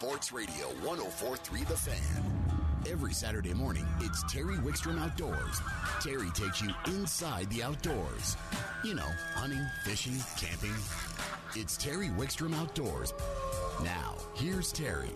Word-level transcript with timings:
Sports 0.00 0.32
Radio 0.32 0.66
1043 0.82 1.64
The 1.64 1.76
Fan. 1.76 2.50
Every 2.90 3.12
Saturday 3.12 3.52
morning, 3.52 3.86
it's 4.00 4.22
Terry 4.32 4.56
Wickstrom 4.56 4.98
Outdoors. 4.98 5.60
Terry 6.00 6.30
takes 6.30 6.62
you 6.62 6.70
inside 6.86 7.50
the 7.50 7.62
outdoors. 7.62 8.34
You 8.82 8.94
know, 8.94 9.10
hunting, 9.34 9.62
fishing, 9.84 10.16
camping. 10.38 10.72
It's 11.54 11.76
Terry 11.76 12.08
Wickstrom 12.08 12.54
Outdoors. 12.54 13.12
Now, 13.84 14.14
here's 14.36 14.72
Terry. 14.72 15.10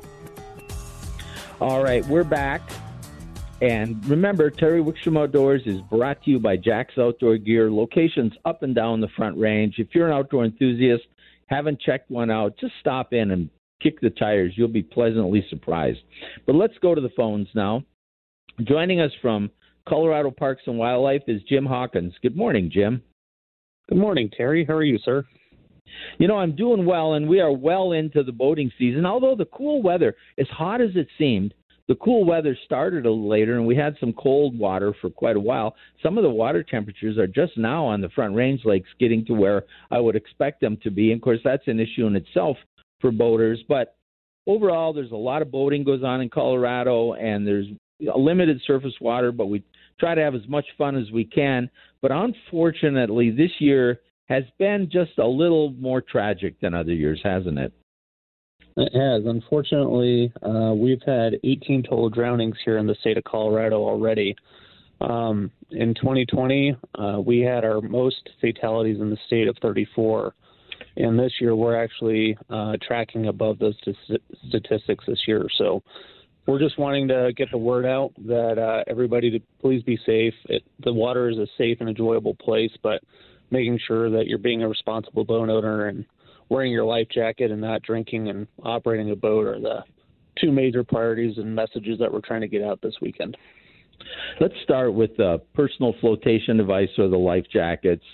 All 1.63 1.83
right, 1.83 2.05
we're 2.05 2.23
back. 2.23 2.61
And 3.63 4.05
remember, 4.07 4.51
Terry 4.51 4.83
Wickstrom 4.83 5.19
Outdoors 5.19 5.63
is 5.65 5.81
brought 5.81 6.23
to 6.25 6.31
you 6.31 6.39
by 6.39 6.59
Jack's 6.59 6.99
Outdoor 6.99 7.39
Gear, 7.39 7.71
locations 7.71 8.35
up 8.45 8.63
and 8.63 8.75
down 8.75 9.01
the 9.01 9.09
Front 9.17 9.39
Range. 9.39 9.75
If 9.79 9.95
you're 9.95 10.09
an 10.09 10.13
outdoor 10.13 10.45
enthusiast, 10.45 11.05
haven't 11.47 11.81
checked 11.81 12.11
one 12.11 12.31
out, 12.31 12.59
just 12.59 12.75
stop 12.81 13.15
in 13.15 13.31
and 13.31 13.49
kick 13.83 14.01
the 14.01 14.11
tires. 14.11 14.53
You'll 14.57 14.69
be 14.69 14.83
pleasantly 14.83 15.45
surprised. 15.51 16.01
But 16.47 16.55
let's 16.55 16.79
go 16.81 16.95
to 16.95 17.01
the 17.01 17.11
phones 17.17 17.49
now. 17.55 17.85
Joining 18.63 19.01
us 19.01 19.13
from 19.21 19.51
Colorado 19.89 20.31
Parks 20.31 20.63
and 20.67 20.79
Wildlife 20.79 21.23
is 21.27 21.43
Jim 21.49 21.67
Hawkins. 21.67 22.15
Good 22.23 22.37
morning, 22.37 22.71
Jim. 22.73 23.03
Good 23.89 23.99
morning, 23.99 24.31
Terry. 24.35 24.65
How 24.65 24.75
are 24.75 24.83
you, 24.83 24.99
sir? 25.05 25.25
You 26.19 26.29
know, 26.29 26.39
I'm 26.39 26.57
doing 26.57 26.87
well, 26.87 27.15
and 27.15 27.29
we 27.29 27.41
are 27.41 27.53
well 27.53 27.93
into 27.93 28.23
the 28.23 28.33
boating 28.33 28.71
season. 28.79 29.05
Although 29.05 29.37
the 29.37 29.45
cool 29.47 29.83
weather, 29.83 30.17
as 30.39 30.49
hot 30.49 30.81
as 30.81 30.91
it 30.95 31.09
seemed, 31.19 31.53
the 31.87 31.95
cool 31.97 32.25
weather 32.25 32.57
started 32.65 33.05
a 33.05 33.11
little 33.11 33.29
later, 33.29 33.59
and 33.59 33.67
we 33.67 33.77
had 33.77 33.97
some 34.01 34.15
cold 34.15 34.59
water 34.59 34.95
for 35.01 35.11
quite 35.11 35.37
a 35.37 35.41
while. 35.41 35.75
Some 36.03 36.17
of 36.17 36.25
the 36.25 36.31
water 36.31 36.63
temperatures 36.63 37.19
are 37.19 37.27
just 37.27 37.59
now 37.59 37.85
on 37.85 38.01
the 38.01 38.09
Front 38.09 38.35
Range 38.35 38.61
lakes 38.65 38.89
getting 38.99 39.25
to 39.27 39.35
where 39.35 39.65
I 39.91 40.01
would 40.01 40.17
expect 40.17 40.63
them 40.63 40.79
to 40.83 40.91
be. 40.91 41.13
And 41.13 41.19
of 41.19 41.25
course, 41.25 41.41
that's 41.45 41.69
an 41.69 41.81
issue 41.81 42.07
in 42.07 42.17
itself 42.17 42.57
for 43.05 43.13
boaters. 43.13 43.63
But 43.69 43.97
overall, 44.47 44.95
there's 44.95 45.11
a 45.11 45.17
lot 45.17 45.43
of 45.43 45.51
boating 45.51 45.85
goes 45.85 46.03
on 46.03 46.23
in 46.23 46.31
Colorado, 46.31 47.13
and 47.13 47.47
there's 47.47 47.67
a 48.13 48.19
limited 48.19 48.63
surface 48.67 48.95
water, 48.99 49.31
but 49.31 49.47
we 49.47 49.63
try 50.01 50.15
to 50.15 50.23
have 50.23 50.35
as 50.35 50.49
much 50.49 50.65
fun 50.79 50.97
as 50.97 51.11
we 51.11 51.27
can. 51.27 51.69
But 52.01 52.13
unfortunately, 52.13 53.31
this 53.31 53.51
year 53.59 54.01
has 54.31 54.45
been 54.59 54.89
just 54.91 55.19
a 55.19 55.27
little 55.27 55.73
more 55.73 56.01
tragic 56.01 56.59
than 56.61 56.73
other 56.73 56.95
years, 56.95 57.21
hasn't 57.23 57.59
it? 57.59 57.75
It 58.79 58.93
has. 58.99 59.27
Unfortunately, 59.27 60.33
uh, 60.43 60.73
we've 60.75 61.03
had 61.05 61.35
18 61.45 61.83
total 61.83 62.09
drownings 62.09 62.57
here 62.65 62.79
in 62.79 62.87
the 62.87 62.97
state 63.03 63.19
of 63.19 63.25
Colorado 63.25 63.83
already. 63.83 64.35
Um, 65.03 65.51
in 65.71 65.95
2020, 65.95 66.75
uh, 66.95 67.21
we 67.25 67.41
had 67.41 67.67
our 67.67 67.83
most 67.83 68.31
fatalities 68.41 68.99
in 68.99 69.11
the 69.11 69.19
state 69.27 69.47
of 69.47 69.59
34. 69.61 70.35
And 70.97 71.19
this 71.19 71.33
year, 71.41 71.57
we're 71.57 71.83
actually 71.83 72.37
uh, 72.51 72.77
tracking 72.87 73.27
above 73.27 73.59
those 73.59 73.75
t- 73.85 74.19
statistics 74.49 75.05
this 75.07 75.21
year. 75.27 75.47
So 75.59 75.83
we're 76.47 76.59
just 76.59 76.79
wanting 76.79 77.09
to 77.09 77.33
get 77.37 77.51
the 77.51 77.59
word 77.59 77.87
out 77.87 78.13
that 78.27 78.59
uh, 78.59 78.85
everybody 78.87 79.31
to 79.31 79.41
please 79.61 79.83
be 79.83 79.99
safe. 80.07 80.35
It, 80.47 80.63
the 80.85 80.93
water 80.93 81.29
is 81.29 81.39
a 81.39 81.47
safe 81.59 81.79
and 81.81 81.89
enjoyable 81.89 82.35
place, 82.35 82.71
but 82.83 83.03
making 83.51 83.79
sure 83.87 84.11
that 84.11 84.27
you're 84.27 84.39
being 84.39 84.63
a 84.63 84.69
responsible 84.69 85.25
boat 85.25 85.49
owner 85.49 85.87
and 85.87 86.05
wearing 86.49 86.71
your 86.71 86.85
life 86.85 87.09
jacket 87.13 87.51
and 87.51 87.61
not 87.61 87.83
drinking 87.83 88.29
and 88.29 88.47
operating 88.63 89.11
a 89.11 89.17
boat 89.17 89.47
are 89.47 89.61
the 89.61 89.85
two 90.41 90.53
major 90.53 90.85
priorities 90.85 91.39
and 91.39 91.55
messages 91.55 91.99
that 91.99 92.13
we're 92.13 92.21
trying 92.21 92.41
to 92.41 92.49
get 92.49 92.63
out 92.63 92.81
this 92.83 92.95
weekend. 93.01 93.37
Let's 94.41 94.55
start 94.63 94.93
with 94.93 95.17
the 95.17 95.41
personal 95.55 95.95
flotation 96.01 96.57
device 96.57 96.89
or 96.99 97.09
the 97.09 97.17
life 97.17 97.45
jackets. 97.53 98.05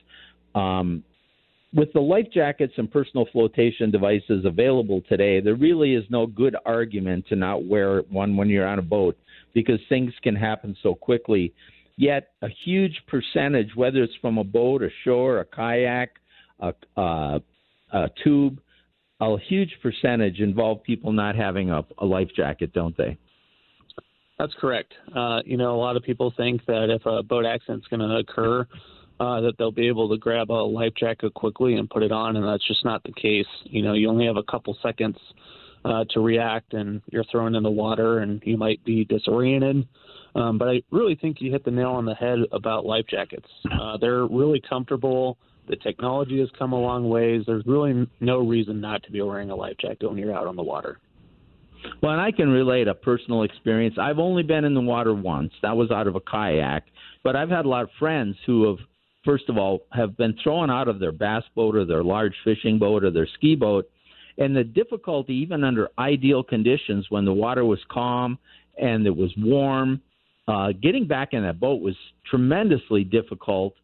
Um, 0.54 1.02
with 1.72 1.92
the 1.92 2.00
life 2.00 2.26
jackets 2.32 2.74
and 2.76 2.90
personal 2.90 3.26
flotation 3.32 3.90
devices 3.90 4.44
available 4.44 5.02
today, 5.08 5.40
there 5.40 5.54
really 5.54 5.94
is 5.94 6.04
no 6.10 6.26
good 6.26 6.56
argument 6.66 7.26
to 7.28 7.36
not 7.36 7.64
wear 7.64 8.00
one 8.02 8.36
when 8.36 8.48
you're 8.48 8.66
on 8.66 8.78
a 8.78 8.82
boat 8.82 9.16
because 9.54 9.78
things 9.88 10.12
can 10.22 10.34
happen 10.34 10.76
so 10.82 10.94
quickly. 10.94 11.54
Yet, 11.96 12.30
a 12.42 12.48
huge 12.64 13.00
percentage, 13.06 13.76
whether 13.76 14.02
it's 14.02 14.14
from 14.20 14.38
a 14.38 14.44
boat, 14.44 14.82
a 14.82 14.88
shore, 15.04 15.40
a 15.40 15.44
kayak, 15.44 16.10
a, 16.58 16.72
uh, 16.96 17.38
a 17.92 18.10
tube, 18.24 18.60
a 19.20 19.36
huge 19.38 19.76
percentage 19.82 20.40
involve 20.40 20.82
people 20.82 21.12
not 21.12 21.36
having 21.36 21.70
a, 21.70 21.84
a 21.98 22.06
life 22.06 22.30
jacket, 22.34 22.72
don't 22.72 22.96
they? 22.96 23.18
That's 24.38 24.54
correct. 24.58 24.94
Uh, 25.14 25.40
you 25.44 25.58
know, 25.58 25.74
a 25.74 25.76
lot 25.76 25.96
of 25.96 26.02
people 26.02 26.32
think 26.34 26.64
that 26.64 26.88
if 26.88 27.04
a 27.04 27.22
boat 27.22 27.44
accident's 27.44 27.86
going 27.88 28.00
to 28.00 28.16
occur, 28.16 28.66
uh, 29.20 29.40
that 29.42 29.52
they'll 29.58 29.70
be 29.70 29.86
able 29.86 30.08
to 30.08 30.16
grab 30.16 30.50
a 30.50 30.54
life 30.54 30.94
jacket 30.98 31.34
quickly 31.34 31.74
and 31.74 31.90
put 31.90 32.02
it 32.02 32.10
on, 32.10 32.36
and 32.36 32.46
that's 32.46 32.66
just 32.66 32.84
not 32.84 33.02
the 33.04 33.12
case. 33.12 33.46
You 33.64 33.82
know, 33.82 33.92
you 33.92 34.08
only 34.08 34.24
have 34.24 34.38
a 34.38 34.42
couple 34.42 34.76
seconds 34.82 35.18
uh, 35.84 36.04
to 36.10 36.20
react, 36.20 36.72
and 36.72 37.02
you're 37.12 37.24
thrown 37.24 37.54
in 37.54 37.62
the 37.62 37.70
water, 37.70 38.20
and 38.20 38.42
you 38.46 38.56
might 38.56 38.82
be 38.84 39.04
disoriented. 39.04 39.86
Um, 40.34 40.56
but 40.56 40.68
I 40.68 40.82
really 40.90 41.16
think 41.16 41.40
you 41.40 41.52
hit 41.52 41.64
the 41.64 41.70
nail 41.70 41.90
on 41.90 42.06
the 42.06 42.14
head 42.14 42.38
about 42.52 42.86
life 42.86 43.04
jackets. 43.10 43.48
Uh, 43.70 43.98
they're 44.00 44.26
really 44.26 44.62
comfortable. 44.66 45.36
The 45.68 45.76
technology 45.76 46.40
has 46.40 46.48
come 46.58 46.72
a 46.72 46.80
long 46.80 47.08
ways. 47.08 47.42
There's 47.46 47.64
really 47.66 48.08
no 48.20 48.38
reason 48.38 48.80
not 48.80 49.02
to 49.02 49.12
be 49.12 49.20
wearing 49.20 49.50
a 49.50 49.56
life 49.56 49.76
jacket 49.78 50.08
when 50.08 50.16
you're 50.16 50.34
out 50.34 50.46
on 50.46 50.56
the 50.56 50.62
water. 50.62 50.98
Well, 52.02 52.12
and 52.12 52.20
I 52.20 52.30
can 52.30 52.48
relate 52.48 52.88
a 52.88 52.94
personal 52.94 53.42
experience. 53.42 53.96
I've 54.00 54.18
only 54.18 54.42
been 54.42 54.64
in 54.64 54.74
the 54.74 54.80
water 54.80 55.14
once. 55.14 55.52
That 55.62 55.76
was 55.76 55.90
out 55.90 56.06
of 56.06 56.14
a 56.14 56.20
kayak. 56.20 56.84
But 57.22 57.36
I've 57.36 57.50
had 57.50 57.64
a 57.64 57.68
lot 57.68 57.82
of 57.82 57.90
friends 57.98 58.36
who 58.46 58.68
have 58.68 58.78
first 59.24 59.48
of 59.48 59.58
all, 59.58 59.80
have 59.92 60.16
been 60.16 60.34
thrown 60.42 60.70
out 60.70 60.88
of 60.88 60.98
their 60.98 61.12
bass 61.12 61.44
boat 61.54 61.76
or 61.76 61.84
their 61.84 62.02
large 62.02 62.34
fishing 62.44 62.78
boat 62.78 63.04
or 63.04 63.10
their 63.10 63.28
ski 63.34 63.54
boat. 63.54 63.88
And 64.38 64.56
the 64.56 64.64
difficulty, 64.64 65.34
even 65.34 65.64
under 65.64 65.88
ideal 65.98 66.42
conditions, 66.42 67.06
when 67.10 67.24
the 67.24 67.32
water 67.32 67.64
was 67.64 67.80
calm 67.90 68.38
and 68.80 69.06
it 69.06 69.14
was 69.14 69.30
warm, 69.36 70.00
uh, 70.48 70.72
getting 70.80 71.06
back 71.06 71.32
in 71.32 71.42
that 71.42 71.60
boat 71.60 71.82
was 71.82 71.94
tremendously 72.28 73.04
difficult. 73.04 73.74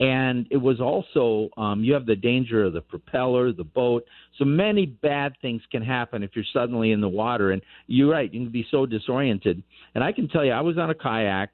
And 0.00 0.46
it 0.50 0.56
was 0.56 0.80
also, 0.80 1.50
um, 1.58 1.84
you 1.84 1.92
have 1.92 2.06
the 2.06 2.16
danger 2.16 2.64
of 2.64 2.72
the 2.72 2.80
propeller, 2.80 3.52
the 3.52 3.64
boat. 3.64 4.04
So 4.38 4.46
many 4.46 4.86
bad 4.86 5.34
things 5.42 5.60
can 5.70 5.82
happen 5.82 6.22
if 6.22 6.30
you're 6.34 6.44
suddenly 6.54 6.92
in 6.92 7.02
the 7.02 7.08
water. 7.08 7.52
And 7.52 7.60
you're 7.86 8.10
right, 8.10 8.32
you 8.32 8.40
can 8.40 8.50
be 8.50 8.66
so 8.70 8.86
disoriented. 8.86 9.62
And 9.94 10.02
I 10.02 10.12
can 10.12 10.26
tell 10.26 10.44
you, 10.44 10.52
I 10.52 10.62
was 10.62 10.78
on 10.78 10.88
a 10.88 10.94
kayak 10.94 11.50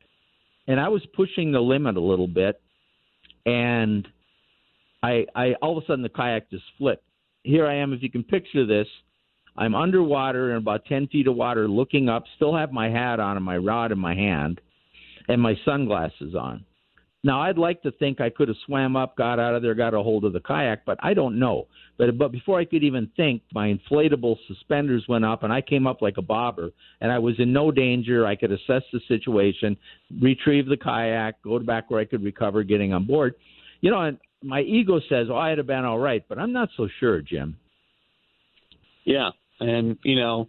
and 0.69 0.81
I 0.81 0.89
was 0.89 1.03
pushing 1.15 1.53
the 1.53 1.61
limit 1.61 1.97
a 1.97 2.01
little 2.01 2.29
bit 2.29 2.61
and 3.47 4.07
I, 5.03 5.25
I 5.35 5.55
all 5.63 5.79
of 5.79 5.85
a 5.85 5.87
sudden 5.87 6.03
the 6.03 6.09
kayak 6.09 6.51
just 6.51 6.65
flipped. 6.77 7.05
Here 7.45 7.67
I 7.67 7.77
am. 7.77 7.93
If 7.93 8.03
you 8.03 8.11
can 8.11 8.25
picture 8.25 8.67
this, 8.67 8.89
I'm 9.57 9.75
underwater 9.75 10.51
in 10.51 10.57
about 10.59 10.85
10 10.87 11.07
feet 11.09 11.29
of 11.29 11.37
water, 11.37 11.69
looking 11.69 12.09
up. 12.09 12.25
Still 12.35 12.55
have 12.55 12.73
my 12.73 12.91
hat 12.91 13.21
on 13.21 13.37
and 13.37 13.45
my 13.45 13.57
rod 13.57 13.93
in 13.93 13.99
my 13.99 14.15
hand, 14.15 14.61
and 15.29 15.41
my 15.41 15.55
sunglasses 15.65 16.35
on. 16.35 16.65
Now 17.27 17.43
I'd 17.43 17.59
like 17.59 17.83
to 17.83 17.91
think 17.91 18.21
I 18.21 18.31
could 18.31 18.47
have 18.47 18.57
swam 18.67 18.95
up, 18.95 19.17
got 19.17 19.41
out 19.41 19.57
of 19.57 19.61
there, 19.61 19.75
got 19.75 19.95
a 19.95 20.01
hold 20.01 20.25
of 20.25 20.33
the 20.33 20.39
kayak, 20.39 20.85
but 20.87 20.97
I 21.03 21.13
don't 21.13 21.41
know. 21.41 21.67
But 21.99 22.17
but 22.17 22.31
before 22.31 22.61
I 22.61 22.65
could 22.65 22.85
even 22.85 23.11
think, 23.17 23.43
my 23.53 23.67
inflatable 23.67 24.37
suspenders 24.47 25.05
went 25.09 25.25
up, 25.25 25.43
and 25.43 25.53
I 25.53 25.61
came 25.61 25.89
up 25.89 26.03
like 26.03 26.19
a 26.19 26.23
bobber, 26.23 26.71
and 27.01 27.11
I 27.11 27.19
was 27.19 27.35
in 27.41 27.53
no 27.53 27.73
danger. 27.73 28.25
I 28.25 28.37
could 28.37 28.53
assess 28.53 28.83
the 28.93 29.01
situation, 29.09 29.77
retrieve 30.23 30.67
the 30.67 30.77
kayak, 30.77 31.43
go 31.43 31.59
back 31.59 31.91
where 31.91 31.99
I 32.01 32.05
could 32.05 32.23
recover, 32.23 32.63
getting 32.63 32.93
on 32.93 33.07
board. 33.07 33.35
You 33.81 33.91
know, 33.91 34.03
and 34.03 34.19
my 34.45 34.61
ego 34.61 35.01
says, 35.09 35.27
"Oh, 35.29 35.37
I'd 35.37 35.59
have 35.59 35.67
been 35.67 35.85
all 35.85 35.99
right," 35.99 36.25
but 36.29 36.39
I'm 36.39 36.53
not 36.53 36.69
so 36.77 36.87
sure, 37.01 37.23
Jim. 37.23 37.57
Yeah, 39.05 39.31
and 39.59 39.99
you 40.05 40.15
know, 40.15 40.47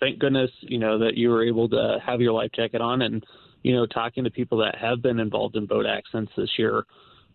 thank 0.00 0.18
goodness, 0.18 0.50
you 0.62 0.78
know, 0.78 0.98
that 0.98 1.18
you 1.18 1.28
were 1.28 1.44
able 1.44 1.68
to 1.68 1.98
have 2.06 2.22
your 2.22 2.32
life 2.32 2.52
jacket 2.56 2.80
on 2.80 3.02
and 3.02 3.22
you 3.66 3.74
know, 3.74 3.84
talking 3.84 4.22
to 4.22 4.30
people 4.30 4.58
that 4.58 4.76
have 4.76 5.02
been 5.02 5.18
involved 5.18 5.56
in 5.56 5.66
boat 5.66 5.86
accidents 5.86 6.30
this 6.36 6.50
year, 6.56 6.84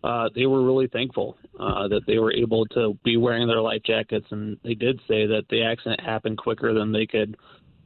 uh, 0.02 0.30
they 0.34 0.46
were 0.46 0.64
really 0.64 0.88
thankful 0.88 1.36
uh, 1.60 1.86
that 1.88 2.00
they 2.06 2.18
were 2.18 2.32
able 2.32 2.64
to 2.68 2.98
be 3.04 3.18
wearing 3.18 3.46
their 3.46 3.60
life 3.60 3.82
jackets, 3.84 4.24
and 4.30 4.56
they 4.64 4.72
did 4.72 4.98
say 5.06 5.26
that 5.26 5.42
the 5.50 5.62
accident 5.62 6.00
happened 6.00 6.38
quicker 6.38 6.72
than 6.72 6.90
they 6.90 7.04
could 7.04 7.36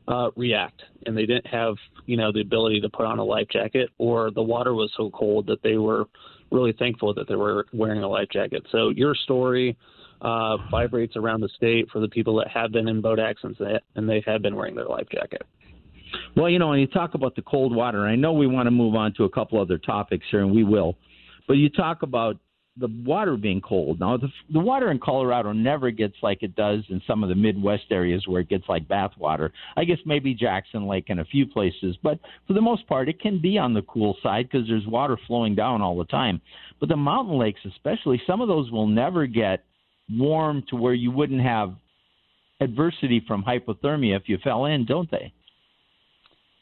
uh, 0.06 0.30
react, 0.36 0.80
and 1.06 1.16
they 1.16 1.26
didn't 1.26 1.48
have 1.48 1.74
you 2.06 2.16
know 2.16 2.30
the 2.30 2.40
ability 2.40 2.80
to 2.80 2.88
put 2.88 3.04
on 3.04 3.18
a 3.18 3.24
life 3.24 3.48
jacket, 3.52 3.90
or 3.98 4.30
the 4.30 4.40
water 4.40 4.74
was 4.74 4.92
so 4.96 5.10
cold 5.10 5.44
that 5.48 5.60
they 5.64 5.76
were 5.76 6.04
really 6.52 6.72
thankful 6.78 7.12
that 7.14 7.26
they 7.26 7.34
were 7.34 7.66
wearing 7.72 8.04
a 8.04 8.08
life 8.08 8.28
jacket. 8.32 8.64
So 8.70 8.90
your 8.90 9.16
story 9.16 9.76
uh, 10.20 10.58
vibrates 10.70 11.16
around 11.16 11.40
the 11.40 11.50
state 11.56 11.88
for 11.90 11.98
the 11.98 12.08
people 12.08 12.36
that 12.36 12.46
have 12.46 12.70
been 12.70 12.86
in 12.86 13.00
boat 13.00 13.18
accidents 13.18 13.60
and 13.96 14.08
they 14.08 14.22
have 14.24 14.40
been 14.40 14.54
wearing 14.54 14.76
their 14.76 14.86
life 14.86 15.08
jacket. 15.12 15.42
Well, 16.36 16.50
you 16.50 16.58
know, 16.58 16.68
when 16.68 16.78
you 16.78 16.86
talk 16.86 17.14
about 17.14 17.34
the 17.36 17.42
cold 17.42 17.74
water, 17.74 18.06
I 18.06 18.16
know 18.16 18.32
we 18.32 18.46
want 18.46 18.66
to 18.66 18.70
move 18.70 18.94
on 18.94 19.12
to 19.14 19.24
a 19.24 19.30
couple 19.30 19.60
other 19.60 19.78
topics 19.78 20.24
here, 20.30 20.40
and 20.40 20.54
we 20.54 20.64
will. 20.64 20.96
But 21.48 21.54
you 21.54 21.68
talk 21.68 22.02
about 22.02 22.36
the 22.78 22.88
water 23.04 23.36
being 23.36 23.60
cold. 23.60 24.00
Now, 24.00 24.18
the, 24.18 24.28
the 24.52 24.60
water 24.60 24.90
in 24.90 24.98
Colorado 24.98 25.52
never 25.52 25.90
gets 25.90 26.14
like 26.22 26.42
it 26.42 26.54
does 26.54 26.80
in 26.90 27.00
some 27.06 27.22
of 27.22 27.30
the 27.30 27.34
Midwest 27.34 27.84
areas 27.90 28.26
where 28.26 28.42
it 28.42 28.50
gets 28.50 28.64
like 28.68 28.86
bath 28.86 29.12
water. 29.16 29.52
I 29.76 29.84
guess 29.84 29.98
maybe 30.04 30.34
Jackson 30.34 30.86
Lake 30.86 31.06
and 31.08 31.20
a 31.20 31.24
few 31.24 31.46
places, 31.46 31.96
but 32.02 32.18
for 32.46 32.52
the 32.52 32.60
most 32.60 32.86
part, 32.86 33.08
it 33.08 33.20
can 33.20 33.40
be 33.40 33.56
on 33.56 33.72
the 33.72 33.82
cool 33.82 34.16
side 34.22 34.48
because 34.50 34.68
there's 34.68 34.86
water 34.86 35.18
flowing 35.26 35.54
down 35.54 35.80
all 35.80 35.96
the 35.96 36.04
time. 36.04 36.40
But 36.78 36.90
the 36.90 36.96
mountain 36.96 37.38
lakes, 37.38 37.60
especially, 37.66 38.20
some 38.26 38.42
of 38.42 38.48
those 38.48 38.70
will 38.70 38.86
never 38.86 39.26
get 39.26 39.64
warm 40.10 40.62
to 40.68 40.76
where 40.76 40.94
you 40.94 41.10
wouldn't 41.10 41.42
have 41.42 41.74
adversity 42.60 43.24
from 43.26 43.42
hypothermia 43.42 44.16
if 44.16 44.28
you 44.28 44.38
fell 44.44 44.66
in, 44.66 44.84
don't 44.84 45.10
they? 45.10 45.32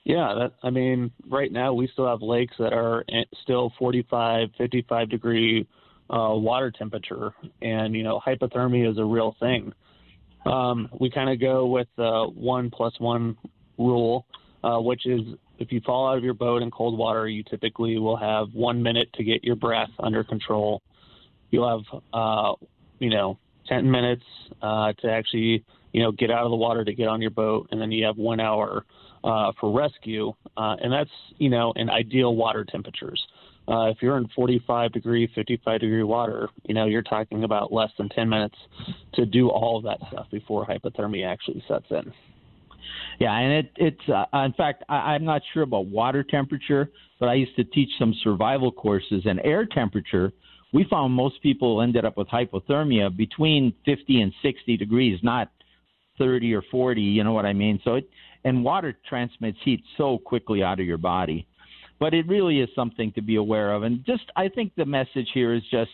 Yeah, 0.04 0.34
that, 0.38 0.52
I 0.62 0.70
mean, 0.70 1.10
right 1.30 1.50
now 1.50 1.72
we 1.72 1.88
still 1.88 2.06
have 2.06 2.20
lakes 2.20 2.54
that 2.58 2.74
are 2.74 3.04
still 3.42 3.72
45, 3.78 4.50
55 4.58 5.08
degree 5.08 5.66
uh, 6.10 6.34
water 6.36 6.70
temperature, 6.70 7.32
and 7.62 7.94
you 7.94 8.02
know 8.02 8.20
hypothermia 8.24 8.90
is 8.90 8.98
a 8.98 9.04
real 9.04 9.34
thing. 9.40 9.72
Um, 10.44 10.90
we 11.00 11.10
kind 11.10 11.30
of 11.30 11.40
go 11.40 11.66
with 11.66 11.88
the 11.96 12.30
one 12.34 12.70
plus 12.70 12.92
one 12.98 13.36
rule, 13.78 14.26
uh, 14.62 14.78
which 14.78 15.06
is 15.06 15.22
if 15.58 15.72
you 15.72 15.80
fall 15.80 16.10
out 16.10 16.18
of 16.18 16.24
your 16.24 16.34
boat 16.34 16.62
in 16.62 16.70
cold 16.70 16.98
water, 16.98 17.26
you 17.26 17.42
typically 17.42 17.98
will 17.98 18.16
have 18.16 18.48
one 18.52 18.82
minute 18.82 19.08
to 19.14 19.24
get 19.24 19.42
your 19.42 19.56
breath 19.56 19.90
under 19.98 20.22
control. 20.22 20.82
You'll 21.50 21.68
have, 21.68 22.02
uh, 22.12 22.52
you 22.98 23.08
know, 23.08 23.38
10 23.68 23.90
minutes 23.90 24.24
uh, 24.60 24.92
to 25.00 25.10
actually, 25.10 25.64
you 25.92 26.02
know, 26.02 26.12
get 26.12 26.30
out 26.30 26.44
of 26.44 26.50
the 26.50 26.56
water 26.56 26.84
to 26.84 26.92
get 26.92 27.08
on 27.08 27.22
your 27.22 27.30
boat, 27.30 27.68
and 27.70 27.80
then 27.80 27.92
you 27.92 28.04
have 28.04 28.16
one 28.18 28.40
hour 28.40 28.84
uh, 29.24 29.52
for 29.58 29.72
rescue, 29.72 30.32
uh, 30.56 30.76
and 30.80 30.92
that's, 30.92 31.10
you 31.38 31.48
know, 31.48 31.72
in 31.76 31.88
ideal 31.88 32.36
water 32.36 32.64
temperatures. 32.64 33.24
Uh, 33.66 33.86
if 33.86 33.96
you're 34.02 34.18
in 34.18 34.28
45 34.36 34.92
degree, 34.92 35.28
55 35.34 35.80
degree 35.80 36.02
water, 36.02 36.48
you 36.64 36.74
know, 36.74 36.84
you're 36.84 37.02
talking 37.02 37.44
about 37.44 37.72
less 37.72 37.90
than 37.96 38.10
10 38.10 38.28
minutes 38.28 38.56
to 39.14 39.24
do 39.24 39.48
all 39.48 39.78
of 39.78 39.84
that 39.84 39.98
stuff 40.08 40.26
before 40.30 40.66
hypothermia 40.66 41.26
actually 41.26 41.64
sets 41.66 41.86
in. 41.90 42.12
Yeah, 43.18 43.32
and 43.32 43.52
it, 43.52 43.72
it's 43.76 44.08
uh, 44.08 44.26
in 44.44 44.52
fact 44.52 44.84
I, 44.88 45.14
I'm 45.14 45.24
not 45.24 45.40
sure 45.52 45.62
about 45.62 45.86
water 45.86 46.22
temperature, 46.22 46.90
but 47.18 47.28
I 47.28 47.34
used 47.34 47.56
to 47.56 47.64
teach 47.64 47.88
some 47.98 48.14
survival 48.22 48.70
courses, 48.70 49.22
and 49.24 49.40
air 49.44 49.64
temperature. 49.64 50.32
We 50.72 50.84
found 50.90 51.14
most 51.14 51.40
people 51.40 51.80
ended 51.80 52.04
up 52.04 52.16
with 52.16 52.28
hypothermia 52.28 53.16
between 53.16 53.72
50 53.86 54.20
and 54.20 54.32
60 54.42 54.76
degrees, 54.76 55.20
not 55.22 55.50
30 56.18 56.52
or 56.54 56.62
40. 56.70 57.00
You 57.00 57.24
know 57.24 57.32
what 57.32 57.46
I 57.46 57.52
mean? 57.52 57.80
So 57.84 57.94
it 57.94 58.10
and 58.44 58.64
water 58.64 58.96
transmits 59.08 59.58
heat 59.64 59.82
so 59.96 60.18
quickly 60.18 60.62
out 60.62 60.80
of 60.80 60.86
your 60.86 60.98
body, 60.98 61.46
but 61.98 62.14
it 62.14 62.26
really 62.28 62.60
is 62.60 62.68
something 62.74 63.12
to 63.12 63.22
be 63.22 63.36
aware 63.36 63.72
of. 63.72 63.82
And 63.82 64.04
just 64.04 64.24
I 64.36 64.48
think 64.48 64.72
the 64.76 64.84
message 64.84 65.28
here 65.32 65.54
is 65.54 65.62
just 65.70 65.90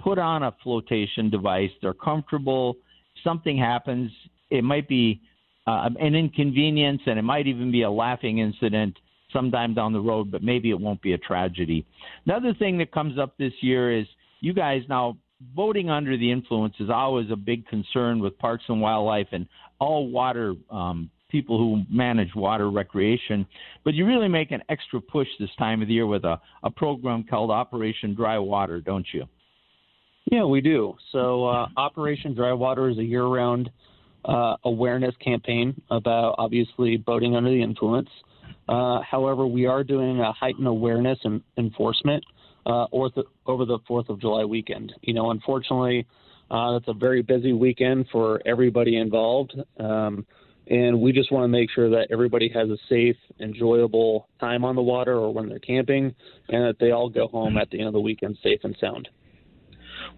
put 0.00 0.18
on 0.18 0.42
a 0.42 0.54
flotation 0.62 1.30
device. 1.30 1.70
They're 1.80 1.94
comfortable. 1.94 2.76
Something 3.22 3.56
happens, 3.56 4.10
it 4.50 4.64
might 4.64 4.88
be 4.88 5.20
uh, 5.66 5.90
an 6.00 6.14
inconvenience, 6.14 7.02
and 7.06 7.18
it 7.18 7.22
might 7.22 7.46
even 7.46 7.70
be 7.70 7.82
a 7.82 7.90
laughing 7.90 8.38
incident 8.38 8.96
sometime 9.32 9.74
down 9.74 9.92
the 9.92 10.00
road, 10.00 10.30
but 10.30 10.42
maybe 10.42 10.70
it 10.70 10.80
won't 10.80 11.00
be 11.02 11.12
a 11.12 11.18
tragedy. 11.18 11.86
Another 12.26 12.52
thing 12.54 12.78
that 12.78 12.92
comes 12.92 13.18
up 13.18 13.36
this 13.38 13.52
year 13.60 13.96
is 13.96 14.06
you 14.40 14.52
guys 14.52 14.82
now 14.88 15.16
voting 15.54 15.88
under 15.90 16.16
the 16.16 16.30
influence 16.30 16.74
is 16.80 16.90
always 16.90 17.30
a 17.30 17.36
big 17.36 17.66
concern 17.66 18.20
with 18.20 18.38
Parks 18.38 18.64
and 18.68 18.80
Wildlife 18.80 19.28
and 19.32 19.46
all 19.78 20.08
water 20.08 20.54
um, 20.70 21.10
people 21.32 21.58
who 21.58 21.82
manage 21.90 22.32
water 22.36 22.70
recreation. 22.70 23.46
But 23.84 23.94
you 23.94 24.06
really 24.06 24.28
make 24.28 24.52
an 24.52 24.62
extra 24.68 25.00
push 25.00 25.26
this 25.40 25.50
time 25.58 25.82
of 25.82 25.88
the 25.88 25.94
year 25.94 26.06
with 26.06 26.24
a, 26.24 26.40
a 26.62 26.70
program 26.70 27.24
called 27.28 27.50
Operation 27.50 28.14
Dry 28.14 28.38
Water, 28.38 28.80
don't 28.80 29.06
you? 29.12 29.24
Yeah, 30.30 30.44
we 30.44 30.60
do. 30.60 30.94
So 31.10 31.46
uh, 31.46 31.66
Operation 31.76 32.34
Dry 32.34 32.52
Water 32.52 32.88
is 32.88 32.98
a 32.98 33.02
year-round 33.02 33.70
uh, 34.24 34.54
awareness 34.64 35.14
campaign 35.24 35.80
about 35.90 36.36
obviously 36.38 36.96
boating 36.96 37.34
under 37.34 37.50
the 37.50 37.60
influence. 37.60 38.08
Uh, 38.68 39.00
however, 39.00 39.46
we 39.46 39.66
are 39.66 39.82
doing 39.82 40.20
a 40.20 40.32
heightened 40.32 40.68
awareness 40.68 41.18
and 41.24 41.42
enforcement 41.58 42.22
uh, 42.66 42.86
over 42.92 43.64
the 43.64 43.78
Fourth 43.88 44.08
of 44.08 44.20
July 44.20 44.44
weekend. 44.44 44.92
You 45.02 45.14
know, 45.14 45.32
unfortunately, 45.32 46.06
uh, 46.50 46.76
it's 46.76 46.86
a 46.88 46.92
very 46.92 47.22
busy 47.22 47.52
weekend 47.52 48.06
for 48.12 48.40
everybody 48.46 48.98
involved, 48.98 49.54
um, 49.80 50.24
and 50.68 51.00
we 51.00 51.12
just 51.12 51.32
want 51.32 51.44
to 51.44 51.48
make 51.48 51.70
sure 51.70 51.90
that 51.90 52.08
everybody 52.10 52.48
has 52.54 52.68
a 52.70 52.76
safe, 52.88 53.16
enjoyable 53.40 54.28
time 54.40 54.64
on 54.64 54.76
the 54.76 54.82
water 54.82 55.14
or 55.14 55.32
when 55.32 55.48
they're 55.48 55.58
camping, 55.58 56.14
and 56.48 56.64
that 56.64 56.76
they 56.78 56.90
all 56.90 57.08
go 57.08 57.26
home 57.28 57.56
at 57.56 57.70
the 57.70 57.78
end 57.78 57.88
of 57.88 57.92
the 57.92 58.00
weekend 58.00 58.38
safe 58.42 58.60
and 58.62 58.76
sound. 58.80 59.08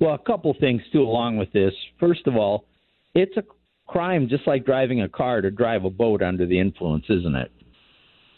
Well, 0.01 0.15
a 0.15 0.19
couple 0.19 0.55
things 0.59 0.83
too 0.93 1.03
along 1.03 1.37
with 1.37 1.53
this. 1.53 1.73
First 1.99 2.27
of 2.27 2.37
all, 2.37 2.67
it's 3.15 3.37
a 3.37 3.45
crime 3.87 4.29
just 4.29 4.47
like 4.47 4.65
driving 4.65 5.03
a 5.03 5.09
car 5.09 5.41
to 5.41 5.51
drive 5.51 5.85
a 5.85 5.91
boat 5.91 6.23
under 6.23 6.47
the 6.47 6.59
influence, 6.59 7.05
isn't 7.09 7.37
it? 7.37 7.51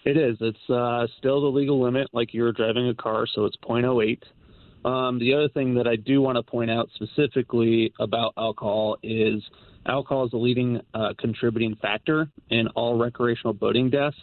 It 0.04 0.16
is. 0.16 0.36
It's 0.40 0.70
uh, 0.70 1.06
still 1.18 1.40
the 1.40 1.48
legal 1.48 1.82
limit, 1.82 2.08
like 2.12 2.32
you're 2.32 2.52
driving 2.52 2.88
a 2.88 2.94
car, 2.94 3.26
so 3.26 3.44
it's 3.44 3.56
0.08. 3.68 4.22
Um, 4.86 5.18
the 5.18 5.34
other 5.34 5.48
thing 5.48 5.74
that 5.74 5.88
I 5.88 5.96
do 5.96 6.22
want 6.22 6.36
to 6.36 6.44
point 6.44 6.70
out 6.70 6.88
specifically 6.94 7.92
about 7.98 8.34
alcohol 8.38 8.96
is 9.02 9.42
alcohol 9.84 10.26
is 10.26 10.32
a 10.32 10.36
leading 10.36 10.80
uh, 10.94 11.12
contributing 11.18 11.76
factor 11.82 12.28
in 12.50 12.68
all 12.68 12.96
recreational 12.96 13.52
boating 13.52 13.90
deaths 13.90 14.16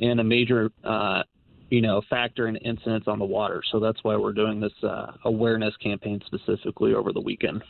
and 0.00 0.20
a 0.20 0.24
major, 0.24 0.70
uh, 0.84 1.24
you 1.70 1.80
know, 1.80 2.02
factor 2.08 2.46
in 2.46 2.54
incidents 2.56 3.08
on 3.08 3.18
the 3.18 3.24
water. 3.24 3.62
So 3.72 3.80
that's 3.80 3.98
why 4.04 4.16
we're 4.16 4.32
doing 4.32 4.60
this 4.60 4.72
uh, 4.84 5.12
awareness 5.24 5.76
campaign 5.78 6.20
specifically 6.24 6.94
over 6.94 7.12
the 7.12 7.20
weekend. 7.20 7.64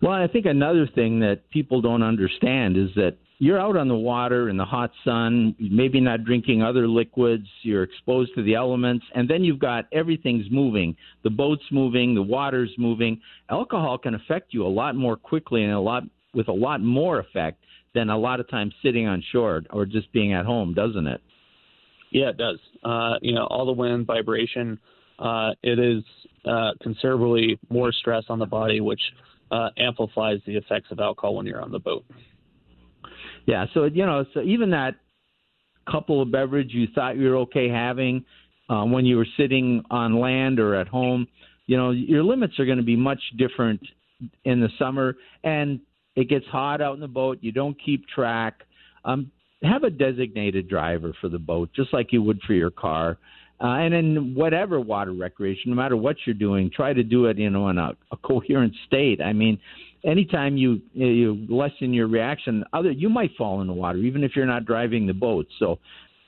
Well, 0.00 0.12
I 0.12 0.28
think 0.28 0.46
another 0.46 0.88
thing 0.94 1.20
that 1.20 1.50
people 1.50 1.82
don't 1.82 2.02
understand 2.02 2.78
is 2.78 2.88
that 2.96 3.18
you're 3.42 3.58
out 3.58 3.76
on 3.76 3.88
the 3.88 3.96
water 3.96 4.50
in 4.50 4.56
the 4.56 4.64
hot 4.64 4.92
sun, 5.04 5.52
maybe 5.58 5.98
not 5.98 6.22
drinking 6.22 6.62
other 6.62 6.86
liquids, 6.86 7.48
you're 7.62 7.82
exposed 7.82 8.30
to 8.36 8.42
the 8.44 8.54
elements, 8.54 9.04
and 9.16 9.28
then 9.28 9.42
you've 9.42 9.58
got 9.58 9.86
everything's 9.90 10.46
moving. 10.48 10.94
The 11.24 11.30
boat's 11.30 11.64
moving, 11.72 12.14
the 12.14 12.22
water's 12.22 12.70
moving. 12.78 13.20
Alcohol 13.50 13.98
can 13.98 14.14
affect 14.14 14.54
you 14.54 14.64
a 14.64 14.68
lot 14.68 14.94
more 14.94 15.16
quickly 15.16 15.64
and 15.64 15.72
a 15.72 15.80
lot 15.80 16.04
with 16.34 16.46
a 16.46 16.52
lot 16.52 16.82
more 16.82 17.18
effect 17.18 17.58
than 17.96 18.10
a 18.10 18.16
lot 18.16 18.38
of 18.38 18.48
times 18.48 18.74
sitting 18.80 19.08
on 19.08 19.20
shore 19.32 19.62
or 19.70 19.86
just 19.86 20.12
being 20.12 20.32
at 20.34 20.46
home, 20.46 20.72
doesn't 20.72 21.08
it? 21.08 21.20
Yeah, 22.12 22.28
it 22.28 22.36
does. 22.36 22.60
Uh, 22.84 23.14
you 23.22 23.34
know, 23.34 23.46
all 23.46 23.66
the 23.66 23.72
wind, 23.72 24.06
vibration, 24.06 24.78
uh, 25.18 25.50
it 25.64 25.80
is 25.80 26.04
uh, 26.44 26.74
considerably 26.80 27.58
more 27.70 27.90
stress 27.90 28.22
on 28.28 28.38
the 28.38 28.46
body, 28.46 28.80
which 28.80 29.02
uh, 29.50 29.70
amplifies 29.78 30.38
the 30.46 30.56
effects 30.56 30.92
of 30.92 31.00
alcohol 31.00 31.34
when 31.34 31.44
you're 31.44 31.60
on 31.60 31.72
the 31.72 31.80
boat. 31.80 32.04
Yeah, 33.46 33.66
so 33.74 33.84
you 33.84 34.06
know, 34.06 34.24
so 34.34 34.40
even 34.42 34.70
that 34.70 34.94
couple 35.90 36.22
of 36.22 36.30
beverage 36.30 36.72
you 36.72 36.86
thought 36.94 37.16
you 37.16 37.28
were 37.28 37.38
okay 37.38 37.68
having 37.68 38.24
uh, 38.68 38.84
when 38.84 39.04
you 39.04 39.16
were 39.16 39.26
sitting 39.36 39.82
on 39.90 40.18
land 40.18 40.60
or 40.60 40.74
at 40.74 40.88
home, 40.88 41.26
you 41.66 41.76
know, 41.76 41.90
your 41.90 42.22
limits 42.22 42.58
are 42.58 42.66
going 42.66 42.78
to 42.78 42.84
be 42.84 42.96
much 42.96 43.20
different 43.36 43.80
in 44.44 44.60
the 44.60 44.68
summer, 44.78 45.16
and 45.42 45.80
it 46.16 46.28
gets 46.28 46.46
hot 46.46 46.80
out 46.80 46.94
in 46.94 47.00
the 47.00 47.08
boat. 47.08 47.38
You 47.40 47.52
don't 47.52 47.76
keep 47.84 48.06
track. 48.08 48.60
Um, 49.04 49.30
have 49.62 49.84
a 49.84 49.90
designated 49.90 50.68
driver 50.68 51.14
for 51.20 51.28
the 51.28 51.38
boat, 51.38 51.70
just 51.74 51.92
like 51.92 52.12
you 52.12 52.22
would 52.22 52.40
for 52.42 52.54
your 52.54 52.70
car. 52.70 53.18
Uh, 53.60 53.76
and 53.76 53.94
in 53.94 54.34
whatever 54.34 54.80
water 54.80 55.12
recreation, 55.12 55.70
no 55.70 55.76
matter 55.76 55.96
what 55.96 56.16
you're 56.24 56.34
doing, 56.34 56.68
try 56.74 56.92
to 56.92 57.04
do 57.04 57.26
it, 57.26 57.38
you 57.38 57.48
know, 57.48 57.68
in 57.68 57.78
a, 57.78 57.92
a 58.10 58.16
coherent 58.16 58.74
state. 58.86 59.20
I 59.20 59.32
mean, 59.32 59.58
anytime 60.04 60.56
you 60.56 60.80
you 60.92 61.46
lessen 61.48 61.92
your 61.92 62.08
reaction, 62.08 62.64
other 62.72 62.90
you 62.90 63.08
might 63.08 63.30
fall 63.36 63.60
in 63.60 63.66
the 63.66 63.72
water, 63.72 63.98
even 63.98 64.24
if 64.24 64.32
you're 64.34 64.46
not 64.46 64.64
driving 64.64 65.06
the 65.06 65.14
boat. 65.14 65.46
So, 65.58 65.78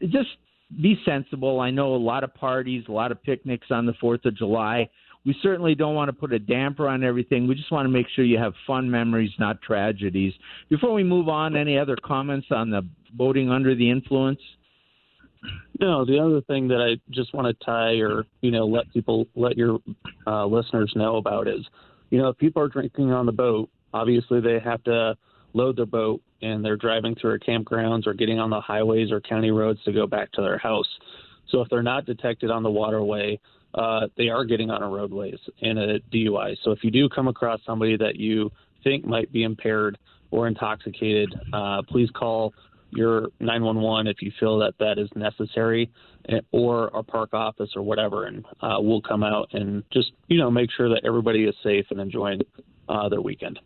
just 0.00 0.28
be 0.82 0.98
sensible. 1.04 1.60
I 1.60 1.70
know 1.70 1.94
a 1.94 1.96
lot 1.96 2.24
of 2.24 2.34
parties, 2.34 2.84
a 2.88 2.92
lot 2.92 3.12
of 3.12 3.22
picnics 3.22 3.68
on 3.70 3.86
the 3.86 3.94
Fourth 4.00 4.24
of 4.24 4.36
July. 4.36 4.88
We 5.24 5.34
certainly 5.42 5.74
don't 5.74 5.94
want 5.94 6.10
to 6.10 6.12
put 6.12 6.34
a 6.34 6.38
damper 6.38 6.86
on 6.86 7.02
everything. 7.02 7.48
We 7.48 7.54
just 7.54 7.72
want 7.72 7.86
to 7.86 7.90
make 7.90 8.06
sure 8.14 8.26
you 8.26 8.38
have 8.38 8.52
fun 8.66 8.90
memories, 8.90 9.30
not 9.38 9.62
tragedies. 9.62 10.34
Before 10.68 10.92
we 10.92 11.02
move 11.02 11.30
on, 11.30 11.56
any 11.56 11.78
other 11.78 11.96
comments 12.04 12.48
on 12.50 12.68
the 12.68 12.82
boating 13.14 13.50
under 13.50 13.74
the 13.74 13.90
influence? 13.90 14.40
No, 15.80 16.04
the 16.04 16.18
other 16.18 16.40
thing 16.42 16.68
that 16.68 16.80
I 16.80 17.00
just 17.10 17.34
want 17.34 17.46
to 17.46 17.64
tie 17.64 17.94
or 17.96 18.24
you 18.40 18.50
know 18.50 18.66
let 18.66 18.92
people 18.92 19.26
let 19.34 19.56
your 19.56 19.78
uh, 20.26 20.46
listeners 20.46 20.92
know 20.94 21.16
about 21.16 21.48
is, 21.48 21.66
you 22.14 22.23
know, 22.23 22.28
if 22.28 22.38
people 22.38 22.62
are 22.62 22.68
drinking 22.68 23.11
on 23.11 23.26
the 23.26 23.33
boat, 23.33 23.68
obviously 23.92 24.40
they 24.40 24.61
have 24.61 24.85
to 24.85 25.16
load 25.52 25.76
their 25.76 25.85
boat 25.85 26.23
and 26.42 26.64
they're 26.64 26.76
driving 26.76 27.16
through 27.16 27.40
campgrounds 27.40 28.06
or 28.06 28.14
getting 28.14 28.38
on 28.38 28.50
the 28.50 28.61
highways 28.61 29.11
or 29.11 29.21
county 29.21 29.50
roads 29.50 29.83
to 29.83 29.92
go 29.92 30.06
back 30.06 30.30
to 30.30 30.40
their 30.40 30.56
house. 30.56 30.87
So 31.49 31.61
if 31.61 31.68
they're 31.71 31.83
not 31.83 32.06
detected 32.06 32.52
on 32.52 32.62
the 32.62 32.71
waterway, 32.71 33.40
uh, 33.75 34.06
they 34.16 34.28
are 34.28 34.44
getting 34.44 34.71
on 34.71 34.80
our 34.80 34.90
roadways 34.90 35.40
in 35.59 35.76
a 35.76 35.99
DUI. 36.12 36.56
So 36.62 36.71
if 36.71 36.85
you 36.85 36.92
do 36.92 37.09
come 37.09 37.26
across 37.26 37.59
somebody 37.66 37.97
that 37.97 38.14
you 38.14 38.52
think 38.85 39.04
might 39.04 39.33
be 39.33 39.42
impaired 39.42 39.99
or 40.30 40.47
intoxicated, 40.47 41.35
uh, 41.52 41.83
please 41.83 42.11
call 42.14 42.54
your 42.94 43.28
911 43.40 44.06
if 44.06 44.22
you 44.22 44.32
feel 44.38 44.58
that 44.58 44.74
that 44.78 44.98
is 44.98 45.08
necessary, 45.14 45.90
eh, 46.28 46.40
or 46.52 46.94
our 46.94 47.02
park 47.02 47.34
office 47.34 47.70
or 47.76 47.82
whatever, 47.82 48.24
and 48.24 48.44
uh, 48.60 48.76
we'll 48.78 49.02
come 49.02 49.22
out 49.22 49.48
and 49.52 49.82
just 49.92 50.12
you 50.28 50.38
know 50.38 50.50
make 50.50 50.70
sure 50.76 50.88
that 50.88 51.02
everybody 51.04 51.44
is 51.44 51.54
safe 51.62 51.86
and 51.90 52.00
enjoying 52.00 52.40
uh, 52.88 53.08
their 53.08 53.20
weekend. 53.20 53.58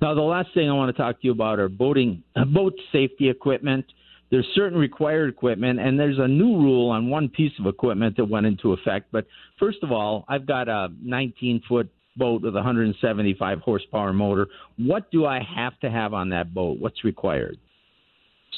Now, 0.00 0.14
the 0.14 0.22
last 0.22 0.48
thing 0.54 0.68
I 0.70 0.72
want 0.72 0.94
to 0.94 1.02
talk 1.02 1.20
to 1.20 1.26
you 1.26 1.32
about 1.32 1.58
are 1.58 1.68
boating 1.68 2.22
boat 2.52 2.74
safety 2.92 3.28
equipment. 3.28 3.84
There's 4.30 4.46
certain 4.54 4.78
required 4.78 5.28
equipment, 5.28 5.78
and 5.78 5.98
there's 5.98 6.18
a 6.18 6.26
new 6.26 6.56
rule 6.56 6.90
on 6.90 7.08
one 7.08 7.28
piece 7.28 7.52
of 7.58 7.66
equipment 7.66 8.16
that 8.16 8.24
went 8.24 8.46
into 8.46 8.72
effect. 8.72 9.08
But 9.12 9.26
first 9.58 9.78
of 9.82 9.92
all, 9.92 10.24
I've 10.28 10.46
got 10.46 10.68
a 10.68 10.88
19 11.02 11.62
foot 11.68 11.90
boat 12.16 12.42
with 12.42 12.54
a 12.54 12.56
175 12.56 13.60
horsepower 13.60 14.12
motor. 14.12 14.46
What 14.76 15.10
do 15.10 15.26
I 15.26 15.40
have 15.56 15.78
to 15.80 15.90
have 15.90 16.14
on 16.14 16.30
that 16.30 16.54
boat? 16.54 16.78
What's 16.78 17.04
required? 17.04 17.58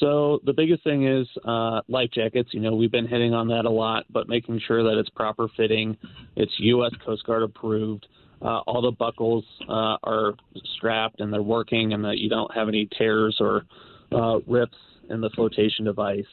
So 0.01 0.41
the 0.45 0.53
biggest 0.53 0.85
thing 0.85 1.07
is 1.07 1.27
uh, 1.45 1.81
life 1.89 2.11
jackets. 2.13 2.51
You 2.53 2.61
know, 2.61 2.75
we've 2.75 2.93
been 2.93 3.07
hitting 3.07 3.33
on 3.33 3.49
that 3.49 3.65
a 3.65 3.71
lot, 3.71 4.05
but 4.11 4.29
making 4.29 4.61
sure 4.67 4.83
that 4.83 4.99
it's 4.99 5.09
proper 5.11 5.49
fitting, 5.57 5.97
it's 6.35 6.53
U.S. 6.59 6.93
Coast 7.05 7.25
Guard 7.25 7.43
approved. 7.43 8.07
Uh, 8.43 8.61
all 8.67 8.83
the 8.83 8.91
buckles 8.91 9.45
uh, 9.69 9.97
are 10.05 10.35
strapped 10.77 11.21
and 11.21 11.33
they're 11.33 11.43
working, 11.43 11.95
and 11.95 12.05
that 12.05 12.19
you 12.19 12.29
don't 12.29 12.53
have 12.55 12.69
any 12.69 12.89
tears 12.99 13.39
or 13.41 13.65
uh, 14.13 14.39
rips 14.47 14.77
in 15.09 15.21
the 15.21 15.31
flotation 15.31 15.85
device. 15.85 16.25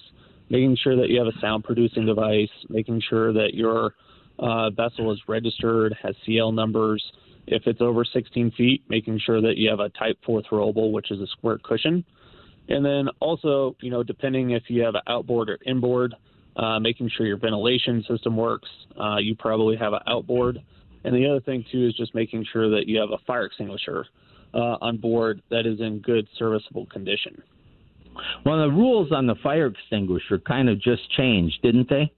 Making 0.50 0.78
sure 0.84 0.98
that 0.98 1.10
you 1.10 1.18
have 1.20 1.28
a 1.28 1.40
sound 1.40 1.64
producing 1.64 2.06
device. 2.06 2.50
Making 2.70 3.02
sure 3.10 3.32
that 3.32 3.54
your 3.54 3.96
uh, 4.40 4.70
vessel 4.72 5.12
is 5.14 5.20
registered, 5.28 5.96
has 6.04 6.16
CL 6.26 6.52
numbers. 6.52 7.04
If 7.48 7.64
it's 7.66 7.82
over 7.82 8.04
16 8.06 8.52
feet, 8.52 8.84
making 8.90 9.20
sure 9.26 9.42
that 9.42 9.58
you 9.58 9.70
have 9.70 9.80
a 9.80 9.90
Type 9.90 10.18
4 10.26 10.42
throwable, 10.44 10.92
which 10.92 11.12
is 11.12 11.22
a 11.22 11.28
square 11.28 11.58
cushion. 11.64 12.04
And 12.70 12.86
then 12.86 13.10
also, 13.20 13.76
you 13.82 13.92
know, 13.92 14.04
depending 14.04 14.52
if 14.52 14.64
you 14.68 14.82
have 14.84 14.96
an 14.96 15.02
outboard 15.08 15.50
or 15.50 15.58
inboard, 15.66 16.16
uh, 16.56 16.80
making 16.80 17.10
sure 17.16 17.26
your 17.26 17.38
ventilation 17.38 18.04
system 18.08 18.38
works. 18.38 18.70
Uh, 19.00 19.18
you 19.18 19.36
probably 19.36 19.76
have 19.76 19.94
an 19.94 20.02
outboard. 20.08 20.62
And 21.04 21.16
the 21.16 21.28
other 21.28 21.42
thing, 21.42 21.66
too, 21.72 21.88
is 21.88 21.96
just 21.96 22.16
making 22.16 22.46
sure 22.52 22.70
that 22.70 22.88
you 22.88 23.00
have 23.00 23.10
a 23.10 23.18
fire 23.26 23.46
extinguisher 23.46 24.06
uh, 24.54 24.78
on 24.82 24.98
board 24.98 25.42
that 25.50 25.66
is 25.66 25.82
in 25.82 26.00
good 26.00 26.28
serviceable 26.38 26.86
condition. 26.86 27.42
Well, 28.46 28.62
the 28.62 28.70
rules 28.70 29.12
on 29.12 29.26
the 29.26 29.36
fire 29.42 29.68
extinguisher 29.68 30.38
kind 30.40 30.70
of 30.70 30.80
just 30.80 31.10
changed, 31.18 31.60
didn't 31.64 31.90
they? 31.90 32.12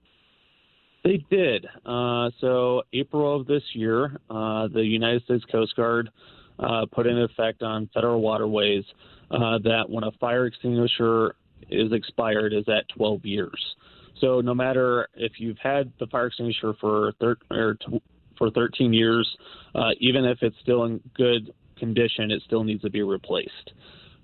They 1.02 1.24
did. 1.30 1.66
Uh, 1.86 2.30
so, 2.40 2.82
April 2.92 3.40
of 3.40 3.46
this 3.46 3.62
year, 3.72 4.18
uh, 4.28 4.68
the 4.68 4.82
United 4.82 5.22
States 5.24 5.44
Coast 5.50 5.74
Guard 5.76 6.10
uh, 6.58 6.86
put 6.92 7.06
in 7.06 7.18
effect 7.20 7.62
on 7.62 7.88
federal 7.92 8.20
waterways 8.20 8.84
uh, 9.30 9.58
that 9.58 9.84
when 9.88 10.04
a 10.04 10.12
fire 10.12 10.46
extinguisher 10.46 11.34
is 11.70 11.92
expired 11.92 12.52
is 12.52 12.64
at 12.68 12.88
12 12.96 13.24
years. 13.24 13.76
So 14.20 14.40
no 14.40 14.54
matter 14.54 15.08
if 15.14 15.32
you've 15.38 15.58
had 15.58 15.92
the 15.98 16.06
fire 16.06 16.26
extinguisher 16.26 16.74
for 16.80 17.12
thir- 17.20 17.36
or 17.50 17.74
t- 17.74 18.02
for 18.38 18.50
13 18.50 18.92
years, 18.92 19.28
uh, 19.74 19.90
even 19.98 20.24
if 20.24 20.38
it's 20.42 20.56
still 20.62 20.84
in 20.84 21.00
good 21.14 21.52
condition, 21.78 22.30
it 22.30 22.42
still 22.46 22.64
needs 22.64 22.82
to 22.82 22.90
be 22.90 23.02
replaced. 23.02 23.72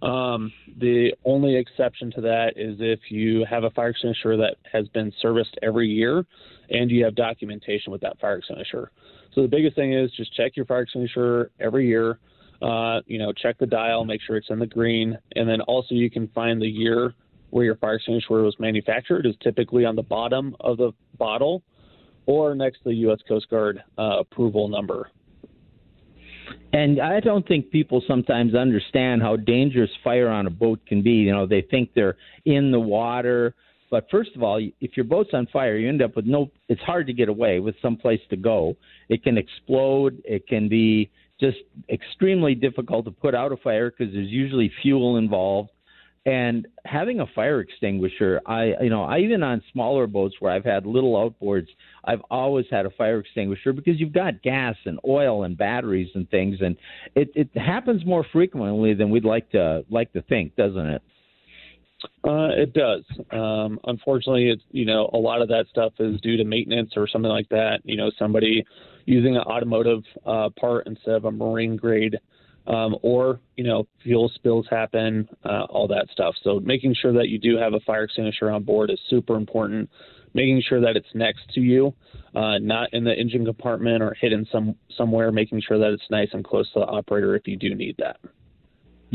Um, 0.02 0.52
the 0.78 1.12
only 1.24 1.56
exception 1.56 2.10
to 2.12 2.20
that 2.22 2.54
is 2.56 2.76
if 2.80 2.98
you 3.10 3.46
have 3.48 3.64
a 3.64 3.70
fire 3.70 3.90
extinguisher 3.90 4.36
that 4.38 4.56
has 4.70 4.88
been 4.88 5.12
serviced 5.20 5.56
every 5.62 5.88
year 5.88 6.24
and 6.70 6.90
you 6.90 7.04
have 7.04 7.14
documentation 7.14 7.92
with 7.92 8.00
that 8.00 8.18
fire 8.18 8.38
extinguisher. 8.38 8.90
So 9.34 9.42
the 9.42 9.48
biggest 9.48 9.76
thing 9.76 9.92
is 9.92 10.10
just 10.12 10.34
check 10.34 10.56
your 10.56 10.66
fire 10.66 10.82
extinguisher 10.82 11.50
every 11.58 11.86
year. 11.86 12.18
Uh, 12.60 13.00
you 13.06 13.18
know, 13.18 13.32
check 13.32 13.58
the 13.58 13.66
dial, 13.66 14.04
make 14.04 14.20
sure 14.22 14.36
it's 14.36 14.50
in 14.50 14.58
the 14.58 14.66
green, 14.66 15.18
and 15.34 15.48
then 15.48 15.60
also 15.62 15.94
you 15.94 16.10
can 16.10 16.28
find 16.28 16.62
the 16.62 16.66
year 16.66 17.14
where 17.50 17.64
your 17.64 17.76
fire 17.76 17.96
extinguisher 17.96 18.42
was 18.42 18.56
manufactured 18.58 19.26
is 19.26 19.34
typically 19.42 19.84
on 19.84 19.96
the 19.96 20.02
bottom 20.02 20.54
of 20.60 20.76
the 20.76 20.92
bottle 21.18 21.62
or 22.26 22.54
next 22.54 22.78
to 22.78 22.84
the 22.90 22.94
U.S. 22.94 23.18
Coast 23.26 23.48
Guard 23.50 23.82
uh, 23.98 24.20
approval 24.20 24.68
number. 24.68 25.10
And 26.72 27.00
I 27.00 27.20
don't 27.20 27.46
think 27.46 27.70
people 27.70 28.02
sometimes 28.06 28.54
understand 28.54 29.22
how 29.22 29.36
dangerous 29.36 29.90
fire 30.02 30.28
on 30.28 30.46
a 30.46 30.50
boat 30.50 30.80
can 30.86 31.02
be. 31.02 31.10
You 31.10 31.32
know, 31.32 31.46
they 31.46 31.62
think 31.62 31.90
they're 31.94 32.16
in 32.44 32.70
the 32.70 32.80
water, 32.80 33.54
but 33.92 34.06
first 34.10 34.30
of 34.34 34.42
all, 34.42 34.58
if 34.80 34.96
your 34.96 35.04
boat's 35.04 35.34
on 35.34 35.46
fire, 35.52 35.76
you 35.76 35.86
end 35.86 36.00
up 36.00 36.16
with 36.16 36.24
no. 36.24 36.50
It's 36.70 36.80
hard 36.80 37.06
to 37.08 37.12
get 37.12 37.28
away 37.28 37.60
with 37.60 37.74
some 37.82 37.98
place 37.98 38.22
to 38.30 38.36
go. 38.36 38.74
It 39.10 39.22
can 39.22 39.36
explode. 39.36 40.22
It 40.24 40.48
can 40.48 40.70
be 40.70 41.10
just 41.38 41.58
extremely 41.90 42.54
difficult 42.54 43.04
to 43.04 43.10
put 43.10 43.34
out 43.34 43.52
a 43.52 43.56
fire 43.58 43.90
because 43.90 44.14
there's 44.14 44.30
usually 44.30 44.72
fuel 44.80 45.18
involved. 45.18 45.68
And 46.24 46.68
having 46.86 47.20
a 47.20 47.26
fire 47.34 47.60
extinguisher, 47.60 48.40
I 48.46 48.72
you 48.80 48.88
know, 48.88 49.02
I 49.02 49.18
even 49.18 49.42
on 49.42 49.62
smaller 49.72 50.06
boats 50.06 50.36
where 50.40 50.52
I've 50.52 50.64
had 50.64 50.86
little 50.86 51.12
outboards, 51.12 51.66
I've 52.02 52.22
always 52.30 52.64
had 52.70 52.86
a 52.86 52.90
fire 52.90 53.18
extinguisher 53.18 53.74
because 53.74 54.00
you've 54.00 54.14
got 54.14 54.40
gas 54.40 54.76
and 54.86 54.98
oil 55.06 55.44
and 55.44 55.54
batteries 55.58 56.08
and 56.14 56.30
things, 56.30 56.56
and 56.62 56.76
it 57.14 57.28
it 57.34 57.50
happens 57.58 58.06
more 58.06 58.24
frequently 58.32 58.94
than 58.94 59.10
we'd 59.10 59.26
like 59.26 59.50
to 59.50 59.84
like 59.90 60.14
to 60.14 60.22
think, 60.22 60.56
doesn't 60.56 60.86
it? 60.86 61.02
Uh, 62.24 62.48
it 62.56 62.72
does. 62.72 63.04
Um, 63.30 63.78
unfortunately, 63.84 64.48
it's 64.48 64.62
you 64.70 64.84
know 64.84 65.10
a 65.12 65.18
lot 65.18 65.42
of 65.42 65.48
that 65.48 65.66
stuff 65.70 65.92
is 65.98 66.20
due 66.20 66.36
to 66.36 66.44
maintenance 66.44 66.92
or 66.96 67.08
something 67.08 67.30
like 67.30 67.48
that. 67.50 67.80
You 67.84 67.96
know, 67.96 68.10
somebody 68.18 68.64
using 69.06 69.36
an 69.36 69.42
automotive 69.42 70.02
uh, 70.26 70.48
part 70.58 70.86
instead 70.86 71.14
of 71.14 71.24
a 71.24 71.32
marine 71.32 71.76
grade, 71.76 72.18
um, 72.66 72.96
or 73.02 73.40
you 73.56 73.64
know 73.64 73.86
fuel 74.02 74.30
spills 74.34 74.66
happen, 74.70 75.28
uh, 75.44 75.64
all 75.70 75.88
that 75.88 76.06
stuff. 76.12 76.34
So 76.42 76.60
making 76.60 76.94
sure 77.00 77.12
that 77.12 77.28
you 77.28 77.38
do 77.38 77.56
have 77.56 77.74
a 77.74 77.80
fire 77.80 78.04
extinguisher 78.04 78.50
on 78.50 78.62
board 78.62 78.90
is 78.90 79.00
super 79.08 79.36
important. 79.36 79.90
Making 80.34 80.62
sure 80.66 80.80
that 80.80 80.96
it's 80.96 81.14
next 81.14 81.42
to 81.54 81.60
you, 81.60 81.94
uh, 82.34 82.56
not 82.58 82.88
in 82.94 83.04
the 83.04 83.12
engine 83.12 83.44
compartment 83.44 84.02
or 84.02 84.16
hidden 84.18 84.46
some 84.50 84.76
somewhere. 84.96 85.30
Making 85.30 85.60
sure 85.60 85.78
that 85.78 85.92
it's 85.92 86.10
nice 86.10 86.28
and 86.32 86.44
close 86.44 86.72
to 86.72 86.80
the 86.80 86.86
operator 86.86 87.36
if 87.36 87.46
you 87.46 87.56
do 87.56 87.74
need 87.74 87.96
that. 87.98 88.16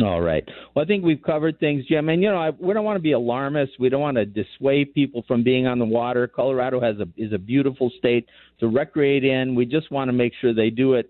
All 0.04 0.22
right. 0.22 0.48
Well, 0.76 0.86
I 0.86 0.88
think 0.88 1.04
we've 1.04 1.22
covered 1.22 1.60
things, 1.60 1.86
Jim. 1.88 2.10
And 2.10 2.22
you 2.22 2.30
know, 2.30 2.38
I, 2.38 2.52
we 2.52 2.74
don't 2.74 2.86
want 2.86 2.98
to 2.98 3.02
be 3.02 3.14
alarmists. 3.14 3.76
We 3.80 3.90
don't 3.90 4.02
want 4.02 4.18
to 4.18 4.26
dissuade 4.26 4.94
people 4.94 5.24
from 5.28 5.44
being 5.44 5.66
on 5.66 5.80
the 5.80 5.86
water. 5.86 6.28
Colorado 6.28 6.80
has 6.80 6.98
a 7.00 7.08
is 7.18 7.34
a 7.34 7.40
beautiful 7.40 7.92
state 7.98 8.28
to 8.60 8.68
recreate 8.68 9.24
in. 9.24 9.56
We 9.56 9.66
just 9.66 9.92
want 9.92 10.10
to 10.10 10.14
make 10.14 10.34
sure 10.40 10.54
they 10.54 10.70
do 10.70 10.94
it 10.94 11.10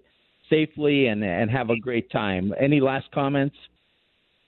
safely 0.49 1.07
and 1.07 1.21
and 1.21 1.51
have 1.51 1.69
a 1.69 1.77
great 1.77 2.09
time. 2.11 2.53
Any 2.59 2.79
last 2.79 3.11
comments? 3.11 3.55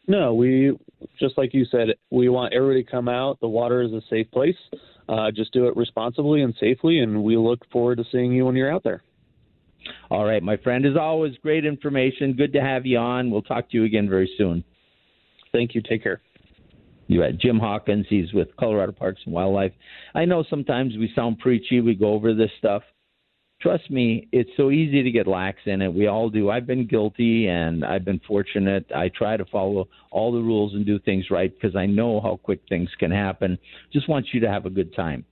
No, 0.08 0.34
we 0.34 0.72
just 1.19 1.38
like 1.38 1.53
you 1.53 1.65
said, 1.65 1.89
we 2.10 2.29
want 2.29 2.53
everybody 2.53 2.84
to 2.84 2.89
come 2.89 3.10
out. 3.10 3.39
The 3.41 3.48
water 3.50 3.81
is 3.81 3.91
a 3.91 4.01
safe 4.10 4.31
place. 4.31 4.58
Uh, 5.10 5.31
just 5.31 5.51
do 5.51 5.67
it 5.67 5.75
responsibly 5.75 6.43
and 6.43 6.53
safely, 6.60 7.00
and 7.00 7.24
we 7.24 7.36
look 7.36 7.60
forward 7.72 7.98
to 7.98 8.05
seeing 8.12 8.31
you 8.31 8.46
when 8.46 8.55
you're 8.55 8.72
out 8.72 8.84
there. 8.84 9.01
All 10.10 10.25
right, 10.25 10.41
my 10.41 10.58
friend. 10.58 10.86
As 10.86 10.98
always, 10.98 11.34
great 11.41 11.65
information. 11.65 12.34
Good 12.34 12.53
to 12.53 12.62
have 12.62 12.86
you 12.86 12.98
on. 12.98 13.31
We'll 13.31 13.41
talk 13.41 13.69
to 13.72 13.77
you 13.77 13.84
again 13.84 14.10
very 14.10 14.29
soon. 14.38 14.63
Thank 15.51 15.75
you. 15.75 15.81
Take 15.81 16.03
care. 16.03 16.22
You 17.08 17.22
had 17.22 17.39
Jim 17.39 17.58
Hawkins. 17.58 18.05
He's 18.08 18.31
with 18.34 18.55
Colorado 18.58 18.91
Parks 18.91 19.22
and 19.25 19.34
Wildlife. 19.34 19.74
I 20.13 20.25
know 20.25 20.43
sometimes 20.48 20.96
we 20.96 21.12
sound 21.15 21.39
preachy. 21.39 21.81
We 21.81 21.96
go 21.96 22.13
over 22.13 22.36
this 22.36 22.51
stuff. 22.60 22.84
Trust 23.62 23.91
me, 23.91 24.29
it's 24.31 24.50
so 24.55 24.72
easy 24.72 25.03
to 25.03 25.12
get 25.12 25.27
lax 25.27 25.58
in 25.65 25.81
it. 25.81 25.93
We 25.93 26.08
all 26.08 26.29
do. 26.29 26.50
I've 26.50 26.65
been 26.65 26.88
guilty, 26.88 27.48
and 27.48 27.84
I've 27.84 28.05
been 28.05 28.22
fortunate. 28.25 28.86
I 28.96 29.10
try 29.10 29.36
to 29.36 29.43
follow 29.46 29.89
all 30.12 30.31
the 30.31 30.39
rules 30.39 30.75
and 30.75 30.86
do 30.86 30.98
things 31.00 31.25
right 31.29 31.51
because 31.53 31.75
I 31.75 31.86
know 31.86 32.22
how 32.22 32.39
quick 32.41 32.62
things 32.69 32.89
can 33.00 33.12
happen. 33.12 33.58
Just 33.91 34.08
want 34.08 34.27
you 34.31 34.39
to 34.39 34.48
have 34.50 34.65
a 34.65 34.69
good 34.69 34.96
time. 34.96 35.25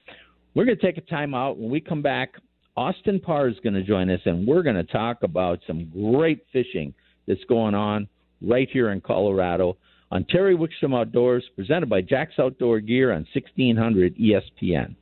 We're 0.56 0.66
going 0.66 0.78
to 0.78 0.86
take 0.86 0.98
a 0.98 1.10
time 1.10 1.34
out. 1.34 1.58
When 1.58 1.70
we 1.70 1.80
come 1.80 2.02
back, 2.02 2.34
Austin 2.78 3.20
Parr 3.20 3.50
is 3.50 3.58
going 3.64 3.74
to 3.74 3.82
join 3.82 4.08
us, 4.12 4.22
and 4.26 4.48
we're 4.48 4.62
going 4.62 4.76
to 4.76 4.84
talk 4.84 5.24
about 5.24 5.60
some 5.66 5.86
great 5.90 6.46
fishing 6.54 6.94
that's 7.28 7.44
going 7.46 7.74
on 7.74 8.08
right 8.40 8.70
here 8.72 8.92
in 8.92 9.02
Colorado 9.02 9.78
on 10.12 10.24
Terry 10.26 10.56
Wickstrom 10.56 10.96
Outdoors, 10.96 11.44
presented 11.56 11.90
by 11.90 12.02
Jack's 12.02 12.38
Outdoor 12.38 12.80
Gear 12.80 13.12
on 13.14 13.26
1600 13.34 14.16
ESPN. 14.18 14.96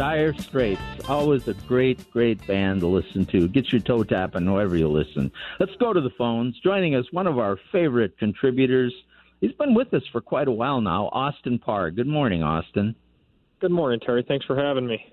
Dire 0.00 0.32
Straits, 0.32 0.80
always 1.10 1.46
a 1.46 1.52
great, 1.52 2.10
great 2.10 2.46
band 2.46 2.80
to 2.80 2.86
listen 2.86 3.26
to. 3.26 3.46
Get 3.46 3.70
your 3.70 3.82
toe 3.82 4.02
tapping 4.02 4.50
wherever 4.50 4.74
you 4.74 4.88
listen. 4.88 5.30
Let's 5.58 5.76
go 5.76 5.92
to 5.92 6.00
the 6.00 6.08
phones. 6.16 6.58
Joining 6.60 6.94
us, 6.94 7.04
one 7.10 7.26
of 7.26 7.38
our 7.38 7.58
favorite 7.70 8.16
contributors. 8.16 8.94
He's 9.42 9.52
been 9.52 9.74
with 9.74 9.92
us 9.92 10.02
for 10.10 10.22
quite 10.22 10.48
a 10.48 10.52
while 10.52 10.80
now, 10.80 11.10
Austin 11.12 11.58
Parr. 11.58 11.90
Good 11.90 12.06
morning, 12.06 12.42
Austin. 12.42 12.94
Good 13.60 13.72
morning, 13.72 14.00
Terry. 14.00 14.24
Thanks 14.26 14.46
for 14.46 14.56
having 14.56 14.86
me. 14.86 15.04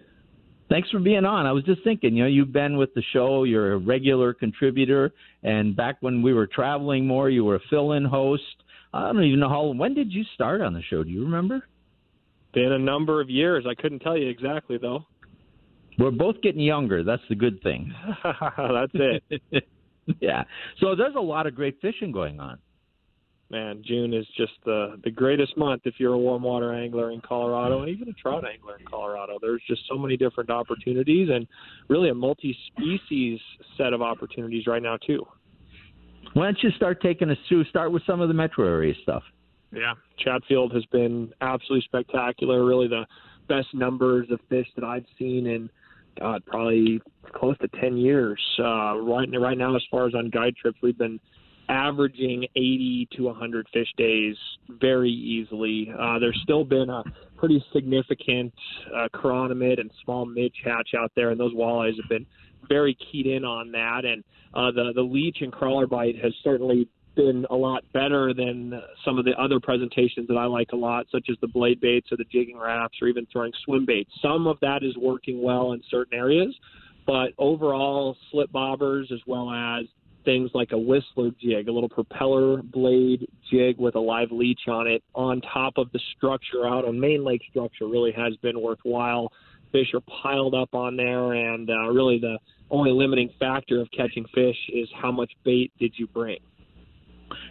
Thanks 0.69 0.89
for 0.89 0.99
being 0.99 1.25
on. 1.25 1.45
I 1.45 1.51
was 1.51 1.65
just 1.65 1.83
thinking, 1.83 2.15
you 2.15 2.23
know, 2.23 2.29
you've 2.29 2.53
been 2.53 2.77
with 2.77 2.93
the 2.93 3.03
show, 3.11 3.43
you're 3.43 3.73
a 3.73 3.77
regular 3.77 4.33
contributor, 4.33 5.13
and 5.43 5.75
back 5.75 5.97
when 5.99 6.21
we 6.21 6.33
were 6.33 6.47
traveling 6.47 7.05
more, 7.05 7.29
you 7.29 7.43
were 7.43 7.55
a 7.55 7.61
fill 7.69 7.91
in 7.91 8.05
host. 8.05 8.63
I 8.93 9.11
don't 9.11 9.21
even 9.25 9.41
know 9.41 9.49
how, 9.49 9.65
when 9.65 9.95
did 9.95 10.13
you 10.13 10.23
start 10.33 10.61
on 10.61 10.73
the 10.73 10.81
show? 10.81 11.03
Do 11.03 11.09
you 11.09 11.25
remember? 11.25 11.67
Been 12.57 12.71
a 12.71 12.79
number 12.79 13.21
of 13.21 13.29
years. 13.29 13.65
I 13.69 13.79
couldn't 13.79 13.99
tell 13.99 14.17
you 14.17 14.27
exactly 14.27 14.79
though. 14.79 15.05
We're 15.99 16.09
both 16.09 16.41
getting 16.41 16.61
younger. 16.61 17.03
That's 17.03 17.21
the 17.29 17.35
good 17.35 17.61
thing. 17.61 17.93
That's 18.23 18.91
it. 18.95 19.63
yeah. 20.19 20.43
So 20.79 20.95
there's 20.95 21.13
a 21.15 21.21
lot 21.21 21.45
of 21.45 21.53
great 21.53 21.79
fishing 21.83 22.11
going 22.11 22.39
on. 22.39 22.57
Man, 23.51 23.83
June 23.85 24.11
is 24.11 24.25
just 24.35 24.53
the 24.65 24.99
the 25.03 25.11
greatest 25.11 25.55
month 25.55 25.83
if 25.85 25.99
you're 25.99 26.13
a 26.13 26.17
warm 26.17 26.41
water 26.41 26.73
angler 26.73 27.11
in 27.11 27.21
Colorado 27.21 27.83
and 27.83 27.89
even 27.89 28.09
a 28.09 28.13
trout 28.13 28.43
angler 28.51 28.77
in 28.79 28.85
Colorado. 28.87 29.37
There's 29.39 29.61
just 29.67 29.83
so 29.87 29.95
many 29.95 30.17
different 30.17 30.49
opportunities 30.49 31.29
and 31.31 31.45
really 31.89 32.09
a 32.09 32.15
multi-species 32.15 33.39
set 33.77 33.93
of 33.93 34.01
opportunities 34.01 34.65
right 34.65 34.81
now 34.81 34.97
too. 34.97 35.23
Why 36.33 36.45
don't 36.45 36.57
you 36.63 36.71
start 36.71 37.03
taking 37.03 37.29
us 37.29 37.37
through? 37.47 37.65
Start 37.65 37.91
with 37.91 38.01
some 38.07 38.19
of 38.19 38.29
the 38.29 38.33
metro 38.33 38.65
area 38.65 38.95
stuff. 39.03 39.21
Yeah, 39.71 39.93
Chatfield 40.17 40.73
has 40.73 40.85
been 40.85 41.33
absolutely 41.41 41.85
spectacular. 41.85 42.65
Really, 42.65 42.87
the 42.87 43.05
best 43.47 43.67
numbers 43.73 44.27
of 44.31 44.39
fish 44.49 44.67
that 44.75 44.83
I've 44.83 45.05
seen 45.19 45.45
in 45.47 45.69
God 46.19 46.43
probably 46.45 47.01
close 47.33 47.57
to 47.59 47.67
ten 47.79 47.97
years. 47.97 48.41
Uh, 48.59 48.97
right 48.99 49.27
right 49.39 49.57
now, 49.57 49.75
as 49.75 49.83
far 49.91 50.07
as 50.07 50.15
on 50.15 50.29
guide 50.29 50.55
trips, 50.55 50.77
we've 50.81 50.97
been 50.97 51.19
averaging 51.69 52.45
80 52.55 53.09
to 53.17 53.23
100 53.23 53.67
fish 53.73 53.87
days 53.97 54.35
very 54.69 55.11
easily. 55.11 55.91
Uh, 55.97 56.17
there's 56.19 56.39
still 56.43 56.63
been 56.63 56.89
a 56.89 57.03
pretty 57.37 57.63
significant 57.73 58.53
uh, 58.95 59.07
chironomid 59.13 59.79
and 59.79 59.91
small 60.03 60.25
midge 60.25 60.55
hatch 60.63 60.91
out 60.97 61.11
there, 61.15 61.31
and 61.31 61.39
those 61.39 61.53
walleyes 61.53 61.95
have 62.01 62.09
been 62.09 62.25
very 62.69 62.97
keyed 63.11 63.27
in 63.27 63.43
on 63.43 63.71
that. 63.71 64.05
And 64.05 64.23
uh, 64.53 64.71
the 64.71 64.93
the 64.95 65.01
leech 65.01 65.37
and 65.41 65.51
crawler 65.51 65.87
bite 65.87 66.15
has 66.23 66.33
certainly 66.43 66.87
been 67.17 67.45
a 67.49 67.55
lot 67.55 67.83
better 67.93 68.33
than 68.33 68.79
some 69.03 69.17
of 69.17 69.25
the 69.25 69.31
other 69.31 69.59
presentations 69.59 70.27
that 70.29 70.37
I 70.37 70.45
like 70.45 70.71
a 70.71 70.77
lot, 70.77 71.07
such 71.11 71.25
as 71.29 71.35
the 71.41 71.47
blade 71.47 71.81
baits 71.81 72.11
or 72.11 72.17
the 72.17 72.23
jigging 72.31 72.57
Raps 72.57 72.97
or 73.01 73.09
even 73.09 73.27
throwing 73.31 73.51
swim 73.65 73.85
baits. 73.85 74.09
Some 74.21 74.47
of 74.47 74.57
that 74.61 74.83
is 74.83 74.95
working 74.95 75.41
well 75.41 75.73
in 75.73 75.81
certain 75.89 76.17
areas, 76.17 76.55
but 77.05 77.31
overall, 77.37 78.15
slip 78.31 78.51
bobbers 78.51 79.11
as 79.11 79.19
well 79.27 79.51
as 79.51 79.85
things 80.23 80.51
like 80.53 80.73
a 80.73 80.77
whistler 80.77 81.31
jig, 81.41 81.67
a 81.67 81.71
little 81.71 81.89
propeller 81.89 82.61
blade 82.61 83.27
jig 83.49 83.77
with 83.77 83.95
a 83.95 83.99
live 83.99 84.31
leech 84.31 84.67
on 84.67 84.85
it, 84.85 85.01
on 85.15 85.41
top 85.41 85.73
of 85.77 85.91
the 85.93 85.99
structure 86.15 86.67
out 86.67 86.85
on 86.85 86.99
main 86.99 87.23
lake 87.23 87.41
structure, 87.49 87.87
really 87.87 88.11
has 88.11 88.35
been 88.37 88.61
worthwhile. 88.61 89.31
Fish 89.71 89.87
are 89.93 90.01
piled 90.21 90.53
up 90.53 90.73
on 90.73 90.95
there, 90.97 91.33
and 91.33 91.69
uh, 91.69 91.89
really 91.89 92.19
the 92.19 92.37
only 92.69 92.91
limiting 92.91 93.29
factor 93.39 93.81
of 93.81 93.87
catching 93.95 94.25
fish 94.35 94.57
is 94.73 94.89
how 95.01 95.11
much 95.11 95.31
bait 95.43 95.71
did 95.79 95.93
you 95.97 96.07
bring. 96.07 96.39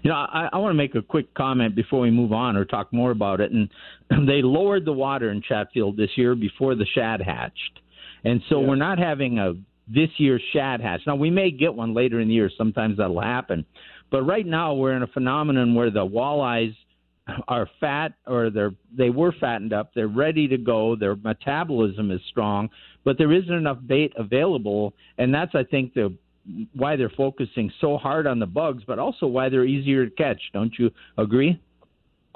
You 0.02 0.10
know, 0.10 0.16
I, 0.16 0.48
I 0.52 0.58
want 0.58 0.70
to 0.70 0.76
make 0.76 0.94
a 0.94 1.02
quick 1.02 1.34
comment 1.34 1.74
before 1.74 2.00
we 2.00 2.10
move 2.10 2.32
on 2.32 2.56
or 2.56 2.64
talk 2.64 2.92
more 2.92 3.10
about 3.10 3.40
it. 3.40 3.52
And 3.52 3.68
they 4.28 4.42
lowered 4.42 4.84
the 4.84 4.92
water 4.92 5.30
in 5.30 5.42
Chatfield 5.42 5.96
this 5.96 6.10
year 6.16 6.34
before 6.34 6.74
the 6.74 6.86
shad 6.94 7.20
hatched. 7.20 7.80
And 8.24 8.40
so 8.48 8.60
yeah. 8.60 8.68
we're 8.68 8.76
not 8.76 8.98
having 8.98 9.38
a 9.38 9.54
this 9.88 10.10
year's 10.18 10.42
shad 10.52 10.80
hatch. 10.80 11.02
Now 11.06 11.16
we 11.16 11.30
may 11.30 11.50
get 11.50 11.74
one 11.74 11.94
later 11.94 12.20
in 12.20 12.28
the 12.28 12.34
year. 12.34 12.50
Sometimes 12.56 12.96
that'll 12.96 13.20
happen, 13.20 13.64
but 14.10 14.22
right 14.22 14.46
now 14.46 14.74
we're 14.74 14.96
in 14.96 15.02
a 15.02 15.06
phenomenon 15.06 15.74
where 15.74 15.90
the 15.90 16.04
walleyes 16.04 16.74
are 17.48 17.68
fat 17.80 18.12
or 18.26 18.50
they're 18.50 18.74
they 18.96 19.10
were 19.10 19.32
fattened 19.40 19.72
up. 19.72 19.90
They're 19.94 20.08
ready 20.08 20.48
to 20.48 20.58
go. 20.58 20.96
Their 20.96 21.16
metabolism 21.16 22.10
is 22.10 22.20
strong, 22.30 22.68
but 23.04 23.18
there 23.18 23.32
isn't 23.32 23.52
enough 23.52 23.78
bait 23.86 24.12
available, 24.16 24.94
and 25.18 25.32
that's 25.32 25.54
I 25.54 25.64
think 25.64 25.94
the 25.94 26.14
why 26.74 26.96
they're 26.96 27.10
focusing 27.10 27.72
so 27.80 27.96
hard 27.96 28.26
on 28.26 28.38
the 28.38 28.46
bugs, 28.46 28.82
but 28.86 28.98
also 28.98 29.26
why 29.26 29.48
they're 29.48 29.64
easier 29.64 30.04
to 30.06 30.10
catch. 30.14 30.40
Don't 30.52 30.72
you 30.78 30.90
agree? 31.18 31.60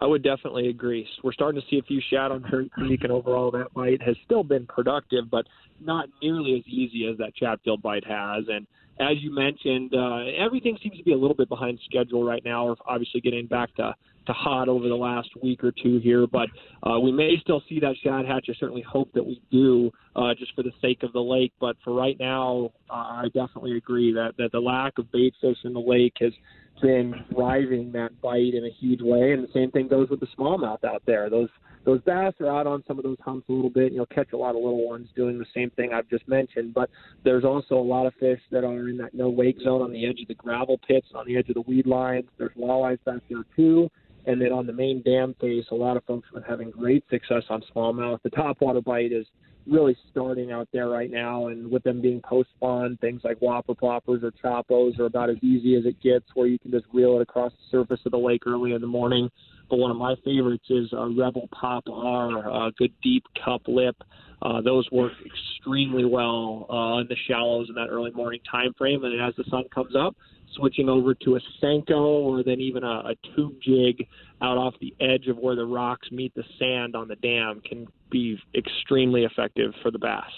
I 0.00 0.06
would 0.06 0.22
definitely 0.22 0.68
agree. 0.68 1.06
We're 1.22 1.32
starting 1.32 1.60
to 1.60 1.66
see 1.68 1.78
a 1.78 1.82
few 1.82 2.00
shad 2.10 2.32
on 2.32 2.44
Cherry 2.48 2.70
Creek, 2.70 3.02
and 3.02 3.12
overall 3.12 3.50
that 3.50 3.72
bite 3.74 4.00
has 4.02 4.16
still 4.24 4.42
been 4.42 4.66
productive, 4.66 5.30
but 5.30 5.46
not 5.80 6.08
nearly 6.22 6.54
as 6.54 6.66
easy 6.66 7.06
as 7.06 7.18
that 7.18 7.34
Chatfield 7.34 7.82
bite 7.82 8.06
has. 8.06 8.44
And 8.48 8.66
as 8.98 9.16
you 9.20 9.34
mentioned, 9.34 9.94
uh, 9.94 10.24
everything 10.38 10.78
seems 10.82 10.96
to 10.96 11.04
be 11.04 11.12
a 11.12 11.18
little 11.18 11.36
bit 11.36 11.48
behind 11.50 11.78
schedule 11.84 12.24
right 12.24 12.42
now. 12.44 12.66
We're 12.66 12.76
obviously 12.86 13.20
getting 13.20 13.46
back 13.46 13.74
to 13.76 13.94
to 14.26 14.32
hot 14.32 14.68
over 14.68 14.88
the 14.88 14.94
last 14.94 15.28
week 15.42 15.64
or 15.64 15.72
two 15.82 15.98
here, 15.98 16.26
but 16.26 16.48
uh, 16.82 16.98
we 17.00 17.10
may 17.10 17.36
still 17.40 17.62
see 17.68 17.80
that 17.80 17.94
shad 18.02 18.26
hatch. 18.26 18.46
I 18.48 18.54
certainly 18.58 18.82
hope 18.82 19.12
that 19.14 19.24
we 19.24 19.40
do, 19.50 19.90
uh, 20.14 20.34
just 20.38 20.54
for 20.54 20.62
the 20.62 20.72
sake 20.80 21.02
of 21.02 21.12
the 21.12 21.20
lake. 21.20 21.52
But 21.60 21.76
for 21.82 21.94
right 21.94 22.16
now, 22.18 22.72
uh, 22.90 22.94
I 22.94 23.24
definitely 23.34 23.76
agree 23.76 24.12
that 24.12 24.32
that 24.38 24.52
the 24.52 24.60
lack 24.60 24.98
of 24.98 25.10
bait 25.10 25.34
fish 25.40 25.56
in 25.64 25.72
the 25.72 25.80
lake 25.80 26.14
has 26.20 26.32
been 26.80 27.14
driving 27.34 27.92
that 27.92 28.20
bite 28.20 28.54
in 28.54 28.64
a 28.64 28.70
huge 28.78 29.00
way. 29.02 29.32
And 29.32 29.44
the 29.44 29.52
same 29.52 29.70
thing 29.70 29.88
goes 29.88 30.08
with 30.08 30.20
the 30.20 30.28
smallmouth 30.38 30.84
out 30.84 31.02
there. 31.06 31.28
Those 31.30 31.48
those 31.84 32.00
bass 32.02 32.34
are 32.40 32.48
out 32.48 32.66
on 32.66 32.84
some 32.86 32.98
of 32.98 33.04
those 33.04 33.16
humps 33.24 33.48
a 33.48 33.52
little 33.52 33.70
bit. 33.70 33.86
And 33.86 33.94
you'll 33.94 34.06
catch 34.06 34.32
a 34.32 34.36
lot 34.36 34.50
of 34.50 34.56
little 34.56 34.86
ones 34.86 35.08
doing 35.16 35.38
the 35.38 35.46
same 35.54 35.70
thing 35.70 35.92
I've 35.92 36.08
just 36.08 36.28
mentioned. 36.28 36.74
But 36.74 36.90
there's 37.24 37.44
also 37.44 37.76
a 37.76 37.82
lot 37.82 38.06
of 38.06 38.14
fish 38.20 38.40
that 38.50 38.64
are 38.64 38.88
in 38.88 38.96
that 38.98 39.14
no 39.14 39.30
wake 39.30 39.58
zone 39.62 39.82
on 39.82 39.92
the 39.92 40.06
edge 40.06 40.20
of 40.20 40.28
the 40.28 40.34
gravel 40.34 40.78
pits, 40.86 41.06
on 41.14 41.26
the 41.26 41.36
edge 41.36 41.48
of 41.48 41.54
the 41.54 41.62
weed 41.62 41.86
lines. 41.86 42.24
There's 42.38 42.52
walleyes 42.58 43.02
back 43.04 43.22
there 43.28 43.44
too. 43.56 43.90
And 44.26 44.40
then 44.40 44.52
on 44.52 44.66
the 44.66 44.72
main 44.72 45.02
dam 45.02 45.34
face, 45.40 45.64
a 45.70 45.74
lot 45.74 45.96
of 45.96 46.04
folks 46.04 46.28
have 46.28 46.42
been 46.42 46.50
having 46.50 46.70
great 46.70 47.04
success 47.10 47.44
on 47.48 47.62
smallmouth. 47.74 48.18
The 48.22 48.30
topwater 48.30 48.84
bite 48.84 49.12
is 49.12 49.26
really 49.66 49.96
starting 50.10 50.52
out 50.52 50.68
there 50.72 50.88
right 50.88 51.10
now. 51.10 51.48
And 51.48 51.70
with 51.70 51.82
them 51.82 52.00
being 52.00 52.20
post 52.22 52.50
spawn, 52.56 52.98
things 53.00 53.22
like 53.24 53.38
whopper 53.38 53.74
ploppers 53.74 54.22
or 54.22 54.32
choppos 54.32 54.98
are 54.98 55.06
about 55.06 55.30
as 55.30 55.36
easy 55.42 55.76
as 55.76 55.84
it 55.86 56.00
gets, 56.02 56.26
where 56.34 56.46
you 56.46 56.58
can 56.58 56.70
just 56.70 56.86
reel 56.92 57.16
it 57.16 57.22
across 57.22 57.52
the 57.52 57.78
surface 57.78 58.00
of 58.04 58.12
the 58.12 58.18
lake 58.18 58.46
early 58.46 58.72
in 58.72 58.80
the 58.80 58.86
morning. 58.86 59.30
But 59.68 59.78
one 59.78 59.90
of 59.90 59.96
my 59.96 60.16
favorites 60.24 60.64
is 60.68 60.92
a 60.92 61.08
Rebel 61.08 61.48
Pop 61.52 61.84
R, 61.90 62.66
a 62.66 62.72
good 62.72 62.92
deep 63.02 63.24
cup 63.44 63.62
lip. 63.68 63.96
Uh, 64.42 64.60
those 64.62 64.88
work 64.90 65.12
extremely 65.24 66.04
well 66.04 66.66
uh, 66.70 67.00
in 67.00 67.06
the 67.08 67.16
shallows 67.28 67.68
in 67.68 67.74
that 67.74 67.88
early 67.88 68.10
morning 68.10 68.40
time 68.50 68.72
frame. 68.76 69.04
And 69.04 69.20
as 69.20 69.34
the 69.36 69.44
sun 69.50 69.64
comes 69.72 69.94
up, 69.94 70.16
switching 70.54 70.88
over 70.88 71.14
to 71.14 71.36
a 71.36 71.40
Senko 71.62 72.00
or 72.00 72.42
then 72.42 72.60
even 72.60 72.84
a, 72.84 72.86
a 73.10 73.14
tube 73.34 73.54
jig 73.62 74.06
out 74.42 74.56
off 74.56 74.74
the 74.80 74.94
edge 75.00 75.26
of 75.28 75.38
where 75.38 75.56
the 75.56 75.64
rocks 75.64 76.10
meet 76.10 76.34
the 76.34 76.44
sand 76.58 76.96
on 76.96 77.08
the 77.08 77.16
dam 77.16 77.60
can 77.60 77.86
be 78.10 78.38
extremely 78.54 79.24
effective 79.24 79.72
for 79.82 79.90
the 79.90 79.98
bass. 79.98 80.30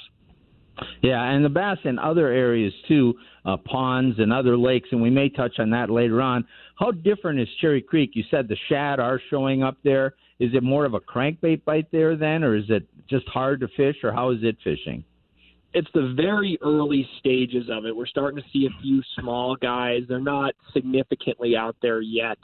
Yeah, 1.03 1.22
and 1.22 1.44
the 1.44 1.51
bass 1.51 1.79
in 1.85 1.98
other 1.98 2.29
areas 2.29 2.72
too, 2.88 3.14
uh, 3.44 3.57
ponds 3.59 4.18
and 4.18 4.33
other 4.33 4.57
lakes, 4.57 4.88
and 4.92 5.03
we 5.03 5.11
may 5.11 5.29
touch 5.29 5.59
on 5.59 5.70
that 5.70 5.90
later 5.90 6.22
on. 6.22 6.46
How 6.79 6.90
different 6.90 7.40
is 7.40 7.48
Cherry 7.61 7.83
Creek? 7.83 8.12
You 8.14 8.25
said 8.31 8.48
the 8.48 8.57
shad 8.68 8.98
are 8.98 9.20
showing 9.31 9.62
up 9.62 9.77
there. 9.85 10.14
Is 10.38 10.51
it 10.55 10.62
more 10.62 10.85
of 10.85 10.94
a 10.94 11.01
crankbait 11.01 11.64
bite 11.64 11.92
there 11.92 12.16
then, 12.16 12.42
or 12.42 12.57
is 12.57 12.64
it 12.68 12.85
just 13.09 13.29
hard 13.29 13.61
to 13.61 13.68
fish, 13.77 13.96
or 14.03 14.12
how 14.12 14.31
is 14.31 14.38
it 14.42 14.57
fishing? 14.64 15.05
It's 15.75 15.89
the 15.95 16.15
very 16.17 16.59
early 16.63 17.09
stages 17.19 17.69
of 17.71 17.87
it. 17.87 17.97
We're 17.97 18.07
starting 18.07 18.43
to 18.43 18.49
see 18.53 18.67
a 18.67 18.83
few 18.83 19.03
small 19.19 19.57
guys. 19.57 20.03
They're 20.09 20.21
not 20.21 20.55
significantly 20.73 21.57
out 21.57 21.77
there 21.83 22.01
yet. 22.01 22.39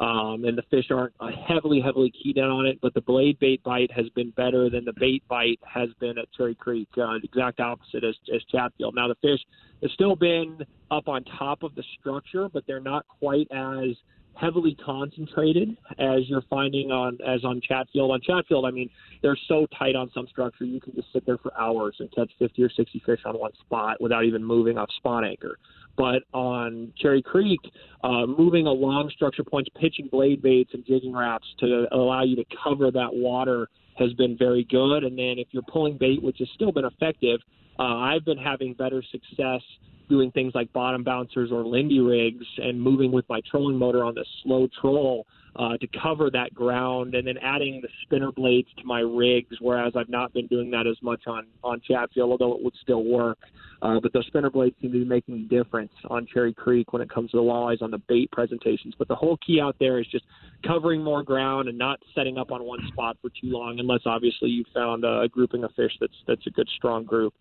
Um, 0.00 0.44
and 0.44 0.58
the 0.58 0.64
fish 0.70 0.86
aren't 0.90 1.14
uh, 1.20 1.28
heavily, 1.46 1.80
heavily 1.80 2.10
keyed 2.10 2.36
in 2.36 2.44
on 2.44 2.66
it, 2.66 2.80
but 2.82 2.94
the 2.94 3.00
blade 3.00 3.38
bait 3.38 3.62
bite 3.62 3.92
has 3.92 4.08
been 4.10 4.30
better 4.30 4.68
than 4.68 4.84
the 4.84 4.92
bait 4.98 5.22
bite 5.28 5.60
has 5.62 5.88
been 6.00 6.18
at 6.18 6.26
Cherry 6.36 6.56
Creek. 6.56 6.88
Uh, 6.98 7.14
exact 7.22 7.60
opposite 7.60 8.02
as, 8.02 8.16
as 8.34 8.42
Chatfield. 8.50 8.96
Now 8.96 9.06
the 9.06 9.14
fish 9.22 9.40
have 9.82 9.92
still 9.92 10.16
been 10.16 10.58
up 10.90 11.08
on 11.08 11.22
top 11.38 11.62
of 11.62 11.76
the 11.76 11.84
structure, 12.00 12.48
but 12.48 12.64
they're 12.66 12.80
not 12.80 13.06
quite 13.06 13.46
as 13.52 13.96
heavily 14.36 14.76
concentrated 14.84 15.76
as 15.98 16.28
you're 16.28 16.44
finding 16.50 16.90
on 16.90 17.18
as 17.26 17.44
on 17.44 17.60
Chatfield. 17.60 18.10
On 18.10 18.20
Chatfield, 18.20 18.66
I 18.66 18.70
mean, 18.70 18.90
they're 19.22 19.38
so 19.48 19.66
tight 19.78 19.96
on 19.96 20.10
some 20.14 20.26
structure 20.26 20.64
you 20.64 20.80
can 20.80 20.94
just 20.94 21.12
sit 21.12 21.24
there 21.26 21.38
for 21.38 21.52
hours 21.58 21.96
and 22.00 22.10
catch 22.14 22.30
50 22.38 22.62
or 22.62 22.70
60 22.70 23.02
fish 23.04 23.20
on 23.24 23.38
one 23.38 23.52
spot 23.60 24.00
without 24.00 24.24
even 24.24 24.44
moving 24.44 24.78
off 24.78 24.88
spawn 24.96 25.24
anchor. 25.24 25.58
But 25.96 26.22
on 26.32 26.92
Cherry 26.98 27.22
Creek, 27.22 27.60
uh, 28.02 28.26
moving 28.26 28.66
along 28.66 29.10
structure 29.10 29.44
points, 29.44 29.70
pitching 29.80 30.08
blade 30.10 30.42
baits 30.42 30.70
and 30.74 30.84
jigging 30.84 31.14
Raps 31.14 31.46
to 31.60 31.86
allow 31.92 32.24
you 32.24 32.36
to 32.36 32.44
cover 32.62 32.90
that 32.90 33.10
water 33.12 33.68
has 33.96 34.12
been 34.14 34.36
very 34.36 34.64
good. 34.64 35.04
And 35.04 35.18
then 35.18 35.36
if 35.38 35.48
you're 35.52 35.62
pulling 35.62 35.96
bait, 35.98 36.22
which 36.22 36.38
has 36.38 36.48
still 36.54 36.72
been 36.72 36.84
effective, 36.84 37.40
uh, 37.78 37.82
I've 37.82 38.24
been 38.24 38.38
having 38.38 38.74
better 38.74 39.02
success 39.10 39.60
doing 40.08 40.30
things 40.32 40.52
like 40.54 40.72
bottom 40.72 41.02
bouncers 41.02 41.50
or 41.50 41.64
Lindy 41.64 42.00
rigs 42.00 42.44
and 42.58 42.80
moving 42.80 43.10
with 43.10 43.24
my 43.28 43.40
trolling 43.50 43.78
motor 43.78 44.04
on 44.04 44.14
the 44.14 44.24
slow 44.42 44.68
troll 44.80 45.26
uh, 45.56 45.76
to 45.76 45.86
cover 46.02 46.30
that 46.30 46.52
ground, 46.54 47.14
and 47.14 47.26
then 47.26 47.38
adding 47.38 47.80
the 47.80 47.88
spinner 48.02 48.32
blades 48.32 48.68
to 48.78 48.84
my 48.84 49.00
rigs. 49.00 49.56
Whereas 49.60 49.92
I've 49.96 50.08
not 50.08 50.32
been 50.32 50.46
doing 50.48 50.70
that 50.72 50.86
as 50.86 50.96
much 51.02 51.22
on 51.26 51.46
on 51.62 51.80
Chatfield, 51.86 52.30
although 52.30 52.56
it 52.56 52.62
would 52.62 52.74
still 52.82 53.04
work. 53.04 53.38
Uh, 53.82 54.00
but 54.00 54.12
those 54.12 54.26
spinner 54.26 54.50
blades 54.50 54.74
seem 54.80 54.92
to 54.92 54.98
be 54.98 55.04
making 55.04 55.34
a 55.34 55.48
difference 55.54 55.92
on 56.08 56.26
Cherry 56.32 56.54
Creek 56.54 56.92
when 56.92 57.02
it 57.02 57.10
comes 57.10 57.30
to 57.32 57.36
the 57.36 57.42
walleyes 57.42 57.82
on 57.82 57.90
the 57.90 57.98
bait 58.08 58.30
presentations. 58.32 58.94
But 58.98 59.08
the 59.08 59.14
whole 59.14 59.36
key 59.46 59.60
out 59.60 59.76
there 59.78 60.00
is 60.00 60.06
just 60.06 60.24
covering 60.66 61.02
more 61.02 61.22
ground 61.22 61.68
and 61.68 61.76
not 61.76 62.00
setting 62.14 62.38
up 62.38 62.50
on 62.50 62.64
one 62.64 62.80
spot 62.88 63.16
for 63.20 63.28
too 63.28 63.48
long, 63.48 63.78
unless 63.78 64.00
obviously 64.06 64.48
you 64.48 64.64
found 64.72 65.04
a 65.04 65.28
grouping 65.30 65.64
of 65.64 65.72
fish 65.74 65.92
that's 66.00 66.16
that's 66.26 66.46
a 66.46 66.50
good 66.50 66.68
strong 66.76 67.04
group. 67.04 67.34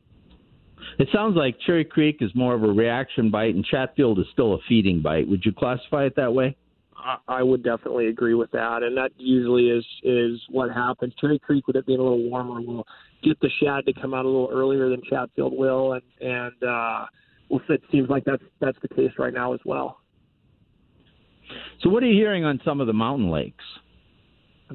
It 0.99 1.07
sounds 1.13 1.35
like 1.35 1.55
Cherry 1.65 1.85
Creek 1.85 2.17
is 2.19 2.29
more 2.35 2.53
of 2.53 2.63
a 2.63 2.67
reaction 2.67 3.31
bite, 3.31 3.55
and 3.55 3.63
Chatfield 3.63 4.19
is 4.19 4.25
still 4.33 4.53
a 4.53 4.57
feeding 4.67 5.01
bite. 5.01 5.27
Would 5.27 5.45
you 5.45 5.53
classify 5.53 6.05
it 6.05 6.15
that 6.17 6.33
way? 6.33 6.57
I 7.27 7.43
would 7.43 7.63
definitely 7.63 8.07
agree 8.07 8.33
with 8.33 8.51
that, 8.51 8.83
and 8.83 8.95
that 8.97 9.11
usually 9.17 9.69
is 9.69 9.85
is 10.03 10.39
what 10.49 10.71
happens. 10.71 11.13
Cherry 11.19 11.39
Creek, 11.39 11.67
with 11.67 11.75
it 11.75 11.85
being 11.85 11.99
a 11.99 12.03
little 12.03 12.29
warmer, 12.29 12.61
will 12.61 12.87
get 13.23 13.39
the 13.41 13.49
shad 13.61 13.85
to 13.85 13.93
come 13.93 14.13
out 14.13 14.25
a 14.25 14.27
little 14.27 14.49
earlier 14.51 14.89
than 14.89 15.01
Chatfield 15.09 15.53
will, 15.57 15.93
and 15.93 16.03
and 16.21 16.63
uh, 16.63 17.05
well, 17.49 17.61
it 17.69 17.81
seems 17.91 18.09
like 18.09 18.23
that's 18.25 18.43
that's 18.59 18.77
the 18.81 18.87
case 18.87 19.11
right 19.17 19.33
now 19.33 19.53
as 19.53 19.59
well. 19.65 19.99
So, 21.81 21.89
what 21.89 22.03
are 22.03 22.07
you 22.07 22.15
hearing 22.15 22.45
on 22.45 22.61
some 22.63 22.79
of 22.79 22.87
the 22.87 22.93
mountain 22.93 23.29
lakes? 23.29 23.65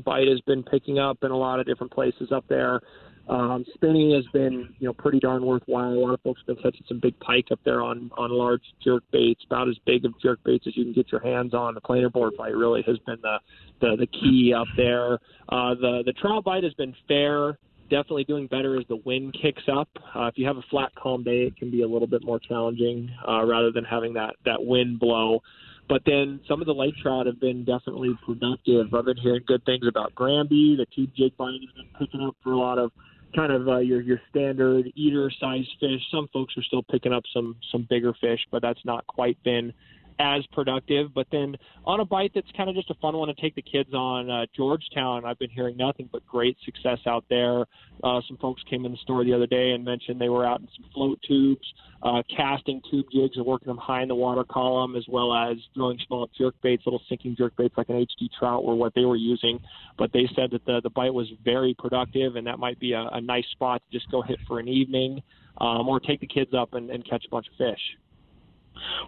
Bite 0.04 0.28
has 0.28 0.40
been 0.42 0.62
picking 0.62 0.98
up 0.98 1.18
in 1.22 1.30
a 1.30 1.36
lot 1.36 1.60
of 1.60 1.66
different 1.66 1.92
places 1.92 2.30
up 2.30 2.44
there. 2.48 2.80
Um, 3.28 3.64
spinning 3.74 4.12
has 4.12 4.24
been, 4.32 4.74
you 4.78 4.86
know, 4.86 4.94
pretty 4.94 5.20
darn 5.20 5.44
worthwhile. 5.44 5.92
A 5.92 6.00
lot 6.00 6.14
of 6.14 6.20
folks 6.22 6.40
have 6.46 6.56
been 6.56 6.62
catching 6.62 6.86
some 6.88 6.98
big 6.98 7.18
pike 7.20 7.48
up 7.50 7.60
there 7.64 7.82
on 7.82 8.10
on 8.16 8.30
large 8.30 8.62
jerk 8.82 9.02
baits, 9.12 9.42
about 9.44 9.68
as 9.68 9.76
big 9.84 10.04
of 10.06 10.18
jerk 10.20 10.38
baits 10.44 10.66
as 10.66 10.76
you 10.76 10.84
can 10.84 10.94
get 10.94 11.12
your 11.12 11.20
hands 11.20 11.52
on. 11.52 11.74
The 11.74 11.80
planer 11.80 12.08
board 12.08 12.34
bite 12.38 12.54
really 12.54 12.82
has 12.86 12.96
been 13.06 13.18
the 13.22 13.38
the, 13.80 13.96
the 13.96 14.06
key 14.06 14.54
up 14.56 14.66
there. 14.76 15.14
Uh, 15.48 15.74
the 15.74 16.02
the 16.06 16.12
trout 16.14 16.44
bite 16.44 16.64
has 16.64 16.74
been 16.74 16.94
fair. 17.06 17.58
Definitely 17.90 18.24
doing 18.24 18.46
better 18.46 18.78
as 18.78 18.86
the 18.88 18.96
wind 18.96 19.36
kicks 19.40 19.62
up. 19.70 19.88
Uh, 20.14 20.26
if 20.26 20.36
you 20.36 20.46
have 20.46 20.58
a 20.58 20.64
flat, 20.70 20.94
calm 20.94 21.22
day, 21.22 21.42
it 21.42 21.56
can 21.56 21.70
be 21.70 21.82
a 21.82 21.88
little 21.88 22.08
bit 22.08 22.22
more 22.24 22.38
challenging 22.38 23.10
uh, 23.26 23.44
rather 23.44 23.70
than 23.70 23.84
having 23.84 24.14
that 24.14 24.36
that 24.46 24.64
wind 24.64 25.00
blow. 25.00 25.40
But 25.88 26.02
then 26.04 26.40
some 26.46 26.60
of 26.60 26.66
the 26.66 26.74
lake 26.74 26.94
trout 27.02 27.26
have 27.26 27.40
been 27.40 27.64
definitely 27.64 28.16
productive. 28.24 28.92
I've 28.92 29.06
been 29.06 29.16
hearing 29.16 29.42
good 29.46 29.64
things 29.64 29.86
about 29.86 30.14
Granby. 30.14 30.76
The 30.76 30.86
tube 30.94 31.10
jig 31.16 31.36
bite 31.36 31.52
has 31.52 31.74
been 31.76 31.88
picking 31.98 32.20
up 32.20 32.36
for 32.42 32.52
a 32.52 32.58
lot 32.58 32.78
of 32.78 32.90
kind 33.34 33.52
of 33.52 33.68
uh, 33.68 33.78
your 33.78 34.00
your 34.00 34.20
standard 34.30 34.90
eater 34.94 35.30
size 35.40 35.66
fish. 35.80 36.00
Some 36.10 36.28
folks 36.32 36.54
are 36.56 36.62
still 36.62 36.82
picking 36.82 37.12
up 37.12 37.24
some 37.32 37.56
some 37.70 37.86
bigger 37.88 38.14
fish, 38.20 38.40
but 38.50 38.62
that's 38.62 38.84
not 38.84 39.06
quite 39.06 39.42
been 39.42 39.72
as 40.18 40.44
productive. 40.52 41.14
But 41.14 41.26
then 41.30 41.56
on 41.84 42.00
a 42.00 42.04
bite 42.04 42.32
that's 42.34 42.50
kind 42.56 42.68
of 42.68 42.76
just 42.76 42.90
a 42.90 42.94
fun 42.94 43.16
one 43.16 43.28
to 43.28 43.34
take 43.34 43.54
the 43.54 43.62
kids 43.62 43.92
on, 43.94 44.30
uh, 44.30 44.46
Georgetown, 44.56 45.24
I've 45.24 45.38
been 45.38 45.50
hearing 45.50 45.76
nothing 45.76 46.08
but 46.10 46.26
great 46.26 46.56
success 46.64 46.98
out 47.06 47.24
there. 47.28 47.66
Uh, 48.02 48.20
some 48.28 48.36
folks 48.38 48.62
came 48.68 48.84
in 48.84 48.92
the 48.92 48.98
store 48.98 49.24
the 49.24 49.32
other 49.32 49.46
day 49.46 49.70
and 49.72 49.84
mentioned 49.84 50.20
they 50.20 50.28
were 50.28 50.46
out 50.46 50.60
in 50.60 50.68
some 50.76 50.90
float 50.92 51.20
tubes, 51.26 51.66
uh, 52.02 52.22
casting 52.34 52.80
tube 52.90 53.06
jigs 53.12 53.36
and 53.36 53.44
working 53.44 53.68
them 53.68 53.76
high 53.76 54.02
in 54.02 54.08
the 54.08 54.14
water 54.14 54.44
column, 54.44 54.96
as 54.96 55.04
well 55.08 55.34
as 55.34 55.56
throwing 55.74 55.98
small 56.06 56.28
jerk 56.38 56.54
baits, 56.62 56.84
little 56.86 57.02
sinking 57.08 57.34
jerk 57.36 57.56
baits 57.56 57.74
like 57.76 57.88
an 57.88 57.96
HD 57.96 58.28
trout 58.38 58.64
were 58.64 58.74
what 58.74 58.94
they 58.94 59.04
were 59.04 59.16
using. 59.16 59.58
But 59.96 60.12
they 60.12 60.28
said 60.34 60.50
that 60.52 60.64
the, 60.64 60.80
the 60.82 60.90
bite 60.90 61.14
was 61.14 61.28
very 61.44 61.74
productive, 61.78 62.36
and 62.36 62.46
that 62.46 62.58
might 62.58 62.78
be 62.78 62.92
a, 62.92 63.08
a 63.12 63.20
nice 63.20 63.46
spot 63.52 63.82
to 63.84 63.98
just 63.98 64.10
go 64.10 64.22
hit 64.22 64.38
for 64.46 64.60
an 64.60 64.68
evening 64.68 65.22
um, 65.60 65.88
or 65.88 66.00
take 66.00 66.20
the 66.20 66.26
kids 66.26 66.52
up 66.54 66.74
and, 66.74 66.90
and 66.90 67.08
catch 67.08 67.24
a 67.24 67.28
bunch 67.28 67.46
of 67.48 67.54
fish. 67.56 67.80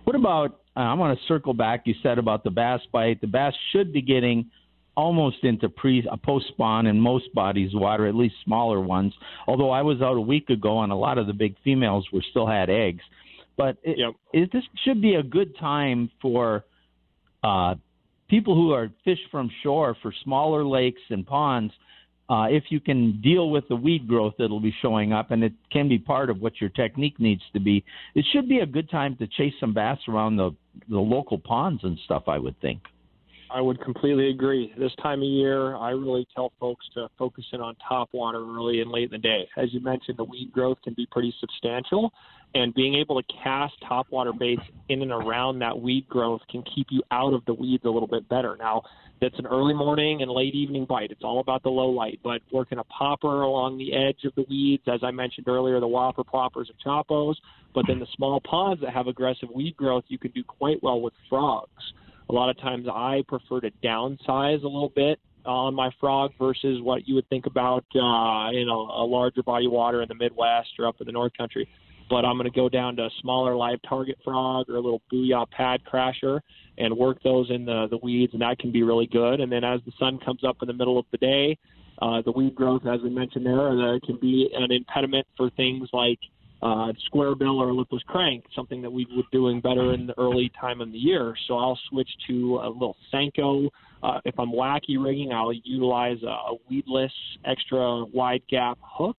What 0.04 0.16
about? 0.16 0.60
Uh, 0.76 0.80
I 0.80 0.94
want 0.94 1.18
to 1.18 1.24
circle 1.26 1.52
back. 1.54 1.82
You 1.84 1.94
said 2.02 2.18
about 2.18 2.44
the 2.44 2.50
bass 2.50 2.80
bite. 2.92 3.20
The 3.20 3.26
bass 3.26 3.52
should 3.72 3.92
be 3.92 4.02
getting 4.02 4.50
almost 4.96 5.38
into 5.42 5.68
pre 5.68 6.06
a 6.10 6.16
post 6.16 6.48
spawn 6.48 6.86
in 6.86 7.00
most 7.00 7.32
bodies 7.34 7.74
of 7.74 7.80
water, 7.80 8.06
at 8.06 8.14
least 8.14 8.34
smaller 8.44 8.80
ones. 8.80 9.12
Although 9.46 9.70
I 9.70 9.82
was 9.82 10.02
out 10.02 10.16
a 10.16 10.20
week 10.20 10.50
ago 10.50 10.82
and 10.82 10.92
a 10.92 10.96
lot 10.96 11.18
of 11.18 11.26
the 11.26 11.32
big 11.32 11.56
females 11.64 12.06
were 12.12 12.24
still 12.30 12.46
had 12.46 12.70
eggs. 12.70 13.02
But 13.56 13.76
it, 13.82 13.98
Yep. 13.98 14.12
it, 14.32 14.52
this 14.52 14.64
should 14.84 15.02
be 15.02 15.14
a 15.14 15.22
good 15.22 15.56
time 15.58 16.10
for 16.22 16.64
uh, 17.42 17.74
people 18.28 18.54
who 18.54 18.72
are 18.72 18.90
fish 19.04 19.18
from 19.30 19.50
shore 19.62 19.96
for 20.02 20.12
smaller 20.24 20.64
lakes 20.64 21.02
and 21.10 21.26
ponds. 21.26 21.72
Uh, 22.30 22.46
if 22.48 22.64
you 22.68 22.78
can 22.78 23.20
deal 23.20 23.50
with 23.50 23.66
the 23.68 23.74
weed 23.74 24.06
growth 24.06 24.34
that'll 24.38 24.60
be 24.60 24.74
showing 24.80 25.12
up, 25.12 25.32
and 25.32 25.42
it 25.42 25.52
can 25.72 25.88
be 25.88 25.98
part 25.98 26.30
of 26.30 26.40
what 26.40 26.60
your 26.60 26.70
technique 26.70 27.18
needs 27.18 27.42
to 27.52 27.58
be, 27.58 27.84
it 28.14 28.24
should 28.32 28.48
be 28.48 28.60
a 28.60 28.66
good 28.66 28.88
time 28.88 29.16
to 29.16 29.26
chase 29.26 29.52
some 29.58 29.74
bass 29.74 29.98
around 30.08 30.36
the 30.36 30.54
the 30.88 30.98
local 30.98 31.38
ponds 31.38 31.82
and 31.82 31.98
stuff. 32.04 32.24
I 32.28 32.38
would 32.38 32.58
think. 32.60 32.82
I 33.52 33.60
would 33.60 33.80
completely 33.80 34.30
agree. 34.30 34.72
This 34.78 34.92
time 35.02 35.22
of 35.22 35.28
year, 35.28 35.74
I 35.74 35.90
really 35.90 36.24
tell 36.36 36.52
folks 36.60 36.86
to 36.94 37.08
focus 37.18 37.44
in 37.52 37.60
on 37.60 37.74
top 37.88 38.10
water 38.12 38.38
early 38.38 38.80
and 38.80 38.92
late 38.92 39.04
in 39.04 39.10
the 39.10 39.18
day. 39.18 39.48
As 39.56 39.74
you 39.74 39.80
mentioned, 39.80 40.16
the 40.16 40.24
weed 40.24 40.52
growth 40.52 40.78
can 40.84 40.94
be 40.94 41.06
pretty 41.10 41.34
substantial, 41.40 42.12
and 42.54 42.72
being 42.74 42.94
able 42.94 43.20
to 43.20 43.26
cast 43.42 43.74
top 43.88 44.06
water 44.10 44.32
baits 44.32 44.62
in 44.88 45.02
and 45.02 45.10
around 45.10 45.58
that 45.58 45.80
weed 45.80 46.08
growth 46.08 46.42
can 46.48 46.62
keep 46.62 46.86
you 46.90 47.02
out 47.10 47.34
of 47.34 47.44
the 47.46 47.54
weeds 47.54 47.84
a 47.84 47.90
little 47.90 48.06
bit 48.06 48.28
better. 48.28 48.56
Now, 48.56 48.82
that's 49.20 49.38
an 49.38 49.46
early 49.46 49.74
morning 49.74 50.22
and 50.22 50.30
late 50.30 50.54
evening 50.54 50.86
bite. 50.86 51.10
It's 51.10 51.22
all 51.22 51.40
about 51.40 51.62
the 51.62 51.68
low 51.68 51.90
light, 51.90 52.20
but 52.24 52.40
working 52.50 52.78
a 52.78 52.84
popper 52.84 53.42
along 53.42 53.78
the 53.78 53.92
edge 53.92 54.24
of 54.24 54.34
the 54.34 54.44
weeds, 54.48 54.82
as 54.86 55.00
I 55.02 55.10
mentioned 55.10 55.46
earlier, 55.48 55.78
the 55.78 55.88
whopper 55.88 56.24
ploppers 56.24 56.66
and 56.68 56.76
choppos, 56.84 57.34
but 57.74 57.84
then 57.86 57.98
the 57.98 58.06
small 58.16 58.40
ponds 58.40 58.80
that 58.82 58.92
have 58.92 59.06
aggressive 59.06 59.50
weed 59.54 59.76
growth, 59.76 60.04
you 60.08 60.18
can 60.18 60.30
do 60.30 60.42
quite 60.42 60.82
well 60.82 61.00
with 61.00 61.12
frogs. 61.28 61.92
A 62.28 62.32
lot 62.32 62.48
of 62.48 62.58
times 62.58 62.86
I 62.88 63.22
prefer 63.28 63.60
to 63.60 63.70
downsize 63.84 64.62
a 64.62 64.68
little 64.68 64.92
bit 64.94 65.18
on 65.44 65.74
my 65.74 65.90
frog 65.98 66.32
versus 66.38 66.80
what 66.82 67.08
you 67.08 67.14
would 67.14 67.28
think 67.28 67.46
about 67.46 67.84
uh, 67.94 68.50
in 68.52 68.68
a, 68.68 68.74
a 68.74 69.04
larger 69.04 69.42
body 69.42 69.66
of 69.66 69.72
water 69.72 70.02
in 70.02 70.08
the 70.08 70.14
Midwest 70.14 70.68
or 70.78 70.86
up 70.86 70.96
in 71.00 71.06
the 71.06 71.12
North 71.12 71.32
Country. 71.36 71.68
But 72.10 72.24
I'm 72.24 72.36
going 72.36 72.50
to 72.50 72.54
go 72.54 72.68
down 72.68 72.96
to 72.96 73.04
a 73.04 73.10
smaller 73.22 73.54
live 73.56 73.78
target 73.88 74.18
frog 74.22 74.68
or 74.68 74.74
a 74.76 74.80
little 74.80 75.00
booyah 75.12 75.48
pad 75.50 75.80
crasher 75.90 76.40
and 76.76 76.96
work 76.96 77.22
those 77.22 77.48
in 77.50 77.64
the, 77.64 77.86
the 77.88 77.98
weeds, 77.98 78.32
and 78.32 78.42
that 78.42 78.58
can 78.58 78.72
be 78.72 78.82
really 78.82 79.06
good. 79.06 79.40
And 79.40 79.50
then 79.50 79.64
as 79.64 79.80
the 79.86 79.92
sun 79.98 80.18
comes 80.24 80.42
up 80.44 80.56
in 80.60 80.66
the 80.66 80.74
middle 80.74 80.98
of 80.98 81.06
the 81.12 81.18
day, 81.18 81.56
uh, 82.02 82.22
the 82.22 82.32
weed 82.32 82.54
growth, 82.54 82.82
as 82.86 83.00
we 83.02 83.10
mentioned 83.10 83.46
there, 83.46 83.68
uh, 83.68 83.98
can 84.04 84.18
be 84.20 84.50
an 84.54 84.72
impediment 84.72 85.26
for 85.36 85.50
things 85.50 85.88
like 85.92 86.18
uh, 86.62 86.92
square 87.06 87.34
bill 87.34 87.60
or 87.62 87.72
lipless 87.72 88.02
crank, 88.06 88.44
something 88.54 88.82
that 88.82 88.90
we 88.90 89.06
were 89.16 89.22
doing 89.32 89.60
better 89.60 89.94
in 89.94 90.06
the 90.06 90.18
early 90.18 90.50
time 90.60 90.80
of 90.80 90.92
the 90.92 90.98
year. 90.98 91.34
So 91.46 91.56
I'll 91.56 91.78
switch 91.88 92.10
to 92.28 92.60
a 92.62 92.68
little 92.68 92.96
Senko. 93.12 93.68
Uh, 94.02 94.20
if 94.24 94.38
I'm 94.38 94.52
wacky 94.52 95.02
rigging, 95.02 95.32
I'll 95.32 95.52
utilize 95.52 96.22
a, 96.22 96.54
weedless 96.68 97.12
extra 97.44 98.04
wide 98.04 98.42
gap 98.48 98.78
hook. 98.82 99.16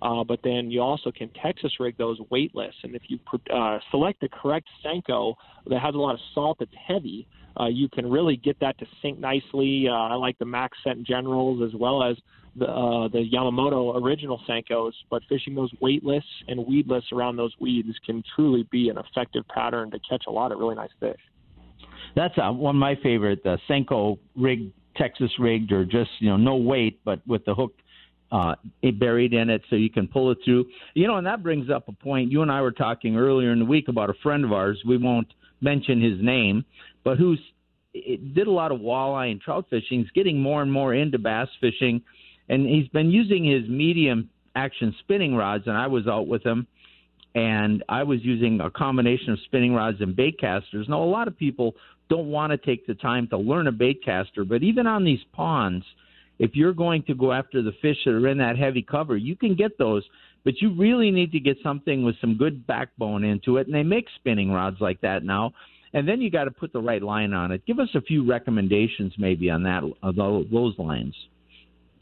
But 0.00 0.40
then 0.42 0.70
you 0.70 0.80
also 0.80 1.10
can 1.10 1.30
Texas 1.42 1.72
rig 1.80 1.96
those 1.96 2.18
weightless. 2.30 2.74
And 2.82 2.94
if 2.94 3.02
you 3.08 3.18
uh, 3.52 3.78
select 3.90 4.20
the 4.20 4.28
correct 4.28 4.68
Senko 4.84 5.34
that 5.66 5.80
has 5.80 5.94
a 5.94 5.98
lot 5.98 6.14
of 6.14 6.20
salt 6.34 6.58
that's 6.58 6.70
heavy, 6.86 7.26
uh, 7.58 7.66
you 7.66 7.88
can 7.88 8.10
really 8.10 8.36
get 8.36 8.58
that 8.60 8.78
to 8.78 8.86
sink 9.00 9.18
nicely. 9.18 9.86
Uh, 9.88 9.92
I 9.92 10.14
like 10.14 10.38
the 10.38 10.44
Max 10.44 10.76
Scent 10.84 11.06
Generals 11.06 11.62
as 11.62 11.78
well 11.78 12.02
as 12.02 12.16
the 12.54 12.66
uh, 12.66 13.08
the 13.08 13.24
Yamamoto 13.32 14.00
original 14.00 14.40
Senkos, 14.48 14.92
but 15.10 15.22
fishing 15.28 15.54
those 15.54 15.70
weightless 15.80 16.24
and 16.48 16.66
weedless 16.66 17.04
around 17.12 17.36
those 17.36 17.54
weeds 17.60 17.88
can 18.04 18.22
truly 18.34 18.66
be 18.70 18.88
an 18.88 18.98
effective 18.98 19.46
pattern 19.48 19.90
to 19.90 19.98
catch 20.08 20.24
a 20.28 20.30
lot 20.30 20.52
of 20.52 20.58
really 20.58 20.74
nice 20.74 20.90
fish. 21.00 21.20
That's 22.14 22.34
uh, 22.38 22.50
one 22.52 22.76
of 22.76 22.80
my 22.80 22.96
favorite, 23.02 23.42
the 23.42 23.58
Senko 23.68 24.18
rigged, 24.34 24.72
Texas 24.96 25.30
rigged, 25.38 25.72
or 25.72 25.84
just 25.84 26.10
you 26.18 26.28
know 26.28 26.36
no 26.36 26.56
weight, 26.56 27.00
but 27.04 27.20
with 27.26 27.44
the 27.44 27.54
hook 27.54 27.74
uh, 28.32 28.54
buried 28.98 29.32
in 29.32 29.50
it, 29.50 29.62
so 29.70 29.76
you 29.76 29.90
can 29.90 30.08
pull 30.08 30.30
it 30.30 30.38
through. 30.44 30.66
You 30.94 31.06
know, 31.06 31.16
and 31.16 31.26
that 31.26 31.42
brings 31.42 31.70
up 31.70 31.88
a 31.88 31.92
point. 31.92 32.30
You 32.30 32.42
and 32.42 32.50
I 32.50 32.60
were 32.60 32.72
talking 32.72 33.16
earlier 33.16 33.52
in 33.52 33.58
the 33.58 33.64
week 33.64 33.88
about 33.88 34.10
a 34.10 34.14
friend 34.22 34.44
of 34.44 34.52
ours. 34.52 34.80
We 34.86 34.96
won't 34.96 35.32
mention 35.60 36.00
his 36.00 36.20
name, 36.20 36.64
but 37.04 37.18
who's 37.18 37.40
it 37.94 38.34
did 38.34 38.46
a 38.46 38.50
lot 38.50 38.72
of 38.72 38.80
walleye 38.80 39.30
and 39.30 39.40
trout 39.40 39.66
fishing. 39.70 40.00
He's 40.00 40.10
getting 40.10 40.40
more 40.40 40.62
and 40.62 40.70
more 40.70 40.94
into 40.94 41.18
bass 41.18 41.48
fishing, 41.60 42.02
and 42.48 42.66
he's 42.66 42.88
been 42.88 43.10
using 43.10 43.44
his 43.44 43.68
medium 43.68 44.28
action 44.54 44.94
spinning 45.00 45.34
rods. 45.34 45.64
And 45.66 45.76
I 45.76 45.86
was 45.86 46.06
out 46.06 46.26
with 46.26 46.44
him, 46.44 46.66
and 47.34 47.82
I 47.88 48.02
was 48.02 48.22
using 48.22 48.60
a 48.60 48.70
combination 48.70 49.32
of 49.32 49.38
spinning 49.44 49.72
rods 49.72 50.00
and 50.00 50.14
bait 50.14 50.38
casters. 50.38 50.86
Now, 50.88 51.02
a 51.02 51.04
lot 51.04 51.28
of 51.28 51.38
people 51.38 51.74
don't 52.08 52.28
want 52.28 52.50
to 52.50 52.58
take 52.58 52.86
the 52.86 52.94
time 52.94 53.28
to 53.28 53.38
learn 53.38 53.66
a 53.66 53.72
bait 53.72 54.04
caster, 54.04 54.44
but 54.44 54.62
even 54.62 54.86
on 54.86 55.04
these 55.04 55.20
ponds, 55.32 55.84
if 56.38 56.52
you're 56.54 56.74
going 56.74 57.02
to 57.04 57.14
go 57.14 57.32
after 57.32 57.62
the 57.62 57.72
fish 57.82 57.96
that 58.04 58.12
are 58.12 58.28
in 58.28 58.38
that 58.38 58.58
heavy 58.58 58.82
cover, 58.82 59.16
you 59.16 59.36
can 59.36 59.54
get 59.54 59.78
those. 59.78 60.04
But 60.44 60.60
you 60.60 60.74
really 60.74 61.10
need 61.10 61.32
to 61.32 61.40
get 61.40 61.56
something 61.62 62.04
with 62.04 62.14
some 62.20 62.36
good 62.36 62.66
backbone 62.66 63.24
into 63.24 63.56
it, 63.56 63.66
and 63.66 63.74
they 63.74 63.82
make 63.82 64.06
spinning 64.16 64.52
rods 64.52 64.76
like 64.80 65.00
that 65.00 65.24
now 65.24 65.52
and 65.96 66.06
then 66.06 66.20
you 66.20 66.30
got 66.30 66.44
to 66.44 66.50
put 66.50 66.74
the 66.74 66.80
right 66.80 67.02
line 67.02 67.32
on 67.32 67.52
it. 67.52 67.64
Give 67.64 67.78
us 67.78 67.88
a 67.94 68.02
few 68.02 68.28
recommendations, 68.28 69.14
maybe 69.16 69.48
on 69.48 69.62
that 69.62 69.82
those 70.14 70.74
lines. 70.78 71.14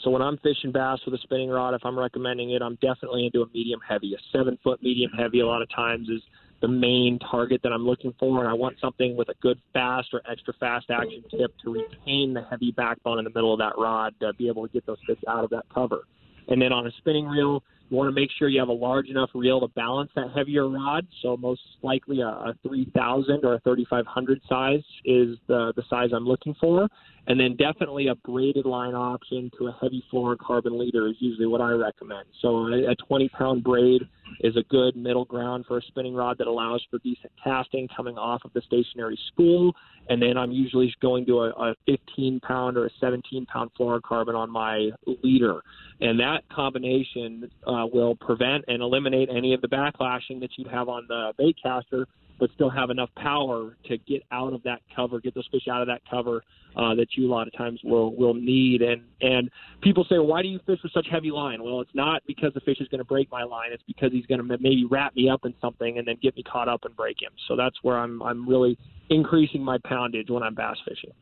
So 0.01 0.11
when 0.11 0.20
I'm 0.20 0.37
fishing 0.38 0.73
bass 0.73 0.99
with 1.07 1.14
a 1.14 1.23
spinning 1.23 1.49
rod, 1.49 1.75
if 1.75 1.81
I'm 1.85 1.97
recommending 1.97 2.51
it, 2.51 2.61
I'm 2.61 2.75
definitely 2.83 3.25
into 3.27 3.42
a 3.42 3.47
medium 3.55 3.81
heavy. 3.88 4.12
A 4.14 4.37
seven 4.37 4.59
foot 4.64 4.83
medium 4.83 5.12
heavy 5.12 5.40
a 5.40 5.47
lot 5.47 5.62
of 5.62 5.70
times 5.70 6.09
is 6.09 6.20
the 6.60 6.68
main 6.68 7.18
target 7.18 7.60
that 7.62 7.72
I'm 7.72 7.84
looking 7.84 8.14
for, 8.18 8.40
and 8.40 8.48
I 8.48 8.54
want 8.54 8.76
something 8.80 9.16
with 9.16 9.28
a 9.28 9.34
good 9.40 9.60
fast 9.72 10.08
or 10.12 10.22
extra 10.30 10.54
fast 10.54 10.90
action 10.90 11.22
tip 11.30 11.52
to 11.64 11.72
retain 11.72 12.34
the 12.34 12.42
heavy 12.48 12.70
backbone 12.70 13.18
in 13.18 13.24
the 13.24 13.30
middle 13.30 13.52
of 13.52 13.58
that 13.58 13.74
rod 13.76 14.14
to 14.20 14.32
be 14.34 14.48
able 14.48 14.66
to 14.66 14.72
get 14.72 14.86
those 14.86 14.98
fish 15.06 15.18
out 15.28 15.44
of 15.44 15.50
that 15.50 15.64
cover. 15.72 16.04
And 16.48 16.60
then 16.60 16.72
on 16.72 16.86
a 16.86 16.90
spinning 16.98 17.26
reel, 17.26 17.62
you 17.90 17.96
want 17.96 18.08
to 18.08 18.18
make 18.18 18.30
sure 18.38 18.48
you 18.48 18.60
have 18.60 18.68
a 18.68 18.72
large 18.72 19.08
enough 19.08 19.30
reel 19.34 19.60
to 19.60 19.68
balance 19.68 20.10
that 20.16 20.30
heavier 20.34 20.68
rod. 20.68 21.06
So 21.22 21.36
most 21.36 21.60
likely 21.82 22.20
a, 22.20 22.28
a 22.28 22.54
3000 22.66 23.44
or 23.44 23.54
a 23.54 23.60
3500 23.60 24.40
size 24.48 24.82
is 25.04 25.36
the, 25.46 25.72
the 25.76 25.82
size 25.90 26.10
I'm 26.14 26.24
looking 26.24 26.54
for. 26.60 26.88
And 27.26 27.40
then 27.40 27.56
definitely 27.56 28.08
a 28.08 28.14
braided 28.14 28.66
line 28.66 28.94
option 28.94 29.50
to 29.58 29.68
a 29.68 29.72
heavy 29.80 30.04
fluorocarbon 30.12 30.78
leader 30.78 31.08
is 31.08 31.14
usually 31.20 31.46
what 31.46 31.60
I 31.60 31.70
recommend. 31.70 32.26
So 32.42 32.66
a, 32.68 32.90
a 32.90 32.94
20 32.96 33.28
pound 33.30 33.64
braid 33.64 34.02
is 34.40 34.56
a 34.56 34.62
good 34.64 34.96
middle 34.96 35.24
ground 35.24 35.64
for 35.66 35.78
a 35.78 35.82
spinning 35.82 36.14
rod 36.14 36.37
that 36.38 36.46
allows 36.46 36.84
for 36.90 36.98
decent 36.98 37.32
casting 37.42 37.88
coming 37.88 38.18
off 38.18 38.42
of 38.44 38.52
the 38.52 38.60
stationary 38.62 39.18
spool. 39.28 39.74
And 40.08 40.20
then 40.20 40.37
I'm 40.37 40.52
usually 40.52 40.94
going 41.00 41.24
to 41.26 41.40
a, 41.40 41.50
a 41.50 41.74
15 41.87 42.40
pound 42.40 42.76
or 42.76 42.87
a 42.87 42.90
17 43.00 43.46
pound 43.46 43.70
fluorocarbon 43.78 44.34
on 44.34 44.50
my 44.50 44.90
leader. 45.22 45.62
And 46.00 46.20
that 46.20 46.46
combination 46.50 47.50
uh, 47.66 47.87
will 47.90 48.16
prevent 48.16 48.66
and 48.68 48.82
eliminate 48.82 49.30
any 49.34 49.54
of 49.54 49.62
the 49.62 49.68
backlashing 49.68 50.40
that 50.40 50.50
you'd 50.58 50.68
have 50.68 50.88
on 50.88 51.06
the 51.08 51.32
bait 51.38 51.56
caster 51.62 52.06
but 52.38 52.51
still 52.55 52.70
have 52.70 52.90
enough 52.90 53.11
power 53.16 53.77
to 53.87 53.99
get 53.99 54.23
out 54.33 54.53
of 54.53 54.62
that 54.64 54.81
cover, 54.94 55.20
get 55.20 55.35
those 55.35 55.49
fish 55.51 55.68
out 55.70 55.81
of 55.81 55.87
that 55.87 56.03
cover 56.09 56.42
uh, 56.77 56.94
that 56.94 57.07
you 57.16 57.29
a 57.29 57.31
lot 57.31 57.47
of 57.47 57.57
times 57.57 57.81
will 57.85 58.14
will 58.14 58.35
need. 58.35 58.83
And 58.83 59.03
and 59.20 59.51
people 59.83 60.05
say, 60.09 60.18
why 60.18 60.42
do 60.42 60.49
you 60.49 60.59
fish 60.66 60.79
with 60.83 60.92
such 60.92 61.07
heavy 61.11 61.31
line? 61.31 61.62
Well, 61.62 61.81
it's 61.81 61.94
not 61.94 62.23
because 62.27 62.53
the 62.55 62.61
fish 62.61 62.81
is 62.81 62.88
going 62.88 62.99
to 62.99 63.05
break 63.05 63.31
my 63.31 63.44
line. 63.44 63.68
It's 63.73 63.83
because 63.87 64.12
he's 64.12 64.27
going 64.27 64.47
to 64.47 64.59
maybe 64.59 64.85
wrap 64.90 65.14
me 65.14 65.29
up 65.29 65.44
in 65.44 65.55
something 65.61 65.99
and 65.99 66.07
then 66.07 66.16
get 66.23 66.37
me 66.37 66.42
caught 66.42 66.68
up 66.68 66.85
and 66.85 66.97
break 66.97 67.23
him. 67.23 67.33
So 67.49 67.57
that's 67.57 67.77
where 67.83 67.99
I'm 67.99 68.23
I'm 68.23 68.49
really 68.49 68.79
increasing 69.11 69.62
my 69.62 69.79
poundage 69.79 70.31
when 70.31 70.42
I'm 70.42 70.55
bass 70.55 70.77
fishing. 70.87 71.12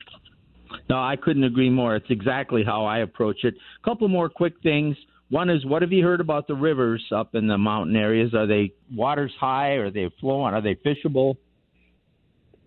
No, 0.88 0.96
I 0.96 1.16
couldn't 1.16 1.44
agree 1.44 1.70
more. 1.70 1.96
It's 1.96 2.10
exactly 2.10 2.64
how 2.64 2.86
I 2.86 2.98
approach 2.98 3.44
it. 3.44 3.54
A 3.54 3.84
couple 3.84 4.08
more 4.08 4.28
quick 4.28 4.54
things. 4.62 4.96
One 5.32 5.48
is, 5.48 5.64
what 5.64 5.80
have 5.80 5.92
you 5.92 6.04
heard 6.04 6.20
about 6.20 6.46
the 6.46 6.54
rivers 6.54 7.02
up 7.10 7.34
in 7.34 7.46
the 7.46 7.56
mountain 7.56 7.96
areas? 7.96 8.34
Are 8.34 8.46
they 8.46 8.74
waters 8.94 9.32
high? 9.40 9.76
Are 9.76 9.90
they 9.90 10.10
flowing? 10.20 10.52
Are 10.52 10.60
they 10.60 10.74
fishable? 10.74 11.36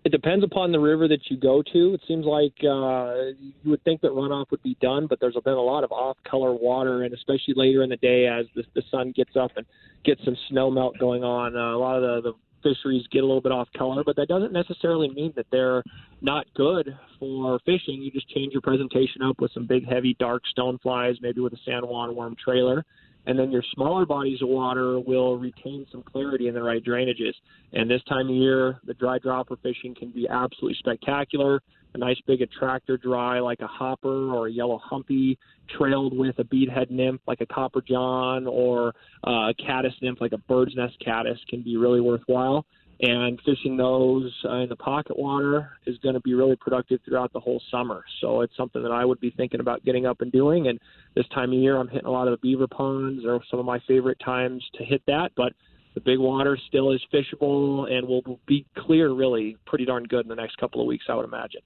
It 0.04 0.10
depends 0.10 0.44
upon 0.44 0.72
the 0.72 0.80
river 0.80 1.06
that 1.06 1.20
you 1.30 1.36
go 1.36 1.62
to. 1.72 1.94
It 1.94 2.00
seems 2.08 2.26
like 2.26 2.54
uh, 2.64 3.30
you 3.62 3.70
would 3.70 3.84
think 3.84 4.00
that 4.00 4.10
runoff 4.10 4.50
would 4.50 4.64
be 4.64 4.76
done, 4.80 5.06
but 5.06 5.20
there's 5.20 5.36
been 5.44 5.52
a 5.52 5.60
lot 5.60 5.84
of 5.84 5.92
off-color 5.92 6.54
water, 6.54 7.04
and 7.04 7.14
especially 7.14 7.54
later 7.54 7.84
in 7.84 7.88
the 7.88 7.98
day 7.98 8.26
as 8.26 8.46
the, 8.56 8.64
the 8.74 8.82
sun 8.90 9.12
gets 9.14 9.36
up 9.36 9.52
and 9.56 9.64
gets 10.04 10.24
some 10.24 10.36
snow 10.48 10.68
melt 10.68 10.98
going 10.98 11.22
on, 11.22 11.56
uh, 11.56 11.72
a 11.72 11.78
lot 11.78 12.02
of 12.02 12.24
the, 12.24 12.32
the 12.32 12.36
fisheries 12.66 13.06
get 13.12 13.22
a 13.22 13.26
little 13.26 13.40
bit 13.40 13.52
off 13.52 13.68
color, 13.76 14.02
but 14.04 14.16
that 14.16 14.28
doesn't 14.28 14.52
necessarily 14.52 15.08
mean 15.10 15.32
that 15.36 15.46
they're 15.52 15.82
not 16.20 16.46
good 16.54 16.96
for 17.18 17.58
fishing. 17.60 18.02
You 18.02 18.10
just 18.10 18.28
change 18.30 18.52
your 18.52 18.62
presentation 18.62 19.22
up 19.22 19.40
with 19.40 19.52
some 19.52 19.66
big, 19.66 19.86
heavy, 19.88 20.16
dark 20.18 20.42
stone 20.50 20.78
flies, 20.82 21.16
maybe 21.20 21.40
with 21.40 21.52
a 21.52 21.58
San 21.64 21.86
Juan 21.86 22.16
worm 22.16 22.34
trailer, 22.42 22.84
and 23.26 23.38
then 23.38 23.50
your 23.50 23.62
smaller 23.74 24.06
bodies 24.06 24.40
of 24.42 24.48
water 24.48 24.98
will 24.98 25.36
retain 25.36 25.86
some 25.90 26.02
clarity 26.02 26.48
in 26.48 26.54
the 26.54 26.62
right 26.62 26.84
drainages. 26.84 27.34
And 27.72 27.90
this 27.90 28.02
time 28.08 28.28
of 28.28 28.34
year, 28.34 28.80
the 28.84 28.94
dry 28.94 29.18
dropper 29.18 29.56
fishing 29.62 29.94
can 29.94 30.10
be 30.10 30.28
absolutely 30.28 30.76
spectacular. 30.78 31.60
A 31.96 31.98
nice 31.98 32.20
big 32.26 32.42
attractor 32.42 32.98
dry 32.98 33.40
like 33.40 33.60
a 33.60 33.66
hopper 33.66 34.30
or 34.30 34.48
a 34.48 34.52
yellow 34.52 34.78
humpy, 34.84 35.38
trailed 35.78 36.14
with 36.14 36.38
a 36.38 36.44
beadhead 36.44 36.90
nymph 36.90 37.22
like 37.26 37.40
a 37.40 37.46
copper 37.46 37.80
john 37.80 38.46
or 38.46 38.94
uh, 39.26 39.48
a 39.48 39.54
caddis 39.58 39.94
nymph 40.00 40.20
like 40.20 40.32
a 40.32 40.38
bird's 40.38 40.76
nest 40.76 40.94
caddis 41.04 41.38
can 41.48 41.60
be 41.62 41.76
really 41.76 42.00
worthwhile 42.00 42.64
and 43.00 43.40
fishing 43.44 43.76
those 43.76 44.32
uh, 44.44 44.56
in 44.56 44.68
the 44.68 44.76
pocket 44.76 45.18
water 45.18 45.70
is 45.86 45.98
going 45.98 46.14
to 46.14 46.20
be 46.20 46.34
really 46.34 46.56
productive 46.56 47.00
throughout 47.04 47.32
the 47.32 47.40
whole 47.40 47.60
summer. 47.70 48.02
So 48.20 48.40
it's 48.40 48.56
something 48.56 48.82
that 48.82 48.92
I 48.92 49.04
would 49.04 49.20
be 49.20 49.30
thinking 49.30 49.60
about 49.60 49.84
getting 49.84 50.06
up 50.06 50.22
and 50.22 50.32
doing. 50.32 50.68
And 50.68 50.78
this 51.14 51.26
time 51.34 51.52
of 51.52 51.58
year, 51.58 51.76
I'm 51.76 51.88
hitting 51.88 52.06
a 52.06 52.10
lot 52.10 52.26
of 52.26 52.32
the 52.32 52.38
beaver 52.38 52.66
ponds, 52.66 53.26
are 53.26 53.38
some 53.50 53.60
of 53.60 53.66
my 53.66 53.80
favorite 53.86 54.18
times 54.24 54.64
to 54.74 54.84
hit 54.84 55.02
that. 55.08 55.32
But 55.36 55.52
the 55.94 56.00
big 56.00 56.18
water 56.18 56.58
still 56.68 56.90
is 56.92 57.00
fishable 57.12 57.90
and 57.90 58.08
will 58.08 58.40
be 58.46 58.64
clear 58.78 59.12
really 59.12 59.58
pretty 59.66 59.84
darn 59.84 60.04
good 60.04 60.24
in 60.24 60.28
the 60.28 60.34
next 60.34 60.56
couple 60.56 60.80
of 60.80 60.86
weeks, 60.86 61.04
I 61.08 61.16
would 61.16 61.26
imagine. 61.26 61.60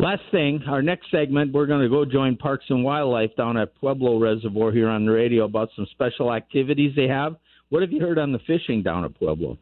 Last 0.00 0.22
thing, 0.30 0.62
our 0.66 0.80
next 0.80 1.10
segment, 1.10 1.52
we're 1.52 1.66
going 1.66 1.82
to 1.82 1.88
go 1.90 2.06
join 2.06 2.34
Parks 2.34 2.64
and 2.70 2.82
Wildlife 2.82 3.36
down 3.36 3.58
at 3.58 3.74
Pueblo 3.74 4.18
Reservoir 4.18 4.72
here 4.72 4.88
on 4.88 5.04
the 5.04 5.12
radio 5.12 5.44
about 5.44 5.68
some 5.76 5.86
special 5.90 6.32
activities 6.32 6.94
they 6.96 7.06
have. 7.06 7.36
What 7.68 7.82
have 7.82 7.92
you 7.92 8.00
heard 8.00 8.18
on 8.18 8.32
the 8.32 8.38
fishing 8.46 8.82
down 8.82 9.04
at 9.04 9.14
Pueblo? 9.18 9.58